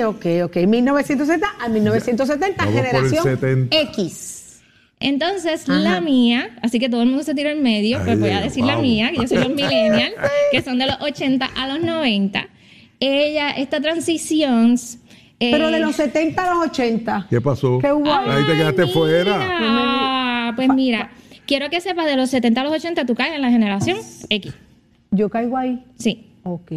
ok, 0.06 0.26
ok. 0.46 0.56
1960 0.68 1.48
a 1.60 1.70
1970, 1.70 2.58
Vamos 2.66 2.74
por 2.76 2.86
el 2.86 2.92
generación 2.92 3.24
70. 3.24 3.78
X. 3.82 4.62
Entonces, 5.00 5.68
Ajá. 5.68 5.80
la 5.80 6.02
mía, 6.02 6.56
así 6.62 6.80
que 6.80 6.88
todo 6.89 7.02
el 7.02 7.08
mundo 7.08 7.24
se 7.24 7.34
tira 7.34 7.52
en 7.52 7.64
medio, 7.64 7.98
Ay, 8.00 8.04
pues 8.06 8.20
voy 8.20 8.30
a 8.30 8.42
decir 8.42 8.64
la 8.64 8.78
mía, 8.78 9.10
que 9.12 9.18
yo 9.18 9.28
soy 9.28 9.38
los 9.39 9.50
millennials, 9.50 10.14
que 10.52 10.62
son 10.62 10.78
de 10.78 10.86
los 10.88 11.02
80 11.02 11.46
a 11.56 11.68
los 11.68 11.82
90. 11.82 12.48
Ella, 13.00 13.50
esta 13.52 13.82
transición... 13.82 14.76
eh, 15.39 15.50
Pero 15.52 15.72
de 15.72 15.80
los 15.80 15.96
70 15.96 16.44
a 16.52 16.54
los 16.56 16.68
80. 16.68 17.28
¿Qué 17.32 17.42
pasó? 17.42 17.80
¿Qué 17.80 17.92
hubo 17.92 18.14
ahí? 18.14 18.30
Ahí 18.30 18.46
te 18.46 18.54
quedaste 18.56 18.88
fuera. 18.88 19.38
Ah, 19.39 20.54
pues 20.56 20.70
mira, 20.70 21.10
quiero 21.48 21.70
que 21.72 21.82
sepas, 21.82 22.06
de 22.06 22.16
los 22.16 22.30
70 22.30 22.62
a 22.62 22.64
los 22.64 22.74
80 22.74 23.06
tú 23.06 23.16
caes 23.16 23.34
en 23.34 23.42
la 23.42 23.50
generación 23.50 23.98
X. 24.30 24.54
¿Yo 25.10 25.30
caigo 25.30 25.58
ahí? 25.58 25.84
Sí. 25.98 26.28
Ok. 26.44 26.72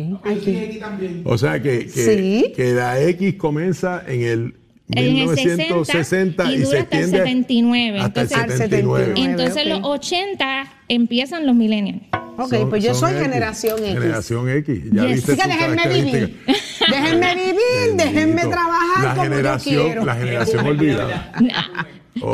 O 1.24 1.38
sea 1.38 1.60
que, 1.62 1.86
que, 1.86 1.88
Sí. 1.88 2.52
que 2.54 2.72
la 2.72 3.00
X 3.00 3.34
comienza 3.36 4.02
en 4.06 4.22
el 4.22 4.54
En 4.90 4.98
el 5.04 5.12
1960 5.14 6.44
y 6.52 6.54
y, 6.54 6.58
dura 6.58 6.70
se 6.70 6.78
hasta 6.78 6.96
el 6.96 7.02
extiende 7.04 7.16
79. 7.18 7.98
hasta 8.00 8.20
el 8.20 8.26
Entonces, 8.26 8.58
79. 8.58 9.12
entonces 9.16 9.66
los 9.66 9.80
80 9.82 10.72
empiezan 10.88 11.46
los 11.46 11.54
millennials. 11.56 12.02
Ok, 12.36 12.50
Son- 12.50 12.68
pues 12.68 12.84
yo 12.84 12.94
soy 12.94 13.12
X. 13.12 13.22
generación 13.22 13.78
X. 13.78 13.92
Generación 13.94 14.48
X. 14.50 14.80
Ya 14.92 15.06
Yes. 15.06 15.14
viste 15.14 15.32
Así 15.32 15.40
que 15.40 15.46
sus 15.48 15.60
déjenme 15.60 15.88
vivir. 16.02 16.36
déjenme 16.90 17.34
vivir, 17.34 17.96
déjenme 17.96 18.42
trabajar 18.42 19.04
La 19.04 19.10
como 19.14 19.22
generación, 19.22 19.74
yo 19.76 19.84
quiero. 19.84 20.04
La 20.04 20.14
generación 20.16 20.66
olvidada. 20.66 21.32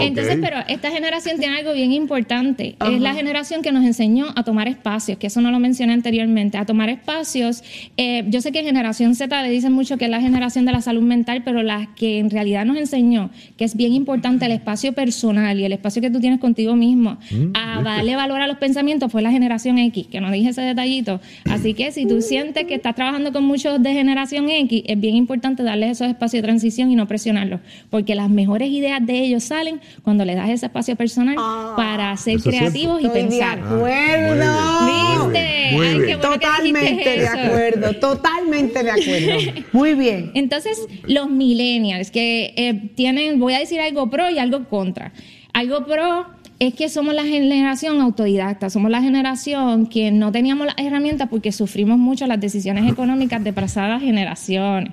Entonces, 0.01 0.39
pero 0.41 0.59
esta 0.69 0.91
generación 0.91 1.39
tiene 1.39 1.59
algo 1.59 1.73
bien 1.73 1.93
importante. 1.93 2.77
Es 2.81 3.01
la 3.01 3.15
generación 3.15 3.63
que 3.63 3.73
nos 3.73 3.85
enseñó 3.85 4.27
a 4.37 4.45
tomar 4.45 4.69
espacios, 4.69 5.19
que 5.19 5.27
eso 5.27 5.41
no 5.41 5.51
lo 5.51 5.59
mencioné 5.59 5.93
anteriormente, 5.93 6.59
a 6.59 6.67
tomar 6.67 6.89
espacios. 6.89 7.63
Eh, 7.97 8.25
yo 8.29 8.41
sé 8.41 8.53
que 8.53 8.63
generación 8.63 9.15
Z 9.15 9.43
le 9.43 9.51
dicen 9.51 9.73
mucho 9.73 9.97
que 9.97 10.05
es 10.05 10.11
la 10.11 10.21
generación 10.21 10.65
de 10.67 10.73
la 10.73 10.83
salud 10.83 11.03
mental, 11.03 11.43
pero 11.45 11.63
la 11.63 11.89
que 11.97 12.19
en 12.19 12.31
realidad 12.31 12.65
nos 12.65 12.77
enseñó 12.77 13.31
que 13.57 13.65
es 13.65 13.77
bien 13.77 13.93
importante 13.93 14.47
el 14.47 14.53
espacio 14.53 14.93
personal 14.93 15.59
y 15.59 15.65
el 15.65 15.73
espacio 15.73 16.03
que 16.03 16.11
tú 16.11 16.21
tienes 16.21 16.41
contigo 16.41 16.77
mismo, 16.77 17.01
Mm, 17.31 17.53
a 17.55 17.83
darle 17.83 18.17
valor 18.17 18.41
a 18.41 18.47
los 18.47 18.59
pensamientos, 18.59 19.11
fue 19.11 19.23
la 19.23 19.31
generación 19.31 19.79
X, 19.79 20.07
que 20.09 20.21
no 20.21 20.31
dije 20.31 20.51
ese 20.51 20.63
detallito. 20.63 21.21
Así 21.51 21.75
que 21.75 21.93
si 21.93 22.07
tú 22.07 22.21
sientes 22.21 22.67
que 22.67 22.75
estás 22.75 22.95
trabajando 22.95 23.33
con 23.33 23.45
muchos 23.45 23.83
de 23.83 23.93
generación 23.93 24.49
X, 24.49 24.83
es 24.87 25.01
bien 25.01 25.17
importante 25.17 25.63
darles 25.63 25.93
esos 25.93 26.09
espacios 26.09 26.43
de 26.43 26.49
transición 26.49 26.91
y 26.91 26.97
no 26.97 27.07
presionarlos, 27.07 27.61
porque 27.89 28.15
las 28.15 28.31
mejores 28.31 28.71
ideas 28.71 29.05
de 29.05 29.21
ellos 29.21 29.45
salen 29.45 29.70
cuando 30.03 30.25
le 30.25 30.35
das 30.35 30.49
ese 30.49 30.67
espacio 30.67 30.97
personal 30.97 31.37
para 31.77 32.17
ser 32.17 32.41
creativos 32.41 33.01
y. 33.01 33.07
Estoy 33.07 33.23
de 33.23 33.29
pensar. 33.29 33.59
acuerdo. 33.59 34.87
¿Viste? 34.87 35.71
Muy 35.73 35.87
Ay, 35.87 35.99
bien. 35.99 36.07
qué 36.07 36.17
bueno 36.17 36.31
Totalmente 36.35 37.11
de 37.19 37.29
acuerdo, 37.29 37.93
totalmente 37.95 38.83
de 38.83 38.91
acuerdo. 38.91 39.63
Muy 39.73 39.95
bien. 39.95 40.33
Entonces, 40.35 40.79
los 41.07 41.31
millennials 41.31 42.11
que 42.11 42.55
eh, 42.57 42.91
tienen, 42.95 43.39
voy 43.39 43.55
a 43.55 43.59
decir 43.59 43.81
algo 43.81 44.11
pro 44.11 44.31
y 44.31 44.39
algo 44.39 44.65
contra. 44.69 45.13
Algo 45.53 45.85
pro 45.85 46.27
es 46.59 46.75
que 46.75 46.89
somos 46.89 47.15
la 47.15 47.25
generación 47.25 48.01
autodidacta, 48.01 48.69
somos 48.69 48.91
la 48.91 49.01
generación 49.01 49.87
que 49.87 50.11
no 50.11 50.31
teníamos 50.31 50.67
las 50.67 50.77
herramientas 50.79 51.29
porque 51.31 51.53
sufrimos 51.53 51.99
mucho 51.99 52.27
las 52.27 52.39
decisiones 52.39 52.91
económicas 52.91 53.43
de 53.43 53.53
pasadas 53.53 54.03
generaciones. 54.03 54.93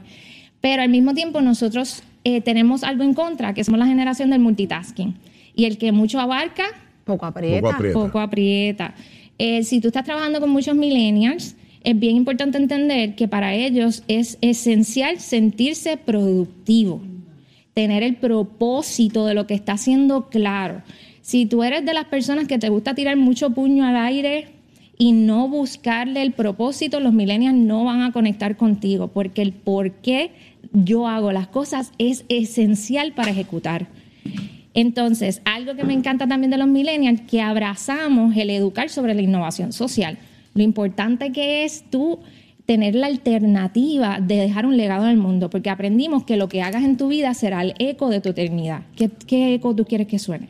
Pero 0.61 0.81
al 0.81 0.89
mismo 0.89 1.13
tiempo 1.13 1.41
nosotros 1.41 2.03
eh, 2.29 2.41
tenemos 2.41 2.83
algo 2.83 3.03
en 3.03 3.13
contra, 3.13 3.53
que 3.53 3.63
somos 3.63 3.79
la 3.79 3.87
generación 3.87 4.31
del 4.31 4.41
multitasking. 4.41 5.15
Y 5.55 5.63
el 5.63 5.77
que 5.77 5.93
mucho 5.93 6.19
abarca, 6.19 6.65
poco 7.05 7.25
aprieta. 7.25 7.61
Poco 7.61 7.73
aprieta. 7.73 7.99
Poco 7.99 8.19
aprieta. 8.19 8.95
Eh, 9.37 9.63
si 9.63 9.79
tú 9.79 9.87
estás 9.87 10.03
trabajando 10.03 10.41
con 10.41 10.49
muchos 10.49 10.75
millennials, 10.75 11.55
es 11.85 11.97
bien 11.97 12.17
importante 12.17 12.57
entender 12.57 13.15
que 13.15 13.29
para 13.29 13.53
ellos 13.53 14.03
es 14.09 14.37
esencial 14.41 15.21
sentirse 15.21 15.95
productivo, 15.95 17.01
tener 17.73 18.03
el 18.03 18.17
propósito 18.17 19.25
de 19.25 19.33
lo 19.33 19.47
que 19.47 19.53
está 19.53 19.73
haciendo 19.73 20.27
claro. 20.27 20.81
Si 21.21 21.45
tú 21.45 21.63
eres 21.63 21.85
de 21.85 21.93
las 21.93 22.07
personas 22.07 22.45
que 22.49 22.59
te 22.59 22.67
gusta 22.67 22.93
tirar 22.93 23.15
mucho 23.15 23.51
puño 23.51 23.85
al 23.85 23.95
aire 23.95 24.49
y 24.97 25.13
no 25.13 25.47
buscarle 25.47 26.23
el 26.23 26.33
propósito, 26.33 26.99
los 26.99 27.13
millennials 27.13 27.55
no 27.55 27.85
van 27.85 28.01
a 28.01 28.11
conectar 28.11 28.57
contigo, 28.57 29.07
porque 29.07 29.41
el 29.41 29.53
por 29.53 29.91
qué 29.91 30.31
yo 30.73 31.07
hago 31.07 31.31
las 31.31 31.47
cosas 31.47 31.91
es 31.97 32.25
esencial 32.29 33.13
para 33.13 33.31
ejecutar. 33.31 33.87
Entonces, 34.73 35.41
algo 35.45 35.75
que 35.75 35.83
me 35.83 35.93
encanta 35.93 36.27
también 36.27 36.51
de 36.51 36.57
los 36.57 36.67
millennials, 36.67 37.21
que 37.21 37.41
abrazamos 37.41 38.35
el 38.37 38.49
educar 38.51 38.89
sobre 38.89 39.15
la 39.15 39.21
innovación 39.21 39.73
social. 39.73 40.17
Lo 40.53 40.61
importante 40.61 41.31
que 41.31 41.63
es 41.63 41.83
tú 41.89 42.19
tener 42.67 42.95
la 42.95 43.07
alternativa 43.07 44.19
de 44.19 44.35
dejar 44.35 44.65
un 44.65 44.77
legado 44.77 45.05
en 45.05 45.11
el 45.11 45.17
mundo, 45.17 45.49
porque 45.49 45.69
aprendimos 45.69 46.25
que 46.25 46.37
lo 46.37 46.49
que 46.49 46.61
hagas 46.61 46.83
en 46.83 46.97
tu 46.97 47.07
vida 47.07 47.33
será 47.33 47.61
el 47.61 47.73
eco 47.79 48.09
de 48.09 48.19
tu 48.19 48.29
eternidad. 48.29 48.81
¿Qué, 48.95 49.09
qué 49.25 49.53
eco 49.53 49.73
tú 49.73 49.85
quieres 49.85 50.07
que 50.07 50.19
suene? 50.19 50.49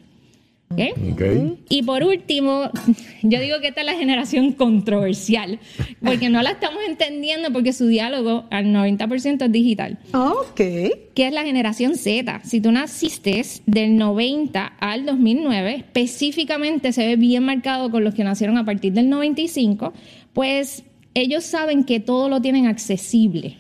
Y 1.69 1.83
por 1.83 2.03
último, 2.03 2.69
yo 3.23 3.39
digo 3.39 3.59
que 3.61 3.69
esta 3.69 3.81
es 3.81 3.85
la 3.85 3.95
generación 3.95 4.51
controversial, 4.51 5.59
porque 6.03 6.29
no 6.29 6.41
la 6.41 6.51
estamos 6.51 6.79
entendiendo 6.87 7.51
porque 7.51 7.73
su 7.73 7.87
diálogo 7.87 8.45
al 8.51 8.65
90% 8.67 9.45
es 9.45 9.51
digital. 9.51 9.97
Ok. 10.13 10.55
Que 10.55 11.27
es 11.27 11.33
la 11.33 11.43
generación 11.43 11.95
Z. 11.95 12.41
Si 12.43 12.61
tú 12.61 12.71
naciste 12.71 13.41
del 13.65 13.97
90 13.97 14.65
al 14.79 15.05
2009, 15.05 15.75
específicamente 15.77 16.91
se 16.91 17.07
ve 17.07 17.15
bien 17.15 17.43
marcado 17.43 17.89
con 17.89 18.03
los 18.03 18.13
que 18.13 18.23
nacieron 18.23 18.57
a 18.57 18.65
partir 18.65 18.93
del 18.93 19.09
95, 19.09 19.93
pues 20.33 20.83
ellos 21.13 21.43
saben 21.43 21.83
que 21.83 21.99
todo 21.99 22.29
lo 22.29 22.41
tienen 22.41 22.67
accesible. 22.67 23.55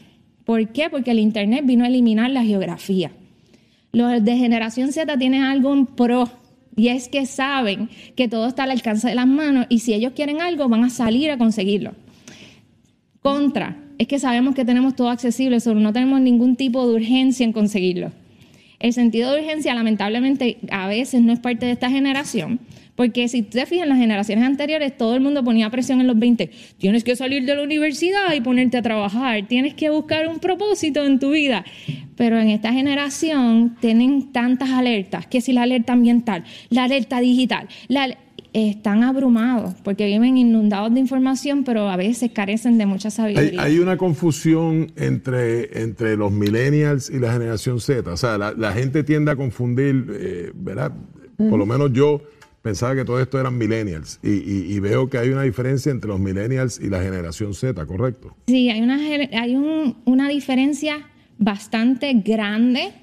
¿Por 0.45 0.69
qué? 0.69 0.89
Porque 0.89 1.11
el 1.11 1.19
Internet 1.19 1.61
vino 1.65 1.83
a 1.83 1.87
eliminar 1.87 2.29
la 2.29 2.43
geografía. 2.43 3.11
Los 3.91 4.23
de 4.23 4.37
generación 4.37 4.91
Z 4.91 5.17
tienen 5.17 5.43
algo 5.43 5.73
en 5.73 5.85
pro. 5.85 6.29
Y 6.77 6.89
es 6.89 7.09
que 7.09 7.25
saben 7.25 7.89
que 8.15 8.29
todo 8.29 8.47
está 8.47 8.63
al 8.63 8.71
alcance 8.71 9.09
de 9.09 9.15
las 9.15 9.27
manos 9.27 9.65
y 9.67 9.79
si 9.79 9.93
ellos 9.93 10.13
quieren 10.15 10.41
algo 10.41 10.69
van 10.69 10.83
a 10.83 10.89
salir 10.91 11.31
a 11.31 11.37
conseguirlo. 11.37 11.93
Contra, 13.21 13.75
es 13.97 14.07
que 14.07 14.19
sabemos 14.19 14.53
que 14.53 14.63
tenemos 14.63 14.95
todo 14.95 15.09
accesible, 15.09 15.59
solo 15.59 15.79
no 15.79 15.91
tenemos 15.91 16.21
ningún 16.21 16.55
tipo 16.55 16.87
de 16.87 16.93
urgencia 16.93 17.43
en 17.43 17.51
conseguirlo. 17.51 18.11
El 18.79 18.93
sentido 18.93 19.33
de 19.33 19.41
urgencia, 19.41 19.73
lamentablemente, 19.73 20.59
a 20.69 20.87
veces 20.87 21.23
no 21.23 21.33
es 21.33 21.39
parte 21.39 21.65
de 21.65 21.71
esta 21.71 21.89
generación, 21.89 22.59
porque 22.97 23.27
si 23.27 23.43
te 23.43 23.67
fijas 23.67 23.83
en 23.83 23.89
las 23.89 23.99
generaciones 23.99 24.43
anteriores, 24.43 24.97
todo 24.97 25.13
el 25.13 25.21
mundo 25.21 25.43
ponía 25.43 25.69
presión 25.69 26.01
en 26.01 26.07
los 26.07 26.17
20. 26.17 26.49
Tienes 26.79 27.03
que 27.03 27.15
salir 27.15 27.45
de 27.45 27.55
la 27.55 27.61
universidad 27.61 28.33
y 28.35 28.41
ponerte 28.41 28.75
a 28.75 28.81
trabajar, 28.81 29.47
tienes 29.47 29.75
que 29.75 29.91
buscar 29.91 30.27
un 30.27 30.39
propósito 30.39 31.05
en 31.05 31.19
tu 31.19 31.29
vida. 31.29 31.63
Pero 32.15 32.39
en 32.39 32.49
esta 32.49 32.73
generación 32.73 33.77
tienen 33.79 34.33
tantas 34.33 34.71
alertas, 34.71 35.27
que 35.27 35.41
si 35.41 35.53
la 35.53 35.61
alerta 35.61 35.93
ambiental, 35.93 36.43
la 36.71 36.85
alerta 36.85 37.19
digital, 37.19 37.67
la, 37.87 38.17
están 38.53 39.03
abrumados 39.03 39.75
porque 39.83 40.07
viven 40.07 40.35
inundados 40.35 40.91
de 40.91 40.99
información, 40.99 41.63
pero 41.63 41.89
a 41.89 41.97
veces 41.97 42.31
carecen 42.31 42.79
de 42.79 42.87
mucha 42.87 43.11
sabiduría. 43.11 43.61
hay 43.61 43.77
una 43.77 43.97
confusión 43.97 44.91
entre, 44.95 45.83
entre 45.83 46.17
los 46.17 46.31
millennials 46.31 47.11
y 47.11 47.19
la 47.19 47.31
generación 47.31 47.79
Z. 47.79 48.11
O 48.11 48.17
sea, 48.17 48.39
la, 48.39 48.53
la 48.53 48.71
gente 48.71 49.03
tiende 49.03 49.29
a 49.29 49.35
confundir, 49.35 50.07
eh, 50.19 50.51
¿verdad? 50.55 50.91
Por 51.37 51.59
lo 51.59 51.67
menos 51.67 51.93
yo 51.93 52.23
pensaba 52.61 52.95
que 52.95 53.05
todo 53.05 53.19
esto 53.21 53.39
eran 53.39 53.57
millennials 53.57 54.19
y, 54.23 54.29
y- 54.73 54.79
veo 54.79 55.09
que 55.09 55.17
hay 55.17 55.29
una 55.29 55.43
diferencia 55.43 55.91
entre 55.91 56.09
los 56.09 56.19
millennials 56.19 56.79
y 56.79 56.89
la 56.89 57.01
generación 57.01 57.53
Z, 57.53 57.85
¿correcto? 57.85 58.35
Sí, 58.47 58.69
hay 58.69 58.81
una, 58.81 58.95
hay 58.97 59.55
un- 59.55 59.95
una 60.05 60.27
diferencia 60.29 61.07
bastante 61.37 62.13
grande, 62.13 62.93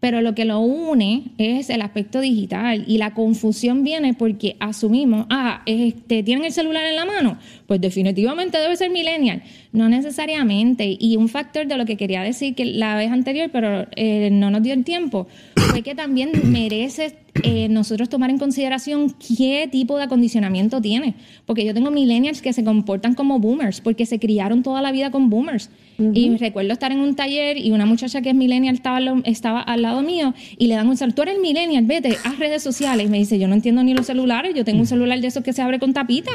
pero 0.00 0.22
lo 0.22 0.34
que 0.34 0.46
lo 0.46 0.60
une 0.60 1.24
es 1.36 1.68
el 1.68 1.82
aspecto 1.82 2.20
digital 2.20 2.84
y 2.86 2.96
la 2.96 3.12
confusión 3.12 3.84
viene 3.84 4.14
porque 4.14 4.56
asumimos, 4.58 5.26
ah, 5.28 5.62
este, 5.66 6.22
tienen 6.22 6.46
el 6.46 6.52
celular 6.52 6.86
en 6.86 6.96
la 6.96 7.04
mano, 7.04 7.38
pues 7.66 7.80
definitivamente 7.82 8.58
debe 8.58 8.76
ser 8.76 8.90
millennial. 8.90 9.42
No 9.72 9.88
necesariamente. 9.88 10.96
Y 10.98 11.16
un 11.16 11.28
factor 11.28 11.66
de 11.66 11.76
lo 11.76 11.84
que 11.84 11.96
quería 11.96 12.22
decir 12.22 12.54
que 12.54 12.64
la 12.64 12.96
vez 12.96 13.12
anterior, 13.12 13.50
pero 13.52 13.86
eh, 13.94 14.30
no 14.32 14.50
nos 14.50 14.62
dio 14.62 14.72
el 14.72 14.84
tiempo, 14.84 15.28
fue 15.54 15.82
que 15.82 15.94
también 15.94 16.30
merece 16.44 17.14
eh, 17.44 17.68
nosotros 17.68 18.08
tomar 18.08 18.30
en 18.30 18.38
consideración 18.38 19.14
qué 19.14 19.68
tipo 19.70 19.96
de 19.98 20.04
acondicionamiento 20.04 20.80
tiene. 20.80 21.14
Porque 21.46 21.64
yo 21.64 21.74
tengo 21.74 21.90
millennials 21.90 22.40
que 22.40 22.52
se 22.52 22.64
comportan 22.64 23.14
como 23.14 23.38
boomers, 23.38 23.80
porque 23.80 24.06
se 24.06 24.18
criaron 24.18 24.62
toda 24.62 24.80
la 24.82 24.92
vida 24.92 25.10
con 25.10 25.30
boomers. 25.30 25.70
Y 26.14 26.36
recuerdo 26.38 26.72
estar 26.72 26.92
en 26.92 27.00
un 27.00 27.14
taller 27.14 27.58
y 27.58 27.70
una 27.72 27.86
muchacha 27.86 28.22
que 28.22 28.30
es 28.30 28.34
millennial 28.34 28.74
estaba, 28.74 28.96
al 28.98 29.04
lo- 29.04 29.22
estaba 29.24 29.60
al 29.60 29.82
lado 29.82 30.02
mío 30.02 30.34
y 30.58 30.66
le 30.66 30.74
dan 30.74 30.88
un 30.88 30.96
celular. 30.96 31.14
Tú 31.14 31.22
eres 31.22 31.38
millennial, 31.40 31.84
vete, 31.84 32.16
haz 32.24 32.38
redes 32.38 32.62
sociales. 32.62 33.06
Y 33.06 33.10
me 33.10 33.18
dice, 33.18 33.38
yo 33.38 33.48
no 33.48 33.54
entiendo 33.54 33.82
ni 33.82 33.94
los 33.94 34.06
celulares, 34.06 34.54
yo 34.54 34.64
tengo 34.64 34.80
un 34.80 34.86
celular 34.86 35.20
de 35.20 35.26
esos 35.26 35.42
que 35.44 35.52
se 35.52 35.62
abre 35.62 35.78
con 35.78 35.92
tapita. 35.92 36.30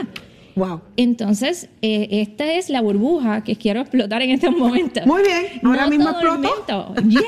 Wow. 0.56 0.80
Entonces, 0.96 1.68
eh, 1.82 2.08
esta 2.12 2.54
es 2.54 2.70
la 2.70 2.80
burbuja 2.80 3.44
que 3.44 3.58
quiero 3.58 3.82
explotar 3.82 4.22
en 4.22 4.32
estos 4.32 4.56
momentos. 4.56 5.06
Muy 5.06 5.22
bien, 5.22 5.46
ahora 5.64 5.88
mismo 5.88 6.06
todo 6.14 6.36
el 6.36 6.46
explotó. 6.46 6.96
Yes. 7.10 7.22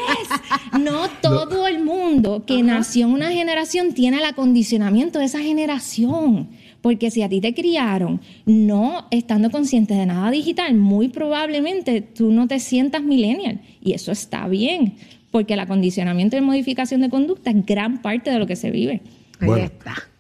No 0.80 1.10
todo 1.22 1.68
el 1.68 1.84
mundo 1.84 2.44
que 2.46 2.64
nació 2.64 3.08
en 3.08 3.12
una 3.14 3.32
generación 3.32 3.94
tiene 3.94 4.20
el 4.20 4.24
acondicionamiento 4.26 5.20
de 5.20 5.26
esa 5.26 5.40
generación. 5.40 6.48
Porque 6.88 7.12
si 7.12 7.22
a 7.22 7.28
ti 7.28 7.42
te 7.42 7.54
criaron 7.54 8.22
no 8.46 9.08
estando 9.12 9.52
consciente 9.52 9.94
de 9.94 10.06
nada 10.06 10.32
digital, 10.32 10.74
muy 10.74 11.10
probablemente 11.10 12.00
tú 12.02 12.32
no 12.32 12.48
te 12.48 12.62
sientas 12.62 13.04
millennial. 13.04 13.60
Y 13.82 13.92
eso 13.92 14.14
está 14.14 14.48
bien, 14.48 14.96
porque 15.30 15.56
el 15.56 15.60
acondicionamiento 15.60 16.38
y 16.38 16.42
modificación 16.42 17.02
de 17.02 17.10
conducta 17.10 17.50
es 17.52 17.66
gran 17.66 18.02
parte 18.02 18.32
de 18.32 18.40
lo 18.40 18.48
que 18.48 18.56
se 18.56 18.72
vive. 18.72 19.02
Bueno, 19.42 19.70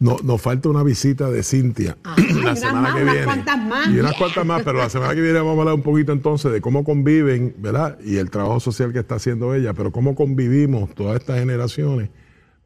no- 0.01 0.17
nos 0.25 0.41
falta 0.41 0.67
una 0.67 0.83
visita 0.83 1.31
de 1.31 1.41
Cintia 1.41 1.95
Ay, 2.03 2.25
la 2.33 2.39
unas 2.41 2.59
semana 2.59 2.81
más, 2.81 2.95
que 2.95 3.01
unas 3.03 3.13
viene. 3.13 3.25
cuantas 3.25 3.65
más. 3.65 3.87
Y 3.87 3.99
unas 3.99 4.13
cuantas 4.15 4.45
más, 4.45 4.61
pero 4.63 4.77
la 4.79 4.89
semana 4.89 5.15
que 5.15 5.21
viene 5.21 5.37
vamos 5.39 5.55
a 5.57 5.59
hablar 5.61 5.73
un 5.75 5.83
poquito 5.83 6.11
entonces 6.11 6.51
de 6.51 6.59
cómo 6.59 6.83
conviven, 6.83 7.55
¿verdad? 7.59 7.97
Y 8.05 8.17
el 8.17 8.29
trabajo 8.29 8.59
social 8.59 8.91
que 8.91 8.99
está 8.99 9.15
haciendo 9.15 9.55
ella, 9.55 9.73
pero 9.73 9.93
cómo 9.93 10.15
convivimos 10.15 10.93
todas 10.93 11.17
estas 11.21 11.39
generaciones 11.39 12.09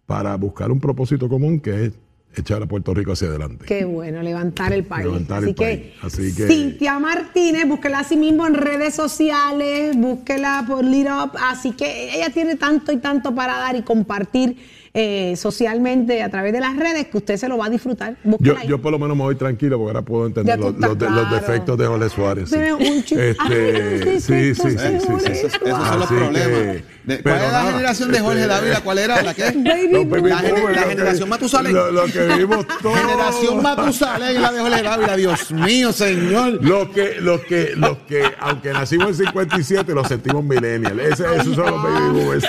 para 0.07 0.35
buscar 0.37 0.71
un 0.71 0.79
propósito 0.79 1.29
común 1.29 1.59
que 1.59 1.85
es 1.85 1.93
echar 2.35 2.63
a 2.63 2.65
Puerto 2.65 2.93
Rico 2.93 3.11
hacia 3.11 3.27
adelante. 3.27 3.65
Qué 3.65 3.83
bueno, 3.85 4.21
levantar 4.21 4.71
el 4.73 4.83
país. 4.85 5.05
Levantar 5.05 5.39
así 5.39 5.49
el 5.49 5.55
que, 5.55 5.63
país. 5.63 5.81
Así 6.01 6.35
que- 6.35 6.47
Cintia 6.47 6.99
Martínez, 6.99 7.67
búsquela 7.67 7.99
así 7.99 8.15
mismo 8.17 8.47
en 8.47 8.53
redes 8.53 8.95
sociales, 8.95 9.95
búsquela 9.97 10.63
por 10.67 10.83
Lit 10.83 11.07
Up. 11.07 11.31
Así 11.41 11.71
que 11.71 12.15
ella 12.15 12.29
tiene 12.29 12.55
tanto 12.55 12.91
y 12.91 12.97
tanto 12.97 13.35
para 13.35 13.57
dar 13.57 13.75
y 13.75 13.81
compartir 13.81 14.57
eh, 14.93 15.35
socialmente 15.37 16.21
a 16.21 16.29
través 16.29 16.51
de 16.51 16.59
las 16.59 16.75
redes 16.75 17.07
que 17.07 17.17
usted 17.17 17.37
se 17.37 17.47
lo 17.47 17.57
va 17.57 17.67
a 17.67 17.69
disfrutar. 17.69 18.17
Yo, 18.39 18.55
yo 18.67 18.81
por 18.81 18.91
lo 18.91 18.99
menos 18.99 19.15
me 19.15 19.23
voy 19.23 19.35
tranquilo 19.35 19.77
porque 19.77 19.91
ahora 19.91 20.01
puedo 20.01 20.27
entender 20.27 20.59
los, 20.59 20.73
estás 20.73 20.89
los 20.89 20.99
de- 20.99 21.05
los 21.09 21.19
claro. 21.27 21.35
defectos 21.35 21.77
de 21.77 21.85
Jorge 21.87 22.09
Suárez. 22.09 22.49
sí. 22.49 23.15
Este, 23.15 24.19
sí, 24.19 24.53
sí, 24.53 24.55
sí, 24.55 24.67
defectos 24.69 24.73
de 24.83 24.99
sí, 24.99 25.07
Jorge 25.07 26.77
sí. 26.77 26.83
De- 27.03 27.21
¿Cuál 27.23 27.35
es 27.35 27.41
la 27.41 27.51
nada, 27.51 27.71
generación 27.71 28.11
de 28.11 28.19
Jorge 28.19 28.41
este- 28.41 28.47
Dávila? 28.53 28.81
¿Cuál 28.81 28.97
era? 28.99 29.21
¿La 29.23 29.33
qué? 29.33 29.43
Baby 29.55 29.89
Los 29.91 30.09
baby 30.09 30.29
La, 30.29 30.37
gener- 30.39 30.51
boomers, 30.53 30.75
la 30.75 30.81
lo 30.81 30.87
que- 30.87 30.95
generación 30.95 31.29
Matusalén. 31.29 31.73
Lo, 31.73 31.91
lo 31.91 32.05
que 32.05 32.25
vimos 32.37 32.65
todos. 32.81 32.99
Generación 32.99 33.61
Matusalén, 33.63 34.41
la 34.41 34.51
de 34.51 34.59
Jorge 34.61 34.83
Dávila. 34.83 35.15
Dios 35.17 35.51
mío, 35.51 35.91
señor. 35.93 36.59
Los 36.63 36.89
que, 36.89 37.15
los 37.19 37.41
que, 37.41 37.73
los 37.75 37.97
que, 38.07 38.23
aunque 38.39 38.71
nacimos 38.73 39.07
en 39.19 39.25
57, 39.25 39.93
los 39.93 40.07
sentimos 40.07 40.43
millennials. 40.43 40.99
Ese- 41.01 41.35
esos 41.35 41.55
son 41.55 41.65
los 41.71 41.83
baby 41.83 42.09
boomers. 42.19 42.45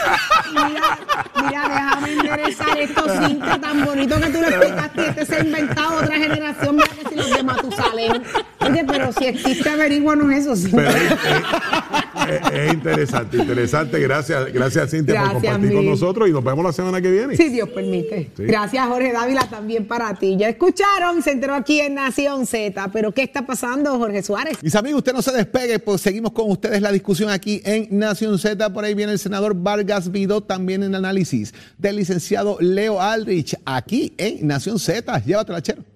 Mira, 0.52 0.98
mira, 1.46 1.68
déjame 1.68 2.12
enderezar 2.12 2.78
esto, 2.78 3.04
Cintia, 3.08 3.58
tan 3.60 3.84
bonito 3.86 4.20
que 4.20 4.26
tú 4.28 4.40
lo 4.42 4.48
explicaste. 4.48 5.06
Este 5.08 5.26
se 5.26 5.36
ha 5.36 5.40
inventado 5.40 5.96
otra 5.96 6.16
generación, 6.16 6.76
mira 6.76 6.88
que 6.88 7.08
si 7.08 7.14
los 7.16 7.30
de 7.30 7.42
Matusalén. 7.42 8.22
Oye, 8.60 8.84
pero 8.86 9.12
si 9.12 9.24
existe, 9.26 9.70
averíguanos 9.70 10.30
eso, 10.32 10.54
Cintia. 10.56 10.90
Pero 10.92 12.30
es, 12.30 12.52
es- 12.52 12.52
es 12.52 12.72
interesante, 12.74 13.36
interesante. 13.38 13.98
Gracias, 14.00 14.41
gracias 14.52 14.90
Cintia 14.90 15.22
por 15.22 15.32
compartir 15.34 15.72
con 15.72 15.86
nosotros 15.86 16.28
y 16.28 16.32
nos 16.32 16.42
vemos 16.42 16.64
la 16.64 16.72
semana 16.72 17.00
que 17.00 17.10
viene. 17.10 17.36
Si 17.36 17.48
Dios 17.48 17.68
permite. 17.68 18.30
Sí. 18.36 18.44
Gracias, 18.44 18.86
Jorge 18.86 19.12
Dávila, 19.12 19.48
también 19.48 19.86
para 19.86 20.14
ti. 20.14 20.36
Ya 20.36 20.48
escucharon, 20.48 21.22
se 21.22 21.32
enteró 21.32 21.54
aquí 21.54 21.80
en 21.80 21.94
Nación 21.94 22.46
Z. 22.46 22.90
Pero, 22.92 23.12
¿qué 23.12 23.22
está 23.22 23.46
pasando, 23.46 23.98
Jorge 23.98 24.22
Suárez? 24.22 24.58
Mis 24.62 24.74
amigos, 24.74 24.98
usted 24.98 25.12
no 25.12 25.22
se 25.22 25.32
despegue, 25.32 25.78
pues 25.78 26.00
seguimos 26.00 26.32
con 26.32 26.50
ustedes 26.50 26.80
la 26.80 26.92
discusión 26.92 27.30
aquí 27.30 27.60
en 27.64 27.86
Nación 27.98 28.38
Z. 28.38 28.72
Por 28.72 28.84
ahí 28.84 28.94
viene 28.94 29.12
el 29.12 29.18
senador 29.18 29.54
Vargas 29.54 30.10
Vidó, 30.10 30.42
también 30.42 30.82
en 30.82 30.94
análisis 30.94 31.54
del 31.78 31.96
licenciado 31.96 32.56
Leo 32.60 33.00
Aldrich, 33.00 33.56
aquí 33.64 34.14
en 34.18 34.46
Nación 34.46 34.78
Z. 34.78 35.18
Llévatela, 35.24 35.62
chero. 35.62 35.91